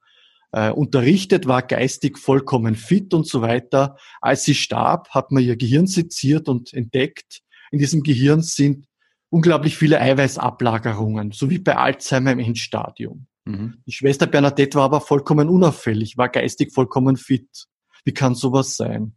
äh, 0.53 0.71
unterrichtet, 0.71 1.47
war 1.47 1.63
geistig 1.63 2.19
vollkommen 2.19 2.75
fit 2.75 3.15
und 3.15 3.27
so 3.27 3.43
weiter. 3.43 3.97
Als 4.21 4.45
sie 4.45 4.55
starb, 4.55 5.11
hat 5.11 5.33
man 5.33 5.43
ihr 5.43 5.57
Gehirn 5.57 5.87
seziert 5.87 6.49
und 6.49 6.73
entdeckt, 6.73 7.43
in 7.71 7.79
diesem 7.79 8.03
Gehirn 8.03 8.43
sind 8.43 8.87
unglaublich 9.31 9.79
viele 9.79 9.99
Eiweißablagerungen, 9.99 11.33
so 11.33 11.49
wie 11.49 11.59
bei 11.59 11.77
Alzheimer 11.77 12.33
im 12.33 12.39
Endstadium. 12.39 13.27
Mhm. 13.47 13.79
Die 13.87 13.93
Schwester 13.93 14.27
Bernadette 14.27 14.77
war 14.77 14.85
aber 14.85 15.01
vollkommen 15.01 15.49
unauffällig, 15.49 16.19
war 16.19 16.29
geistig 16.29 16.73
vollkommen 16.73 17.17
fit. 17.17 17.67
Wie 18.05 18.13
kann 18.13 18.35
sowas 18.35 18.77
sein? 18.77 19.17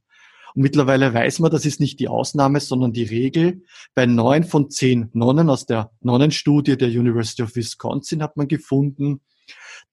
Und 0.56 0.62
mittlerweile 0.62 1.14
weiß 1.14 1.40
man, 1.40 1.52
das 1.52 1.66
ist 1.66 1.82
nicht 1.82 2.00
die 2.00 2.08
Ausnahme, 2.08 2.62
sondern 2.62 2.94
die 2.94 3.04
Regel. 3.04 3.64
Bei 3.94 4.06
neun 4.06 4.46
von 4.46 4.70
zehn 4.70 5.10
Nonnen 5.12 5.50
aus 5.50 5.66
der 5.66 5.92
Nonnenstudie 6.02 6.78
der 6.78 6.88
University 6.88 7.44
of 7.44 7.56
Wisconsin 7.56 8.24
hat 8.24 8.38
man 8.38 8.48
gefunden, 8.48 9.20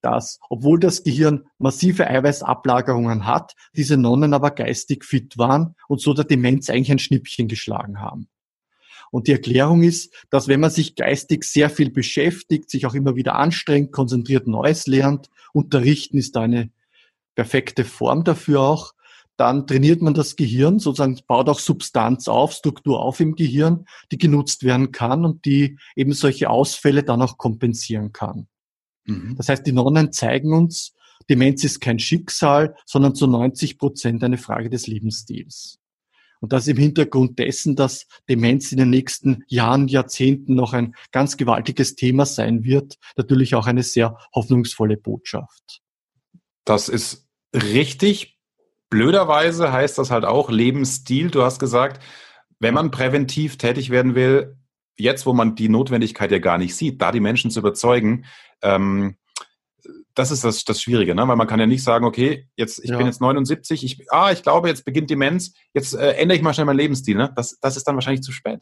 dass, 0.01 0.39
obwohl 0.49 0.79
das 0.79 1.03
Gehirn 1.03 1.43
massive 1.57 2.07
Eiweißablagerungen 2.07 3.25
hat, 3.25 3.55
diese 3.75 3.97
Nonnen 3.97 4.33
aber 4.33 4.51
geistig 4.51 5.03
fit 5.03 5.37
waren 5.37 5.75
und 5.87 6.01
so 6.01 6.13
der 6.13 6.25
Demenz 6.25 6.69
eigentlich 6.69 6.91
ein 6.91 6.99
Schnippchen 6.99 7.47
geschlagen 7.47 7.99
haben. 7.99 8.27
Und 9.11 9.27
die 9.27 9.33
Erklärung 9.33 9.83
ist, 9.83 10.13
dass 10.29 10.47
wenn 10.47 10.59
man 10.59 10.71
sich 10.71 10.95
geistig 10.95 11.43
sehr 11.43 11.69
viel 11.69 11.91
beschäftigt, 11.91 12.69
sich 12.69 12.85
auch 12.85 12.95
immer 12.95 13.15
wieder 13.15 13.35
anstrengt, 13.35 13.91
konzentriert 13.91 14.47
Neues 14.47 14.87
lernt, 14.87 15.29
unterrichten 15.51 16.17
ist 16.17 16.35
eine 16.35 16.71
perfekte 17.35 17.85
Form 17.85 18.23
dafür 18.23 18.61
auch, 18.61 18.93
dann 19.37 19.65
trainiert 19.65 20.01
man 20.01 20.13
das 20.13 20.35
Gehirn, 20.35 20.79
sozusagen 20.79 21.19
baut 21.27 21.49
auch 21.49 21.59
Substanz 21.59 22.27
auf, 22.27 22.53
Struktur 22.53 22.99
auf 22.99 23.19
im 23.19 23.35
Gehirn, 23.35 23.85
die 24.11 24.17
genutzt 24.17 24.63
werden 24.63 24.91
kann 24.91 25.25
und 25.25 25.45
die 25.45 25.77
eben 25.95 26.13
solche 26.13 26.49
Ausfälle 26.49 27.03
dann 27.03 27.21
auch 27.21 27.37
kompensieren 27.37 28.11
kann. 28.13 28.47
Mhm. 29.05 29.35
Das 29.37 29.49
heißt, 29.49 29.65
die 29.65 29.71
Nonnen 29.71 30.11
zeigen 30.11 30.53
uns, 30.53 30.93
Demenz 31.29 31.63
ist 31.63 31.79
kein 31.79 31.99
Schicksal, 31.99 32.75
sondern 32.85 33.15
zu 33.15 33.27
90 33.27 33.77
Prozent 33.77 34.23
eine 34.23 34.37
Frage 34.37 34.69
des 34.69 34.87
Lebensstils. 34.87 35.79
Und 36.41 36.51
das 36.51 36.67
im 36.67 36.75
Hintergrund 36.75 37.39
dessen, 37.39 37.77
dass 37.77 38.05
Demenz 38.27 38.73
in 38.73 38.77
den 38.77 38.89
nächsten 38.89 39.45
Jahren, 39.47 39.87
Jahrzehnten 39.87 40.55
noch 40.55 40.73
ein 40.73 40.93
ganz 41.13 41.37
gewaltiges 41.37 41.95
Thema 41.95 42.25
sein 42.25 42.65
wird, 42.65 42.97
natürlich 43.15 43.55
auch 43.55 43.65
eine 43.65 43.81
sehr 43.81 44.17
hoffnungsvolle 44.35 44.97
Botschaft. 44.97 45.81
Das 46.65 46.89
ist 46.89 47.25
richtig. 47.53 48.32
Blöderweise 48.93 49.71
heißt 49.71 49.97
das 49.97 50.11
halt 50.11 50.23
auch 50.23 50.51
Lebensstil. 50.51 51.31
Du 51.31 51.41
hast 51.41 51.57
gesagt, 51.57 51.99
wenn 52.59 52.75
man 52.75 52.91
präventiv 52.91 53.57
tätig 53.57 53.89
werden 53.89 54.13
will, 54.13 54.55
jetzt, 54.95 55.25
wo 55.25 55.33
man 55.33 55.55
die 55.55 55.67
Notwendigkeit 55.67 56.31
ja 56.31 56.37
gar 56.37 56.59
nicht 56.59 56.75
sieht, 56.75 57.01
da 57.01 57.11
die 57.11 57.19
Menschen 57.19 57.49
zu 57.49 57.59
überzeugen, 57.59 58.25
ähm, 58.61 59.15
das 60.13 60.29
ist 60.29 60.43
das, 60.43 60.63
das 60.63 60.79
Schwierige, 60.79 61.15
ne? 61.15 61.27
weil 61.27 61.35
man 61.35 61.47
kann 61.47 61.59
ja 61.59 61.65
nicht 61.65 61.83
sagen, 61.83 62.05
okay, 62.05 62.47
jetzt 62.55 62.83
ich 62.83 62.91
ja. 62.91 62.97
bin 62.97 63.07
jetzt 63.07 63.19
79, 63.19 63.83
ich, 63.83 64.05
ah, 64.11 64.31
ich 64.31 64.43
glaube, 64.43 64.67
jetzt 64.67 64.85
beginnt 64.85 65.09
Demenz, 65.09 65.55
jetzt 65.73 65.95
äh, 65.95 66.11
ändere 66.11 66.37
ich 66.37 66.43
mal 66.43 66.53
schnell 66.53 66.67
meinen 66.67 66.77
Lebensstil. 66.77 67.17
Ne? 67.17 67.33
Das, 67.35 67.57
das 67.59 67.75
ist 67.77 67.87
dann 67.87 67.95
wahrscheinlich 67.95 68.21
zu 68.21 68.31
spät. 68.31 68.59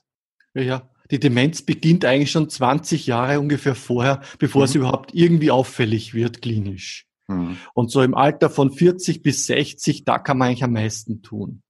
Ja, 0.54 0.62
ja. 0.62 0.90
Die 1.12 1.20
Demenz 1.20 1.62
beginnt 1.62 2.06
eigentlich 2.06 2.32
schon 2.32 2.50
20 2.50 3.06
Jahre 3.06 3.38
ungefähr 3.42 3.76
vorher, 3.76 4.22
bevor 4.40 4.62
mhm. 4.62 4.66
es 4.66 4.76
überhaupt 4.76 5.14
irgendwie 5.14 5.52
auffällig 5.52 6.14
wird 6.14 6.42
klinisch. 6.42 7.11
Mhm. 7.32 7.58
Und 7.74 7.92
so 7.92 8.02
im 8.02 8.16
Alter 8.16 8.50
von 8.50 8.72
40 8.72 9.22
bis 9.22 9.46
60, 9.46 10.04
da 10.04 10.20
kann 10.20 10.38
man 10.38 10.50
eigentlich 10.50 10.64
am 10.64 10.74
meisten 10.74 11.22
tun. 11.22 11.64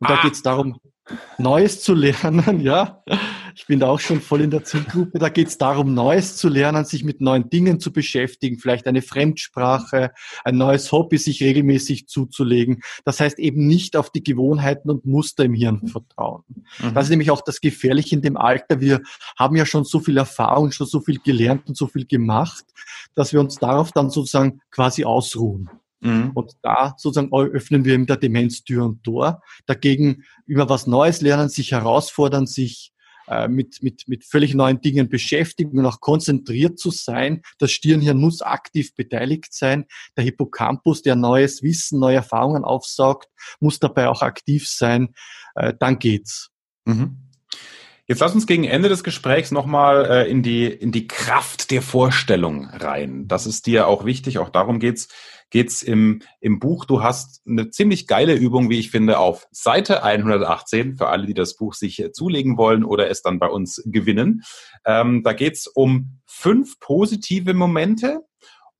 Und 0.00 0.06
ah. 0.08 0.16
da 0.16 0.22
geht 0.22 0.32
es 0.34 0.42
darum, 0.42 0.78
Neues 1.38 1.82
zu 1.82 1.94
lernen, 1.94 2.60
ja. 2.60 3.02
Ich 3.54 3.66
bin 3.66 3.80
da 3.80 3.88
auch 3.88 4.00
schon 4.00 4.20
voll 4.20 4.42
in 4.42 4.50
der 4.50 4.64
Zielgruppe. 4.64 5.18
Da 5.18 5.28
geht 5.28 5.48
es 5.48 5.56
darum, 5.56 5.94
Neues 5.94 6.36
zu 6.36 6.48
lernen, 6.48 6.84
sich 6.84 7.04
mit 7.04 7.20
neuen 7.20 7.48
Dingen 7.48 7.80
zu 7.80 7.92
beschäftigen, 7.92 8.58
vielleicht 8.58 8.86
eine 8.86 9.02
Fremdsprache, 9.02 10.10
ein 10.44 10.56
neues 10.56 10.92
Hobby 10.92 11.16
sich 11.16 11.42
regelmäßig 11.42 12.08
zuzulegen. 12.08 12.82
Das 13.04 13.20
heißt 13.20 13.38
eben 13.38 13.66
nicht 13.66 13.96
auf 13.96 14.10
die 14.10 14.22
Gewohnheiten 14.22 14.90
und 14.90 15.06
Muster 15.06 15.44
im 15.44 15.54
Hirn 15.54 15.86
vertrauen. 15.88 16.42
Mhm. 16.80 16.94
Das 16.94 17.04
ist 17.04 17.10
nämlich 17.10 17.30
auch 17.30 17.42
das 17.42 17.60
Gefährliche 17.60 18.16
in 18.16 18.22
dem 18.22 18.36
Alter. 18.36 18.80
Wir 18.80 19.00
haben 19.38 19.56
ja 19.56 19.64
schon 19.64 19.84
so 19.84 20.00
viel 20.00 20.18
Erfahrung, 20.18 20.72
schon 20.72 20.86
so 20.86 21.00
viel 21.00 21.20
gelernt 21.20 21.68
und 21.68 21.76
so 21.76 21.86
viel 21.86 22.06
gemacht, 22.06 22.64
dass 23.14 23.32
wir 23.32 23.40
uns 23.40 23.56
darauf 23.56 23.92
dann 23.92 24.10
sozusagen 24.10 24.60
quasi 24.70 25.04
ausruhen. 25.04 25.70
Mhm. 26.00 26.32
Und 26.34 26.52
da 26.62 26.94
sozusagen 26.98 27.32
öffnen 27.32 27.84
wir 27.84 27.94
ihm 27.94 28.06
der 28.06 28.16
Demenz 28.16 28.64
Tür 28.64 28.84
und 28.84 29.02
Tor. 29.02 29.42
Dagegen 29.66 30.24
über 30.44 30.68
was 30.68 30.86
Neues 30.86 31.20
lernen, 31.20 31.48
sich 31.48 31.72
herausfordern, 31.72 32.46
sich 32.46 32.92
äh, 33.28 33.48
mit, 33.48 33.82
mit, 33.82 34.06
mit 34.06 34.24
völlig 34.24 34.54
neuen 34.54 34.80
Dingen 34.80 35.08
beschäftigen 35.08 35.78
und 35.78 35.86
auch 35.86 36.00
konzentriert 36.00 36.78
zu 36.78 36.90
sein. 36.90 37.42
Das 37.58 37.72
Stirnhirn 37.72 38.18
muss 38.18 38.40
aktiv 38.40 38.94
beteiligt 38.94 39.52
sein. 39.52 39.86
Der 40.16 40.24
Hippocampus, 40.24 41.02
der 41.02 41.16
neues 41.16 41.62
Wissen, 41.62 41.98
neue 41.98 42.16
Erfahrungen 42.16 42.64
aufsaugt, 42.64 43.28
muss 43.58 43.80
dabei 43.80 44.08
auch 44.08 44.22
aktiv 44.22 44.68
sein. 44.68 45.14
Äh, 45.56 45.74
dann 45.78 45.98
geht's. 45.98 46.50
Mhm. 46.84 47.25
Jetzt 48.08 48.20
lass 48.20 48.34
uns 48.34 48.46
gegen 48.46 48.64
Ende 48.64 48.88
des 48.88 49.02
Gesprächs 49.02 49.50
nochmal 49.50 50.04
äh, 50.04 50.30
in, 50.30 50.42
die, 50.42 50.66
in 50.66 50.92
die 50.92 51.08
Kraft 51.08 51.70
der 51.70 51.82
Vorstellung 51.82 52.66
rein. 52.66 53.26
Das 53.26 53.46
ist 53.46 53.66
dir 53.66 53.88
auch 53.88 54.04
wichtig, 54.04 54.38
auch 54.38 54.48
darum 54.48 54.78
geht's 54.78 55.08
geht's 55.50 55.82
im, 55.82 56.22
im 56.40 56.58
Buch. 56.58 56.84
Du 56.84 57.02
hast 57.02 57.42
eine 57.46 57.70
ziemlich 57.70 58.06
geile 58.06 58.34
Übung, 58.34 58.68
wie 58.68 58.78
ich 58.78 58.90
finde, 58.90 59.18
auf 59.18 59.46
Seite 59.50 60.02
118 60.02 60.96
für 60.96 61.08
alle, 61.08 61.26
die 61.26 61.34
das 61.34 61.56
Buch 61.56 61.74
sich 61.74 62.02
zulegen 62.12 62.58
wollen 62.58 62.84
oder 62.84 63.08
es 63.10 63.22
dann 63.22 63.38
bei 63.38 63.48
uns 63.48 63.82
gewinnen. 63.86 64.42
Ähm, 64.84 65.22
da 65.22 65.32
geht's 65.32 65.66
um 65.66 66.20
fünf 66.26 66.78
positive 66.80 67.54
Momente 67.54 68.20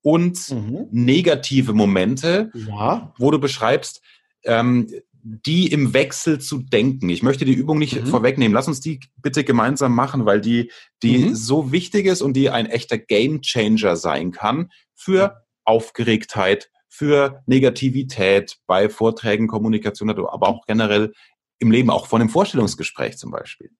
und 0.03 0.51
mhm. 0.51 0.89
negative 0.91 1.73
Momente, 1.73 2.51
ja. 2.55 3.13
wo 3.19 3.31
du 3.31 3.39
beschreibst, 3.39 4.03
ähm, 4.45 4.89
die 5.29 5.67
im 5.73 5.93
Wechsel 5.93 6.41
zu 6.41 6.59
denken. 6.59 7.09
Ich 7.09 7.25
möchte 7.25 7.45
die 7.45 7.53
Übung 7.53 7.79
nicht 7.79 8.01
mhm. 8.01 8.07
vorwegnehmen. 8.07 8.55
Lass 8.55 8.69
uns 8.69 8.81
die 8.81 9.01
bitte 9.17 9.43
gemeinsam 9.43 9.93
machen, 9.93 10.25
weil 10.25 10.41
die, 10.41 10.71
die 11.03 11.19
mhm. 11.19 11.35
so 11.35 11.73
wichtig 11.73 12.07
ist 12.07 12.23
und 12.23 12.35
die 12.35 12.49
ein 12.49 12.67
echter 12.67 12.97
Game 12.97 13.41
Changer 13.43 13.97
sein 13.97 14.31
kann 14.31 14.71
für 14.95 15.43
Aufgeregtheit, 15.65 16.71
für 16.89 17.43
Negativität 17.47 18.59
bei 18.69 18.89
Vorträgen, 18.89 19.49
Kommunikation, 19.49 20.11
aber 20.11 20.49
auch 20.49 20.65
generell 20.65 21.13
im 21.59 21.73
Leben, 21.73 21.91
auch 21.91 22.07
von 22.07 22.21
einem 22.21 22.31
Vorstellungsgespräch 22.31 23.19
zum 23.19 23.33
Beispiel. 23.33 23.71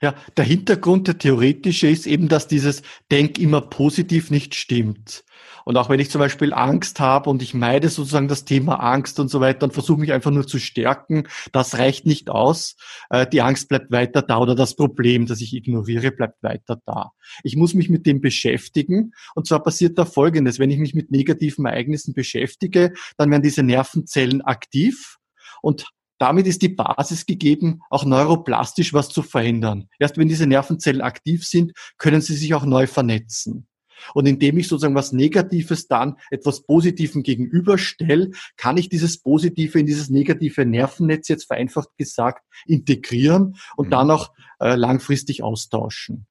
Ja, 0.00 0.14
der 0.36 0.44
Hintergrund, 0.44 1.08
der 1.08 1.18
theoretische 1.18 1.88
ist 1.88 2.06
eben, 2.06 2.28
dass 2.28 2.48
dieses 2.48 2.82
Denk 3.10 3.38
immer 3.38 3.60
positiv 3.60 4.30
nicht 4.30 4.54
stimmt. 4.54 5.24
Und 5.68 5.76
auch 5.76 5.90
wenn 5.90 6.00
ich 6.00 6.10
zum 6.10 6.20
Beispiel 6.20 6.54
Angst 6.54 6.98
habe 6.98 7.28
und 7.28 7.42
ich 7.42 7.52
meide 7.52 7.90
sozusagen 7.90 8.26
das 8.26 8.46
Thema 8.46 8.76
Angst 8.76 9.20
und 9.20 9.28
so 9.28 9.40
weiter 9.40 9.64
und 9.64 9.74
versuche 9.74 10.00
mich 10.00 10.14
einfach 10.14 10.30
nur 10.30 10.46
zu 10.46 10.58
stärken, 10.58 11.24
das 11.52 11.76
reicht 11.76 12.06
nicht 12.06 12.30
aus. 12.30 12.76
Äh, 13.10 13.26
die 13.26 13.42
Angst 13.42 13.68
bleibt 13.68 13.92
weiter 13.92 14.22
da 14.22 14.38
oder 14.38 14.54
das 14.54 14.76
Problem, 14.76 15.26
das 15.26 15.42
ich 15.42 15.54
ignoriere, 15.54 16.10
bleibt 16.10 16.42
weiter 16.42 16.80
da. 16.86 17.12
Ich 17.42 17.54
muss 17.54 17.74
mich 17.74 17.90
mit 17.90 18.06
dem 18.06 18.22
beschäftigen. 18.22 19.12
Und 19.34 19.46
zwar 19.46 19.62
passiert 19.62 19.98
da 19.98 20.06
Folgendes. 20.06 20.58
Wenn 20.58 20.70
ich 20.70 20.78
mich 20.78 20.94
mit 20.94 21.10
negativen 21.10 21.66
Ereignissen 21.66 22.14
beschäftige, 22.14 22.94
dann 23.18 23.30
werden 23.30 23.42
diese 23.42 23.62
Nervenzellen 23.62 24.40
aktiv 24.40 25.18
und 25.60 25.84
damit 26.18 26.46
ist 26.46 26.62
die 26.62 26.68
Basis 26.68 27.26
gegeben, 27.26 27.80
auch 27.90 28.04
neuroplastisch 28.04 28.92
was 28.92 29.08
zu 29.08 29.22
verändern. 29.22 29.88
Erst 29.98 30.18
wenn 30.18 30.28
diese 30.28 30.46
Nervenzellen 30.46 31.00
aktiv 31.00 31.46
sind, 31.46 31.72
können 31.96 32.20
sie 32.20 32.34
sich 32.34 32.54
auch 32.54 32.64
neu 32.64 32.86
vernetzen. 32.86 33.66
Und 34.14 34.26
indem 34.26 34.58
ich 34.58 34.68
sozusagen 34.68 34.94
was 34.94 35.12
Negatives 35.12 35.88
dann 35.88 36.16
etwas 36.30 36.62
Positivem 36.62 37.22
gegenüberstelle, 37.22 38.30
kann 38.56 38.76
ich 38.76 38.88
dieses 38.88 39.20
Positive 39.20 39.78
in 39.78 39.86
dieses 39.86 40.08
negative 40.08 40.64
Nervennetz 40.64 41.28
jetzt 41.28 41.46
vereinfacht 41.46 41.88
gesagt 41.96 42.44
integrieren 42.66 43.56
und 43.76 43.86
mhm. 43.86 43.90
dann 43.90 44.10
auch 44.10 44.32
äh, 44.60 44.76
langfristig 44.76 45.42
austauschen. 45.42 46.26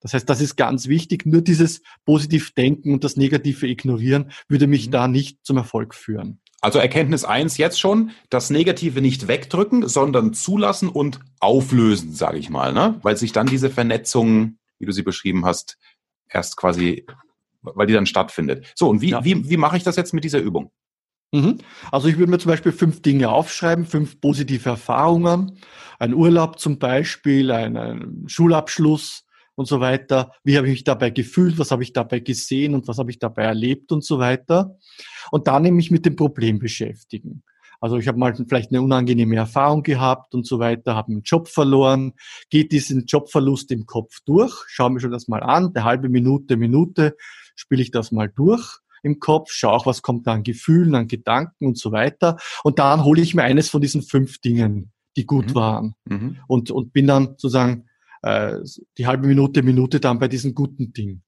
Das 0.00 0.14
heißt, 0.14 0.28
das 0.28 0.40
ist 0.40 0.56
ganz 0.56 0.88
wichtig. 0.88 1.26
Nur 1.26 1.42
dieses 1.42 1.82
positiv 2.06 2.52
Denken 2.52 2.94
und 2.94 3.04
das 3.04 3.16
Negative 3.16 3.66
ignorieren 3.66 4.32
würde 4.48 4.66
mich 4.66 4.86
mhm. 4.86 4.92
da 4.92 5.08
nicht 5.08 5.38
zum 5.44 5.58
Erfolg 5.58 5.94
führen. 5.94 6.40
Also 6.60 6.78
Erkenntnis 6.78 7.24
eins 7.24 7.56
jetzt 7.56 7.80
schon, 7.80 8.10
das 8.28 8.50
Negative 8.50 9.00
nicht 9.00 9.28
wegdrücken, 9.28 9.88
sondern 9.88 10.34
zulassen 10.34 10.88
und 10.88 11.20
auflösen, 11.40 12.12
sage 12.12 12.38
ich 12.38 12.50
mal, 12.50 12.72
ne? 12.72 12.98
weil 13.02 13.16
sich 13.16 13.32
dann 13.32 13.46
diese 13.46 13.70
Vernetzung, 13.70 14.58
wie 14.78 14.86
du 14.86 14.92
sie 14.92 15.02
beschrieben 15.02 15.46
hast, 15.46 15.78
erst 16.28 16.56
quasi, 16.56 17.06
weil 17.62 17.86
die 17.86 17.94
dann 17.94 18.06
stattfindet. 18.06 18.72
So, 18.74 18.88
und 18.90 19.00
wie, 19.00 19.10
ja. 19.10 19.24
wie, 19.24 19.48
wie 19.48 19.56
mache 19.56 19.78
ich 19.78 19.84
das 19.84 19.96
jetzt 19.96 20.12
mit 20.12 20.24
dieser 20.24 20.40
Übung? 20.40 20.70
Mhm. 21.32 21.58
Also 21.90 22.08
ich 22.08 22.18
würde 22.18 22.30
mir 22.30 22.38
zum 22.38 22.50
Beispiel 22.50 22.72
fünf 22.72 23.00
Dinge 23.02 23.30
aufschreiben, 23.30 23.86
fünf 23.86 24.20
positive 24.20 24.68
Erfahrungen, 24.68 25.58
ein 25.98 26.12
Urlaub 26.12 26.58
zum 26.58 26.78
Beispiel, 26.78 27.50
ein, 27.52 27.76
ein 27.76 28.24
Schulabschluss, 28.26 29.24
und 29.60 29.66
so 29.66 29.78
weiter. 29.78 30.32
Wie 30.42 30.56
habe 30.56 30.66
ich 30.66 30.72
mich 30.72 30.84
dabei 30.84 31.10
gefühlt? 31.10 31.58
Was 31.58 31.70
habe 31.70 31.82
ich 31.82 31.92
dabei 31.92 32.20
gesehen 32.20 32.74
und 32.74 32.88
was 32.88 32.96
habe 32.96 33.10
ich 33.10 33.18
dabei 33.18 33.42
erlebt 33.42 33.92
und 33.92 34.02
so 34.02 34.18
weiter. 34.18 34.78
Und 35.30 35.48
dann 35.48 35.62
nämlich 35.62 35.90
mit 35.90 36.06
dem 36.06 36.16
Problem 36.16 36.58
beschäftigen. 36.58 37.42
Also 37.78 37.98
ich 37.98 38.08
habe 38.08 38.18
mal 38.18 38.34
vielleicht 38.34 38.70
eine 38.70 38.80
unangenehme 38.80 39.36
Erfahrung 39.36 39.82
gehabt 39.82 40.34
und 40.34 40.46
so 40.46 40.58
weiter, 40.58 40.96
habe 40.96 41.12
einen 41.12 41.22
Job 41.22 41.46
verloren, 41.46 42.14
geht 42.48 42.72
diesen 42.72 43.04
Jobverlust 43.04 43.70
im 43.70 43.84
Kopf 43.84 44.20
durch, 44.24 44.54
schaue 44.66 44.90
mir 44.90 45.00
schon 45.00 45.10
das 45.10 45.28
mal 45.28 45.42
an, 45.42 45.72
eine 45.74 45.84
halbe 45.84 46.08
Minute, 46.08 46.56
Minute 46.56 47.16
spiele 47.54 47.82
ich 47.82 47.90
das 47.90 48.12
mal 48.12 48.28
durch 48.28 48.78
im 49.02 49.20
Kopf, 49.20 49.50
schaue 49.50 49.72
auch, 49.72 49.86
was 49.86 50.00
kommt 50.00 50.26
da 50.26 50.32
an 50.32 50.42
Gefühlen, 50.42 50.94
an 50.94 51.06
Gedanken 51.06 51.66
und 51.66 51.78
so 51.78 51.92
weiter. 51.92 52.38
Und 52.64 52.78
dann 52.78 53.04
hole 53.04 53.20
ich 53.20 53.34
mir 53.34 53.42
eines 53.42 53.68
von 53.68 53.82
diesen 53.82 54.00
fünf 54.00 54.38
Dingen, 54.40 54.92
die 55.18 55.26
gut 55.26 55.50
mhm. 55.50 55.54
waren. 55.54 55.94
Mhm. 56.06 56.38
Und, 56.48 56.70
und 56.70 56.94
bin 56.94 57.06
dann 57.06 57.26
sozusagen 57.36 57.89
äh, 58.22 58.56
die 58.98 59.06
halbe 59.06 59.26
Minute, 59.26 59.62
Minute 59.62 60.00
dann 60.00 60.18
bei 60.18 60.28
diesem 60.28 60.54
guten 60.54 60.92
Ding. 60.92 61.22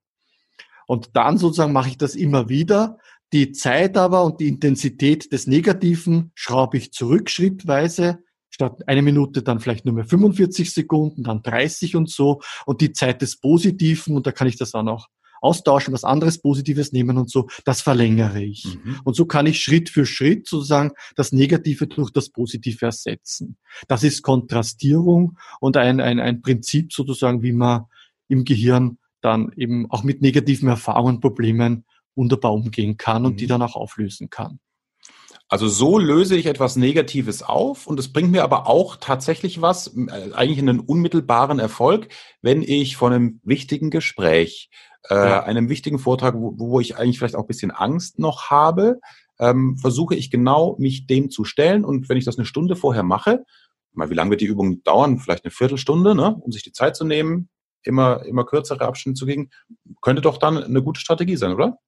Und 0.87 1.11
dann 1.15 1.39
sozusagen 1.39 1.73
mache 1.73 1.89
ich 1.89 1.99
das 1.99 2.15
immer 2.15 2.49
wieder. 2.49 2.99
Die 3.33 3.53
Zeit 3.53 3.97
aber 3.97 4.25
und 4.25 4.41
die 4.41 4.49
Intensität 4.49 5.33
des 5.33 5.47
Negativen 5.47 6.33
schraube 6.35 6.77
ich 6.77 6.93
zurück 6.93 7.31
schrittweise. 7.31 8.19
Statt 8.51 8.87
eine 8.87 9.01
Minute 9.01 9.43
dann 9.43 9.61
vielleicht 9.61 9.87
nur 9.87 9.95
mehr 9.95 10.05
45 10.05 10.73
Sekunden, 10.73 11.23
dann 11.23 11.43
30 11.43 11.97
und 11.97 12.11
so. 12.11 12.43
Und 12.67 12.83
die 12.83 12.93
Zeit 12.93 13.23
des 13.23 13.41
Positiven, 13.41 14.17
und 14.17 14.27
da 14.27 14.33
kann 14.33 14.49
ich 14.49 14.57
das 14.57 14.73
dann 14.73 14.89
auch 14.89 15.09
austauschen, 15.43 15.93
was 15.93 16.05
anderes 16.05 16.41
Positives 16.41 16.93
nehmen 16.93 17.19
und 17.19 17.31
so, 17.31 17.49
das 17.65 17.83
verlängere 17.83 18.43
ich. 18.43 18.79
Mhm. 18.83 19.01
Und 19.05 19.15
so 19.15 19.27
kann 19.27 19.47
ich 19.47 19.63
Schritt 19.63 19.91
für 19.91 20.07
Schritt 20.07 20.49
sozusagen 20.49 20.93
das 21.17 21.33
Negative 21.33 21.87
durch 21.87 22.11
das 22.11 22.31
Positive 22.31 22.87
ersetzen. 22.87 23.57
Das 23.89 24.03
ist 24.03 24.23
Kontrastierung 24.23 25.37
und 25.61 25.77
ein, 25.77 26.01
ein, 26.01 26.21
ein 26.21 26.43
Prinzip 26.43 26.93
sozusagen, 26.93 27.43
wie 27.43 27.53
man 27.53 27.85
im 28.29 28.45
Gehirn 28.45 28.99
dann 29.21 29.53
eben 29.57 29.91
auch 29.91 30.05
mit 30.05 30.23
negativen 30.23 30.69
Erfahrungen, 30.69 31.21
Problemen 31.21 31.85
wunderbar 32.15 32.53
umgehen 32.53 32.97
kann 32.97 33.27
und 33.27 33.33
mhm. 33.33 33.37
die 33.37 33.47
dann 33.47 33.63
auch 33.63 33.77
auflösen 33.77 34.31
kann. 34.31 34.59
Also 35.49 35.69
so 35.69 35.99
löse 35.99 36.35
ich 36.35 36.47
etwas 36.47 36.77
Negatives 36.77 37.43
auf 37.43 37.87
und 37.87 38.01
es 38.01 38.11
bringt 38.11 38.31
mir 38.31 38.43
aber 38.43 38.67
auch 38.67 38.97
tatsächlich 38.97 39.61
was, 39.61 39.89
äh, 39.89 40.33
eigentlich 40.33 40.59
einen 40.59 40.81
unmittelbaren 40.81 41.59
Erfolg, 41.59 42.09
wenn 42.41 42.63
ich 42.63 42.97
von 42.97 43.13
einem 43.13 43.41
wichtigen 43.45 43.91
Gespräch 43.91 44.71
äh, 45.09 45.15
ja. 45.15 45.43
einem 45.43 45.69
wichtigen 45.69 45.99
Vortrag, 45.99 46.35
wo, 46.35 46.55
wo 46.57 46.81
ich 46.81 46.97
eigentlich 46.97 47.19
vielleicht 47.19 47.37
auch 47.37 47.45
ein 47.45 47.49
bisschen 47.49 47.71
Angst 47.71 48.19
noch 48.19 48.51
habe, 48.51 49.01
ähm, 49.39 49.77
versuche 49.77 50.15
ich 50.15 50.31
genau 50.31 50.77
mich 50.79 51.07
dem 51.07 51.31
zu 51.31 51.45
stellen. 51.45 51.85
Und 51.85 52.09
wenn 52.09 52.17
ich 52.17 52.25
das 52.25 52.39
eine 52.39 52.47
Stunde 52.47 52.77
vorher 52.77 53.03
mache, 53.03 53.45
mal 53.93 54.11
wie 54.11 54.15
lange 54.15 54.31
wird 54.31 54.41
die 54.41 54.47
Übung 54.47 54.83
dauern? 54.85 55.19
Vielleicht 55.19 55.45
eine 55.45 55.51
Viertelstunde, 55.51 56.15
ne? 56.15 56.37
um 56.37 56.53
sich 56.53 56.63
die 56.63 56.73
Zeit 56.73 56.97
zu 56.97 57.05
nehmen, 57.05 57.49
immer, 57.83 58.25
immer 58.25 58.45
kürzere 58.45 58.85
Abstände 58.85 59.19
zu 59.19 59.27
gehen, 59.27 59.51
könnte 60.01 60.23
doch 60.23 60.39
dann 60.39 60.63
eine 60.63 60.83
gute 60.83 61.01
Strategie 61.01 61.37
sein, 61.37 61.53
oder? 61.53 61.79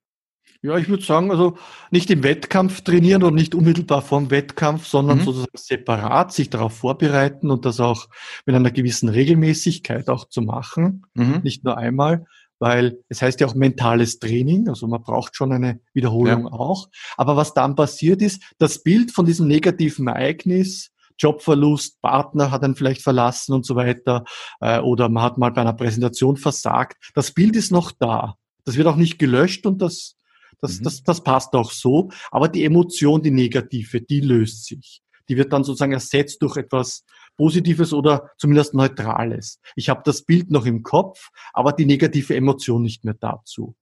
Ja, 0.63 0.79
ich 0.79 0.89
würde 0.89 1.05
sagen, 1.05 1.31
also 1.31 1.59
nicht 1.91 2.11
im 2.11 2.23
Wettkampf 2.23 2.81
trainieren 2.81 3.23
und 3.23 3.35
nicht 3.35 3.55
unmittelbar 3.55 4.01
vorm 4.01 4.31
Wettkampf, 4.31 4.87
sondern 4.87 5.19
mhm. 5.19 5.25
sozusagen 5.25 5.51
separat 5.57 6.33
sich 6.33 6.49
darauf 6.49 6.75
vorbereiten 6.75 7.51
und 7.51 7.67
das 7.67 7.81
auch 7.81 8.09
mit 8.47 8.57
einer 8.57 8.71
gewissen 8.71 9.11
Regelmäßigkeit 9.11 10.09
auch 10.09 10.27
zu 10.29 10.41
machen, 10.41 11.05
mhm. 11.15 11.41
nicht 11.43 11.65
nur 11.65 11.77
einmal 11.77 12.25
weil 12.59 12.99
es 13.09 13.23
heißt 13.23 13.41
ja 13.41 13.47
auch 13.47 13.55
mentales 13.55 14.19
Training, 14.19 14.69
also 14.69 14.87
man 14.87 15.03
braucht 15.03 15.37
schon 15.37 15.53
eine 15.53 15.81
Wiederholung 15.93 16.45
ja. 16.45 16.53
auch. 16.53 16.89
Aber 17.17 17.37
was 17.37 17.55
dann 17.55 17.75
passiert 17.75 18.23
ist, 18.23 18.43
das 18.59 18.83
Bild 18.83 19.13
von 19.13 19.27
diesem 19.27 19.49
negativen 19.49 20.09
Ereignis, 20.09 20.91
Jobverlust, 21.19 22.01
Partner 22.01 22.51
hat 22.51 22.65
einen 22.65 22.75
vielleicht 22.75 23.03
verlassen 23.03 23.53
und 23.55 23.65
so 23.65 23.77
weiter, 23.77 24.25
äh, 24.61 24.81
oder 24.81 25.09
man 25.09 25.23
hat 25.23 25.39
mal 25.39 25.51
bei 25.51 25.61
einer 25.61 25.73
Präsentation 25.73 26.37
versagt, 26.37 26.97
das 27.15 27.33
Bild 27.33 27.57
ist 27.57 27.71
noch 27.71 27.93
da. 27.93 28.37
Das 28.65 28.77
wird 28.77 28.87
auch 28.87 28.97
nicht 28.97 29.19
gelöscht 29.19 29.67
und 29.67 29.81
das, 29.81 30.17
das, 30.61 30.81
mhm. 30.81 30.85
das, 30.85 31.03
das 31.03 31.23
passt 31.23 31.55
auch 31.55 31.71
so. 31.71 32.11
Aber 32.31 32.49
die 32.49 32.65
Emotion, 32.65 33.23
die 33.23 33.31
negative, 33.31 34.01
die 34.01 34.21
löst 34.21 34.65
sich. 34.65 35.03
Die 35.29 35.37
wird 35.37 35.53
dann 35.53 35.65
sozusagen 35.65 35.93
ersetzt 35.93 36.43
durch 36.43 36.57
etwas 36.57 37.05
Positives 37.37 37.93
oder 37.93 38.31
zumindest 38.39 38.75
Neutrales. 38.75 39.61
Ich 39.77 39.89
habe 39.89 40.03
das 40.05 40.23
Bild 40.23 40.51
noch 40.51 40.67
im 40.67 40.83
Kopf, 40.83 41.31
aber 41.53 41.73
die 41.73 41.87
negative 41.87 42.35
Emotion 42.35 42.83
nicht 42.83 43.05
mehr 43.05 43.15
dazu. 43.15 43.75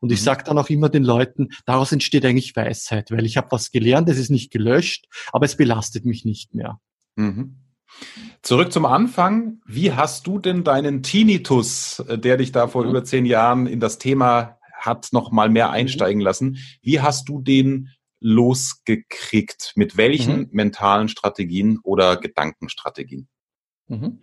Und 0.00 0.12
ich 0.12 0.20
mhm. 0.20 0.24
sage 0.24 0.44
dann 0.44 0.58
auch 0.58 0.68
immer 0.68 0.88
den 0.88 1.04
Leuten, 1.04 1.48
daraus 1.66 1.92
entsteht 1.92 2.24
eigentlich 2.24 2.56
Weisheit, 2.56 3.10
weil 3.10 3.26
ich 3.26 3.36
habe 3.36 3.48
was 3.50 3.70
gelernt, 3.70 4.08
es 4.08 4.18
ist 4.18 4.30
nicht 4.30 4.50
gelöscht, 4.50 5.06
aber 5.32 5.44
es 5.44 5.56
belastet 5.56 6.04
mich 6.04 6.24
nicht 6.24 6.54
mehr. 6.54 6.80
Mhm. 7.16 7.56
Zurück 8.42 8.72
zum 8.72 8.86
Anfang. 8.86 9.60
Wie 9.66 9.92
hast 9.92 10.26
du 10.26 10.38
denn 10.38 10.64
deinen 10.64 11.02
Tinnitus, 11.02 11.98
äh, 12.00 12.18
der 12.18 12.36
dich 12.36 12.52
da 12.52 12.68
vor 12.68 12.84
mhm. 12.84 12.90
über 12.90 13.04
zehn 13.04 13.26
Jahren 13.26 13.66
in 13.66 13.80
das 13.80 13.98
Thema 13.98 14.58
hat, 14.72 15.08
noch 15.12 15.30
mal 15.30 15.50
mehr 15.50 15.68
mhm. 15.68 15.74
einsteigen 15.74 16.20
lassen? 16.20 16.58
Wie 16.82 17.00
hast 17.00 17.28
du 17.28 17.40
den 17.40 17.90
losgekriegt? 18.20 19.72
Mit 19.76 19.96
welchen 19.96 20.40
mhm. 20.40 20.48
mentalen 20.52 21.08
Strategien 21.08 21.78
oder 21.82 22.16
Gedankenstrategien? 22.16 23.28
Mhm. 23.88 24.20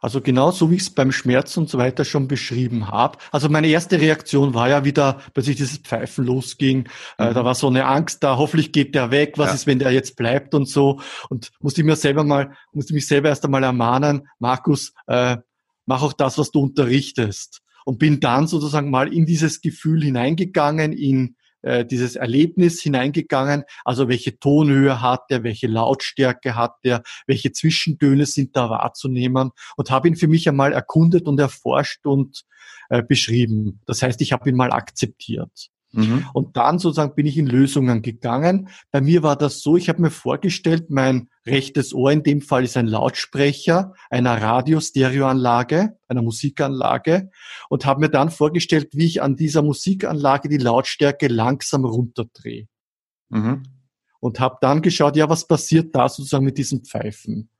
Also 0.00 0.20
genau 0.20 0.50
so, 0.50 0.70
wie 0.70 0.76
ich 0.76 0.82
es 0.82 0.90
beim 0.90 1.10
Schmerz 1.10 1.56
und 1.56 1.68
so 1.68 1.78
weiter 1.78 2.04
schon 2.04 2.28
beschrieben 2.28 2.88
habe. 2.88 3.18
Also 3.32 3.48
meine 3.48 3.68
erste 3.68 4.00
Reaktion 4.00 4.54
war 4.54 4.68
ja 4.68 4.84
wieder, 4.84 5.20
bis 5.34 5.48
ich 5.48 5.56
dieses 5.56 5.78
Pfeifen 5.78 6.24
losging. 6.24 6.88
Mhm. 7.18 7.24
Äh, 7.24 7.34
da 7.34 7.44
war 7.44 7.54
so 7.54 7.68
eine 7.68 7.86
Angst 7.86 8.22
da, 8.22 8.36
hoffentlich 8.36 8.72
geht 8.72 8.94
der 8.94 9.10
weg, 9.10 9.34
was 9.36 9.48
ja. 9.48 9.54
ist, 9.54 9.66
wenn 9.66 9.78
der 9.78 9.92
jetzt 9.92 10.16
bleibt 10.16 10.54
und 10.54 10.68
so. 10.68 11.00
Und 11.28 11.50
musste 11.60 11.80
ich 11.80 11.86
mir 11.86 11.96
selber 11.96 12.24
mal, 12.24 12.52
musste 12.72 12.94
mich 12.94 13.06
selber 13.06 13.30
erst 13.30 13.44
einmal 13.44 13.64
ermahnen, 13.64 14.28
Markus, 14.38 14.92
äh, 15.06 15.38
mach 15.86 16.02
auch 16.02 16.12
das, 16.12 16.38
was 16.38 16.50
du 16.50 16.60
unterrichtest. 16.60 17.62
Und 17.84 17.98
bin 17.98 18.18
dann 18.18 18.48
sozusagen 18.48 18.90
mal 18.90 19.12
in 19.12 19.26
dieses 19.26 19.60
Gefühl 19.60 20.02
hineingegangen, 20.02 20.92
in 20.92 21.36
äh, 21.66 21.84
dieses 21.84 22.14
Erlebnis 22.14 22.80
hineingegangen. 22.80 23.64
Also 23.84 24.08
welche 24.08 24.38
Tonhöhe 24.38 25.00
hat 25.00 25.24
er, 25.30 25.42
welche 25.42 25.66
Lautstärke 25.66 26.54
hat 26.54 26.76
er, 26.82 27.02
welche 27.26 27.50
Zwischentöne 27.50 28.24
sind 28.24 28.56
da 28.56 28.70
wahrzunehmen 28.70 29.50
und 29.76 29.90
habe 29.90 30.06
ihn 30.06 30.16
für 30.16 30.28
mich 30.28 30.48
einmal 30.48 30.72
erkundet 30.72 31.26
und 31.26 31.40
erforscht 31.40 32.06
und 32.06 32.44
äh, 32.88 33.02
beschrieben. 33.02 33.80
Das 33.84 34.00
heißt, 34.00 34.20
ich 34.20 34.32
habe 34.32 34.48
ihn 34.48 34.56
mal 34.56 34.70
akzeptiert. 34.70 35.70
Mhm. 35.96 36.26
Und 36.34 36.56
dann 36.56 36.78
sozusagen 36.78 37.14
bin 37.14 37.26
ich 37.26 37.38
in 37.38 37.46
Lösungen 37.46 38.02
gegangen. 38.02 38.68
Bei 38.90 39.00
mir 39.00 39.22
war 39.22 39.36
das 39.36 39.60
so, 39.60 39.76
ich 39.76 39.88
habe 39.88 40.02
mir 40.02 40.10
vorgestellt, 40.10 40.90
mein 40.90 41.28
rechtes 41.46 41.94
Ohr 41.94 42.12
in 42.12 42.22
dem 42.22 42.42
Fall 42.42 42.64
ist 42.64 42.76
ein 42.76 42.86
Lautsprecher 42.86 43.94
einer 44.10 44.40
Radiostereoanlage, 44.40 45.96
einer 46.08 46.22
Musikanlage 46.22 47.30
und 47.68 47.86
habe 47.86 48.00
mir 48.00 48.10
dann 48.10 48.30
vorgestellt, 48.30 48.90
wie 48.92 49.06
ich 49.06 49.22
an 49.22 49.36
dieser 49.36 49.62
Musikanlage 49.62 50.48
die 50.48 50.58
Lautstärke 50.58 51.28
langsam 51.28 51.84
runterdrehe. 51.84 52.68
Mhm. 53.30 53.62
Und 54.20 54.40
habe 54.40 54.58
dann 54.60 54.82
geschaut, 54.82 55.16
ja, 55.16 55.28
was 55.28 55.46
passiert 55.46 55.94
da 55.94 56.08
sozusagen 56.08 56.44
mit 56.44 56.58
diesen 56.58 56.84
Pfeifen? 56.84 57.50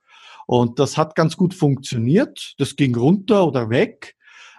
Und 0.46 0.78
das 0.78 0.96
hat 0.96 1.14
ganz 1.14 1.36
gut 1.36 1.54
funktioniert. 1.54 2.54
Das 2.58 2.76
ging 2.76 2.94
runter 2.96 3.46
oder 3.46 3.68
weg 3.70 4.15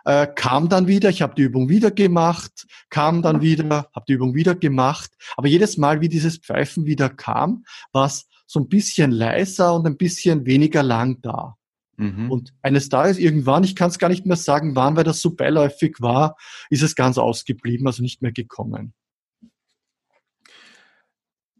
äh, 0.07 0.25
kam 0.25 0.69
dann 0.69 0.87
wieder, 0.87 1.09
ich 1.09 1.21
habe 1.21 1.35
die 1.35 1.41
Übung 1.41 1.67
wieder 1.67 1.91
gemacht, 1.91 2.65
kam 2.89 3.21
dann 3.21 3.41
wieder, 3.41 3.89
habe 3.93 4.05
die 4.07 4.13
Übung 4.13 4.33
wieder 4.35 4.55
gemacht. 4.55 5.11
Aber 5.35 5.49
jedes 5.49 5.75
Mal, 5.75 5.99
wie 5.99 6.07
dieses 6.07 6.37
Pfeifen 6.37 6.85
wieder 6.85 7.09
kam, 7.09 7.65
war 7.91 8.05
es 8.05 8.25
so 8.45 8.61
ein 8.61 8.69
bisschen 8.69 9.11
leiser 9.11 9.75
und 9.75 9.85
ein 9.85 9.97
bisschen 9.97 10.45
weniger 10.45 10.81
lang 10.81 11.21
da. 11.21 11.57
Mhm. 11.97 12.31
Und 12.31 12.53
eines 12.61 12.87
Tages 12.87 13.17
irgendwann, 13.17 13.65
ich 13.65 13.75
kann 13.75 13.89
es 13.89 13.99
gar 13.99 14.07
nicht 14.07 14.25
mehr 14.25 14.37
sagen, 14.37 14.77
wann, 14.77 14.95
weil 14.95 15.03
das 15.03 15.19
so 15.19 15.35
beiläufig 15.35 15.97
war, 15.99 16.37
ist 16.69 16.83
es 16.83 16.95
ganz 16.95 17.17
ausgeblieben, 17.17 17.85
also 17.85 18.01
nicht 18.01 18.21
mehr 18.21 18.31
gekommen. 18.31 18.93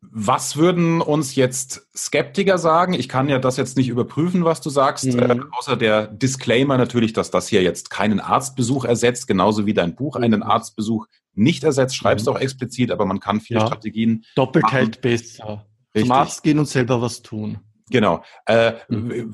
Was 0.01 0.55
würden 0.55 1.01
uns 1.01 1.35
jetzt 1.35 1.87
Skeptiker 1.95 2.57
sagen? 2.57 2.93
Ich 2.93 3.09
kann 3.09 3.29
ja 3.29 3.39
das 3.39 3.57
jetzt 3.57 3.77
nicht 3.77 3.89
überprüfen, 3.89 4.45
was 4.45 4.61
du 4.61 4.69
sagst, 4.69 5.05
mhm. 5.05 5.19
äh, 5.19 5.39
außer 5.51 5.75
der 5.75 6.07
Disclaimer 6.07 6.77
natürlich, 6.77 7.13
dass 7.13 7.31
das 7.31 7.47
hier 7.47 7.61
jetzt 7.61 7.89
keinen 7.89 8.19
Arztbesuch 8.19 8.85
ersetzt, 8.85 9.27
genauso 9.27 9.65
wie 9.65 9.73
dein 9.73 9.95
Buch 9.95 10.15
einen 10.15 10.43
Arztbesuch 10.43 11.07
nicht 11.33 11.63
ersetzt. 11.63 11.95
Schreibst 11.95 12.25
mhm. 12.25 12.33
auch 12.33 12.39
explizit, 12.39 12.91
aber 12.91 13.05
man 13.05 13.19
kann 13.19 13.41
viele 13.41 13.59
ja. 13.59 13.67
Strategien. 13.67 14.25
Doppelt 14.35 14.63
machen. 14.63 14.75
hält 14.75 15.01
besser. 15.01 15.65
Richtig. 15.95 16.09
Zum 16.09 16.11
Arzt 16.11 16.43
gehen 16.43 16.59
und 16.59 16.67
selber 16.67 17.01
was 17.01 17.21
tun. 17.21 17.59
Genau. 17.89 18.21
Äh, 18.45 18.73
mhm. 18.89 19.33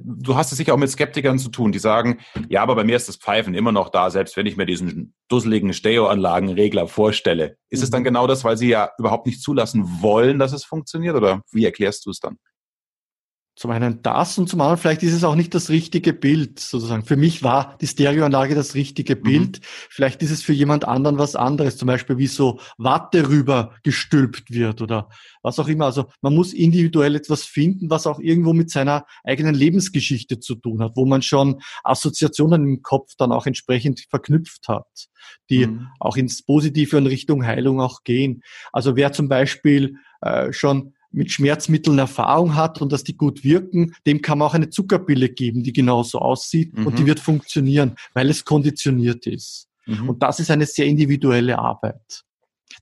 Du 0.00 0.34
hast 0.34 0.50
es 0.50 0.58
sicher 0.58 0.74
auch 0.74 0.78
mit 0.78 0.90
Skeptikern 0.90 1.38
zu 1.38 1.50
tun, 1.50 1.70
die 1.70 1.78
sagen, 1.78 2.18
ja, 2.48 2.62
aber 2.62 2.74
bei 2.74 2.84
mir 2.84 2.96
ist 2.96 3.08
das 3.08 3.16
Pfeifen 3.16 3.54
immer 3.54 3.70
noch 3.70 3.90
da, 3.90 4.10
selbst 4.10 4.36
wenn 4.36 4.46
ich 4.46 4.56
mir 4.56 4.66
diesen 4.66 5.14
dusseligen 5.28 5.72
Stereoanlagenregler 5.72 6.88
vorstelle. 6.88 7.56
Ist 7.70 7.80
mhm. 7.80 7.84
es 7.84 7.90
dann 7.90 8.02
mhm. 8.02 8.06
genau 8.06 8.26
das, 8.26 8.44
weil 8.44 8.56
sie 8.56 8.68
ja 8.68 8.90
überhaupt 8.98 9.26
nicht 9.26 9.40
zulassen 9.40 9.84
wollen, 10.00 10.38
dass 10.38 10.52
es 10.52 10.64
funktioniert? 10.64 11.14
Oder 11.14 11.42
wie 11.52 11.64
erklärst 11.64 12.06
du 12.06 12.10
es 12.10 12.18
dann? 12.18 12.38
Zum 13.54 13.70
einen 13.70 14.00
das 14.00 14.38
und 14.38 14.48
zum 14.48 14.62
anderen 14.62 14.78
vielleicht 14.78 15.02
ist 15.02 15.12
es 15.12 15.24
auch 15.24 15.34
nicht 15.34 15.54
das 15.54 15.68
richtige 15.68 16.14
Bild 16.14 16.58
sozusagen. 16.58 17.04
Für 17.04 17.16
mich 17.16 17.42
war 17.42 17.76
die 17.82 17.86
Stereoanlage 17.86 18.54
das 18.54 18.74
richtige 18.74 19.14
mhm. 19.14 19.22
Bild. 19.22 19.58
Mhm. 19.58 19.64
Vielleicht 19.90 20.22
ist 20.22 20.30
es 20.30 20.42
für 20.42 20.54
jemand 20.54 20.86
anderen 20.86 21.18
was 21.18 21.36
anderes, 21.36 21.76
zum 21.76 21.86
Beispiel 21.86 22.16
wie 22.16 22.28
so 22.28 22.60
Watte 22.78 23.28
rüber 23.28 23.74
gestülpt 23.82 24.50
wird 24.50 24.80
oder 24.80 25.10
was 25.42 25.58
auch 25.58 25.68
immer. 25.68 25.84
Also 25.84 26.06
man 26.22 26.34
muss 26.34 26.54
individuell 26.54 27.14
etwas 27.14 27.44
finden, 27.44 27.90
was 27.90 28.06
auch 28.06 28.20
irgendwo 28.20 28.54
mit 28.54 28.70
seiner 28.70 29.04
eigenen 29.22 29.54
Lebensgeschichte 29.54 30.40
zu 30.40 30.54
tun 30.54 30.82
hat, 30.82 30.92
wo 30.96 31.04
man 31.04 31.20
schon 31.20 31.60
Assoziationen 31.84 32.66
im 32.66 32.82
Kopf 32.82 33.12
dann 33.18 33.32
auch 33.32 33.44
entsprechend 33.44 34.06
verknüpft 34.08 34.66
hat, 34.68 35.08
die 35.50 35.66
mhm. 35.66 35.88
auch 36.00 36.16
ins 36.16 36.42
Positive 36.42 36.96
und 36.96 37.06
Richtung 37.06 37.44
Heilung 37.44 37.82
auch 37.82 38.02
gehen. 38.02 38.42
Also 38.72 38.96
wer 38.96 39.12
zum 39.12 39.28
Beispiel 39.28 39.96
äh, 40.22 40.54
schon 40.54 40.94
mit 41.12 41.30
Schmerzmitteln 41.30 41.98
Erfahrung 41.98 42.54
hat 42.54 42.80
und 42.80 42.92
dass 42.92 43.04
die 43.04 43.16
gut 43.16 43.44
wirken, 43.44 43.94
dem 44.06 44.22
kann 44.22 44.38
man 44.38 44.48
auch 44.48 44.54
eine 44.54 44.70
Zuckerpille 44.70 45.28
geben, 45.28 45.62
die 45.62 45.72
genauso 45.72 46.18
aussieht 46.18 46.76
mhm. 46.76 46.86
und 46.86 46.98
die 46.98 47.06
wird 47.06 47.20
funktionieren, 47.20 47.96
weil 48.14 48.30
es 48.30 48.44
konditioniert 48.44 49.26
ist. 49.26 49.68
Mhm. 49.86 50.10
Und 50.10 50.22
das 50.22 50.40
ist 50.40 50.50
eine 50.50 50.66
sehr 50.66 50.86
individuelle 50.86 51.58
Arbeit, 51.58 52.24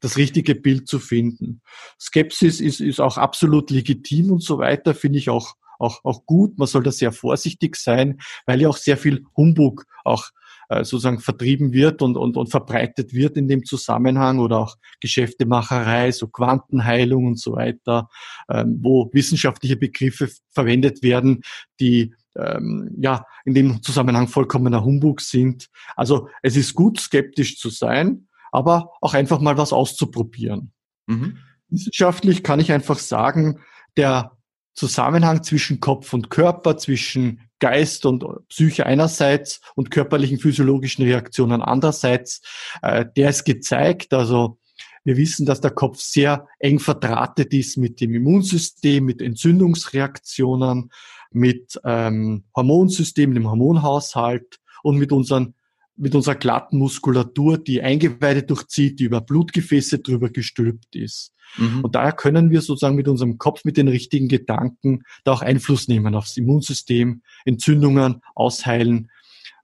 das 0.00 0.16
richtige 0.16 0.54
Bild 0.54 0.88
zu 0.88 0.98
finden. 0.98 1.60
Skepsis 2.00 2.60
ist, 2.60 2.80
ist 2.80 3.00
auch 3.00 3.18
absolut 3.18 3.70
legitim 3.70 4.32
und 4.32 4.42
so 4.42 4.58
weiter, 4.58 4.94
finde 4.94 5.18
ich 5.18 5.30
auch, 5.30 5.56
auch, 5.78 6.04
auch 6.04 6.26
gut. 6.26 6.58
Man 6.58 6.68
soll 6.68 6.82
da 6.82 6.92
sehr 6.92 7.12
vorsichtig 7.12 7.76
sein, 7.76 8.20
weil 8.46 8.60
ja 8.60 8.68
auch 8.68 8.76
sehr 8.76 8.96
viel 8.96 9.24
Humbug 9.36 9.86
auch 10.04 10.30
äh, 10.70 10.84
sozusagen 10.84 11.18
vertrieben 11.18 11.72
wird 11.72 12.00
und, 12.00 12.16
und, 12.16 12.36
und 12.36 12.48
verbreitet 12.48 13.12
wird 13.12 13.36
in 13.36 13.48
dem 13.48 13.64
Zusammenhang 13.64 14.38
oder 14.38 14.58
auch 14.60 14.76
Geschäftemacherei, 15.00 16.12
so 16.12 16.28
Quantenheilung 16.28 17.26
und 17.26 17.40
so 17.40 17.54
weiter, 17.54 18.08
ähm, 18.48 18.78
wo 18.80 19.10
wissenschaftliche 19.12 19.76
Begriffe 19.76 20.30
verwendet 20.50 21.02
werden, 21.02 21.42
die 21.80 22.14
ähm, 22.36 22.96
ja 23.00 23.26
in 23.44 23.54
dem 23.54 23.82
Zusammenhang 23.82 24.28
vollkommener 24.28 24.84
Humbug 24.84 25.22
sind. 25.22 25.66
Also 25.96 26.28
es 26.40 26.56
ist 26.56 26.74
gut, 26.74 27.00
skeptisch 27.00 27.58
zu 27.58 27.68
sein, 27.68 28.28
aber 28.52 28.92
auch 29.00 29.14
einfach 29.14 29.40
mal 29.40 29.58
was 29.58 29.72
auszuprobieren. 29.72 30.72
Mhm. 31.08 31.38
Wissenschaftlich 31.68 32.44
kann 32.44 32.60
ich 32.60 32.70
einfach 32.70 33.00
sagen, 33.00 33.58
der 33.96 34.36
Zusammenhang 34.80 35.42
zwischen 35.42 35.78
Kopf 35.78 36.14
und 36.14 36.30
Körper, 36.30 36.78
zwischen 36.78 37.42
Geist 37.58 38.06
und 38.06 38.24
Psyche 38.48 38.86
einerseits 38.86 39.60
und 39.74 39.90
körperlichen 39.90 40.38
physiologischen 40.38 41.04
Reaktionen 41.04 41.60
andererseits, 41.60 42.40
äh, 42.80 43.04
der 43.14 43.28
ist 43.28 43.44
gezeigt. 43.44 44.14
Also 44.14 44.56
wir 45.04 45.18
wissen, 45.18 45.44
dass 45.44 45.60
der 45.60 45.72
Kopf 45.72 45.98
sehr 46.00 46.46
eng 46.58 46.78
verdrahtet 46.78 47.52
ist 47.52 47.76
mit 47.76 48.00
dem 48.00 48.14
Immunsystem, 48.14 49.04
mit 49.04 49.20
Entzündungsreaktionen, 49.20 50.90
mit 51.30 51.78
ähm, 51.84 52.44
Hormonsystem, 52.56 53.34
dem 53.34 53.50
Hormonhaushalt 53.50 54.60
und 54.82 54.96
mit 54.96 55.12
unseren 55.12 55.54
mit 56.00 56.14
unserer 56.14 56.34
glatten 56.34 56.78
Muskulatur, 56.78 57.58
die 57.58 57.82
Eingeweide 57.82 58.42
durchzieht, 58.42 58.98
die 58.98 59.04
über 59.04 59.20
Blutgefäße 59.20 59.98
drüber 59.98 60.30
gestülpt 60.30 60.96
ist. 60.96 61.34
Mhm. 61.58 61.84
Und 61.84 61.94
daher 61.94 62.12
können 62.12 62.50
wir 62.50 62.62
sozusagen 62.62 62.96
mit 62.96 63.06
unserem 63.06 63.36
Kopf, 63.36 63.64
mit 63.64 63.76
den 63.76 63.88
richtigen 63.88 64.28
Gedanken 64.28 65.02
da 65.24 65.32
auch 65.32 65.42
Einfluss 65.42 65.88
nehmen 65.88 66.14
aufs 66.14 66.38
Immunsystem, 66.38 67.22
Entzündungen 67.44 68.22
ausheilen 68.34 69.10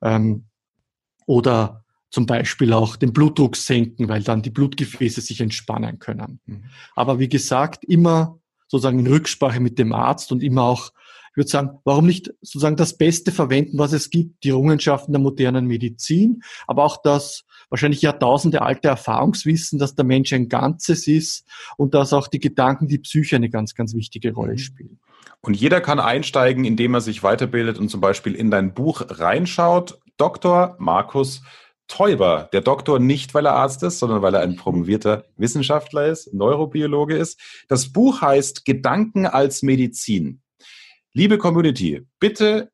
ähm, 0.02 0.44
oder 1.24 1.84
zum 2.10 2.26
Beispiel 2.26 2.72
auch 2.72 2.96
den 2.96 3.14
Blutdruck 3.14 3.56
senken, 3.56 4.08
weil 4.08 4.22
dann 4.22 4.42
die 4.42 4.50
Blutgefäße 4.50 5.22
sich 5.22 5.40
entspannen 5.40 5.98
können. 5.98 6.40
Mhm. 6.44 6.64
Aber 6.94 7.18
wie 7.18 7.28
gesagt, 7.30 7.84
immer 7.84 8.38
sozusagen 8.68 8.98
in 8.98 9.06
Rücksprache 9.06 9.60
mit 9.60 9.78
dem 9.78 9.92
Arzt 9.94 10.32
und 10.32 10.42
immer 10.42 10.64
auch 10.64 10.92
ich 11.36 11.38
würde 11.38 11.50
sagen, 11.50 11.78
warum 11.84 12.06
nicht 12.06 12.32
sozusagen 12.40 12.76
das 12.76 12.96
Beste 12.96 13.30
verwenden, 13.30 13.78
was 13.78 13.92
es 13.92 14.08
gibt, 14.08 14.42
die 14.42 14.48
Errungenschaften 14.48 15.12
der 15.12 15.20
modernen 15.20 15.66
Medizin, 15.66 16.40
aber 16.66 16.82
auch 16.82 17.02
das 17.02 17.44
wahrscheinlich 17.68 18.00
Jahrtausende 18.00 18.62
alte 18.62 18.88
Erfahrungswissen, 18.88 19.78
dass 19.78 19.94
der 19.94 20.06
Mensch 20.06 20.32
ein 20.32 20.48
Ganzes 20.48 21.06
ist 21.06 21.46
und 21.76 21.92
dass 21.92 22.14
auch 22.14 22.28
die 22.28 22.40
Gedanken, 22.40 22.88
die 22.88 23.00
Psyche 23.00 23.36
eine 23.36 23.50
ganz, 23.50 23.74
ganz 23.74 23.94
wichtige 23.94 24.32
Rolle 24.32 24.52
mhm. 24.52 24.58
spielen. 24.58 25.00
Und 25.42 25.58
jeder 25.58 25.82
kann 25.82 26.00
einsteigen, 26.00 26.64
indem 26.64 26.94
er 26.94 27.02
sich 27.02 27.22
weiterbildet 27.22 27.78
und 27.78 27.90
zum 27.90 28.00
Beispiel 28.00 28.34
in 28.34 28.50
dein 28.50 28.72
Buch 28.72 29.02
reinschaut. 29.06 29.98
Dr. 30.16 30.74
Markus 30.78 31.42
Teuber, 31.86 32.48
der 32.54 32.62
Doktor 32.62 32.98
nicht, 32.98 33.34
weil 33.34 33.44
er 33.44 33.56
Arzt 33.56 33.82
ist, 33.82 33.98
sondern 33.98 34.22
weil 34.22 34.34
er 34.34 34.40
ein 34.40 34.56
promovierter 34.56 35.26
Wissenschaftler 35.36 36.06
ist, 36.06 36.32
Neurobiologe 36.32 37.14
ist. 37.14 37.38
Das 37.68 37.92
Buch 37.92 38.22
heißt 38.22 38.64
Gedanken 38.64 39.26
als 39.26 39.62
Medizin. 39.62 40.40
Liebe 41.16 41.38
Community, 41.38 42.06
bitte 42.20 42.70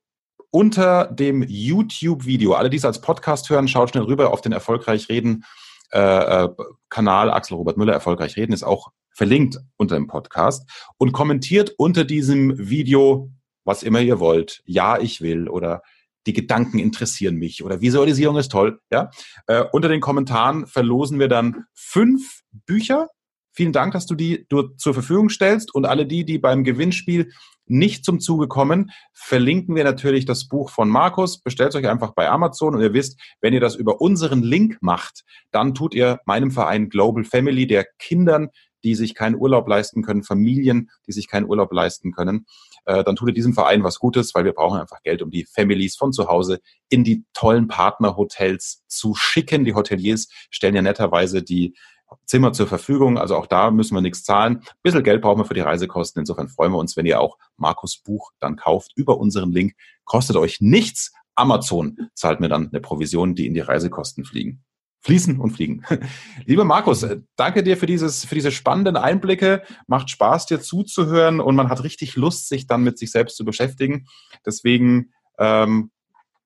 unter 0.50 1.06
dem 1.06 1.44
YouTube-Video, 1.46 2.54
alle, 2.54 2.70
die 2.70 2.76
es 2.76 2.84
als 2.84 3.00
Podcast 3.00 3.48
hören, 3.48 3.68
schaut 3.68 3.90
schnell 3.90 4.02
rüber 4.02 4.32
auf 4.32 4.40
den 4.40 4.50
Erfolgreich 4.50 5.08
Reden 5.08 5.44
äh, 5.92 6.00
äh, 6.00 6.48
Kanal. 6.88 7.30
Axel 7.30 7.56
Robert 7.56 7.76
Müller, 7.76 7.92
Erfolgreich 7.92 8.36
Reden, 8.36 8.52
ist 8.52 8.64
auch 8.64 8.88
verlinkt 9.14 9.58
unter 9.76 9.94
dem 9.94 10.08
Podcast 10.08 10.68
und 10.98 11.12
kommentiert 11.12 11.72
unter 11.78 12.02
diesem 12.04 12.68
Video, 12.68 13.30
was 13.62 13.84
immer 13.84 14.00
ihr 14.00 14.18
wollt. 14.18 14.60
Ja, 14.64 14.98
ich 14.98 15.20
will 15.20 15.48
oder 15.48 15.80
die 16.26 16.32
Gedanken 16.32 16.80
interessieren 16.80 17.36
mich 17.36 17.62
oder 17.62 17.80
Visualisierung 17.80 18.38
ist 18.38 18.50
toll. 18.50 18.80
Ja, 18.90 19.10
äh, 19.46 19.62
unter 19.70 19.88
den 19.88 20.00
Kommentaren 20.00 20.66
verlosen 20.66 21.20
wir 21.20 21.28
dann 21.28 21.66
fünf 21.74 22.40
Bücher. 22.50 23.06
Vielen 23.52 23.72
Dank, 23.72 23.92
dass 23.92 24.06
du 24.06 24.16
die 24.16 24.46
du 24.48 24.62
zur 24.62 24.94
Verfügung 24.94 25.28
stellst 25.28 25.72
und 25.72 25.84
alle 25.84 26.06
die, 26.06 26.24
die 26.24 26.38
beim 26.40 26.64
Gewinnspiel 26.64 27.30
nicht 27.66 28.04
zum 28.04 28.20
Zuge 28.20 28.48
kommen, 28.48 28.90
verlinken 29.12 29.74
wir 29.74 29.84
natürlich 29.84 30.24
das 30.24 30.48
Buch 30.48 30.70
von 30.70 30.88
Markus. 30.88 31.40
Bestellt 31.40 31.74
euch 31.74 31.88
einfach 31.88 32.12
bei 32.14 32.28
Amazon 32.28 32.74
und 32.74 32.82
ihr 32.82 32.92
wisst, 32.92 33.20
wenn 33.40 33.54
ihr 33.54 33.60
das 33.60 33.76
über 33.76 34.00
unseren 34.00 34.42
Link 34.42 34.78
macht, 34.80 35.24
dann 35.50 35.74
tut 35.74 35.94
ihr 35.94 36.20
meinem 36.26 36.50
Verein 36.50 36.88
Global 36.88 37.24
Family, 37.24 37.66
der 37.66 37.86
Kindern, 37.98 38.48
die 38.84 38.94
sich 38.94 39.14
keinen 39.14 39.36
Urlaub 39.36 39.68
leisten 39.68 40.02
können, 40.02 40.22
Familien, 40.22 40.90
die 41.06 41.12
sich 41.12 41.28
keinen 41.28 41.48
Urlaub 41.48 41.72
leisten 41.72 42.12
können, 42.12 42.46
äh, 42.84 43.04
dann 43.04 43.16
tut 43.16 43.28
ihr 43.28 43.34
diesem 43.34 43.54
Verein 43.54 43.84
was 43.84 43.98
Gutes, 43.98 44.34
weil 44.34 44.44
wir 44.44 44.52
brauchen 44.52 44.80
einfach 44.80 45.02
Geld, 45.02 45.22
um 45.22 45.30
die 45.30 45.44
Families 45.44 45.96
von 45.96 46.12
zu 46.12 46.28
Hause 46.28 46.60
in 46.88 47.04
die 47.04 47.24
tollen 47.32 47.68
Partnerhotels 47.68 48.82
zu 48.88 49.14
schicken. 49.14 49.64
Die 49.64 49.74
Hoteliers 49.74 50.28
stellen 50.50 50.74
ja 50.74 50.82
netterweise 50.82 51.42
die 51.42 51.74
Zimmer 52.26 52.52
zur 52.52 52.66
Verfügung. 52.66 53.18
Also 53.18 53.36
auch 53.36 53.46
da 53.46 53.70
müssen 53.70 53.94
wir 53.94 54.00
nichts 54.00 54.24
zahlen. 54.24 54.58
Ein 54.58 54.66
bisschen 54.82 55.02
Geld 55.02 55.22
brauchen 55.22 55.40
wir 55.40 55.44
für 55.44 55.54
die 55.54 55.60
Reisekosten. 55.60 56.20
Insofern 56.20 56.48
freuen 56.48 56.72
wir 56.72 56.78
uns, 56.78 56.96
wenn 56.96 57.06
ihr 57.06 57.20
auch 57.20 57.38
Markus 57.56 57.98
Buch 57.98 58.32
dann 58.40 58.56
kauft 58.56 58.92
über 58.96 59.18
unseren 59.18 59.52
Link. 59.52 59.74
Kostet 60.04 60.36
euch 60.36 60.60
nichts. 60.60 61.12
Amazon 61.34 61.96
zahlt 62.14 62.40
mir 62.40 62.48
dann 62.48 62.68
eine 62.68 62.80
Provision, 62.80 63.34
die 63.34 63.46
in 63.46 63.54
die 63.54 63.60
Reisekosten 63.60 64.24
fliegen. 64.24 64.62
Fließen 65.00 65.40
und 65.40 65.50
fliegen. 65.50 65.82
Lieber 66.46 66.64
Markus, 66.64 67.02
äh, 67.02 67.20
danke 67.36 67.64
dir 67.64 67.76
für 67.76 67.86
dieses, 67.86 68.24
für 68.24 68.36
diese 68.36 68.52
spannenden 68.52 68.96
Einblicke. 68.96 69.62
Macht 69.88 70.10
Spaß, 70.10 70.46
dir 70.46 70.60
zuzuhören 70.60 71.40
und 71.40 71.56
man 71.56 71.68
hat 71.68 71.82
richtig 71.82 72.14
Lust, 72.14 72.48
sich 72.48 72.66
dann 72.66 72.84
mit 72.84 72.98
sich 72.98 73.10
selbst 73.10 73.36
zu 73.36 73.44
beschäftigen. 73.44 74.06
Deswegen 74.46 75.12
ähm, 75.38 75.90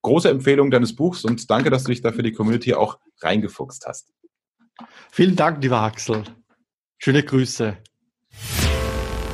große 0.02 0.30
Empfehlung 0.30 0.70
deines 0.70 0.94
Buchs 0.94 1.24
und 1.24 1.50
danke, 1.50 1.68
dass 1.68 1.84
du 1.84 1.90
dich 1.90 2.00
da 2.00 2.12
für 2.12 2.22
die 2.22 2.32
Community 2.32 2.74
auch 2.74 2.98
reingefuchst 3.20 3.86
hast. 3.86 4.12
Vielen 5.10 5.36
Dank, 5.36 5.62
lieber 5.62 5.80
Axel. 5.80 6.24
Schöne 6.98 7.22
Grüße. 7.22 7.76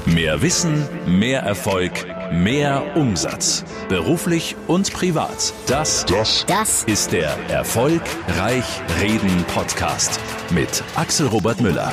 Mehr 0.06 0.42
Wissen, 0.42 0.86
mehr 1.06 1.42
Erfolg, 1.42 1.92
mehr 2.32 2.96
Umsatz. 2.96 3.64
Beruflich 3.88 4.56
und 4.66 4.92
privat. 4.92 5.54
Das, 5.68 6.04
das, 6.06 6.44
das 6.46 6.84
ist 6.84 7.12
der 7.12 7.30
Erfolgreich 7.48 8.64
Reden 9.00 9.44
Podcast 9.44 10.20
mit 10.50 10.82
Axel 10.96 11.28
Robert 11.28 11.60
Müller. 11.60 11.92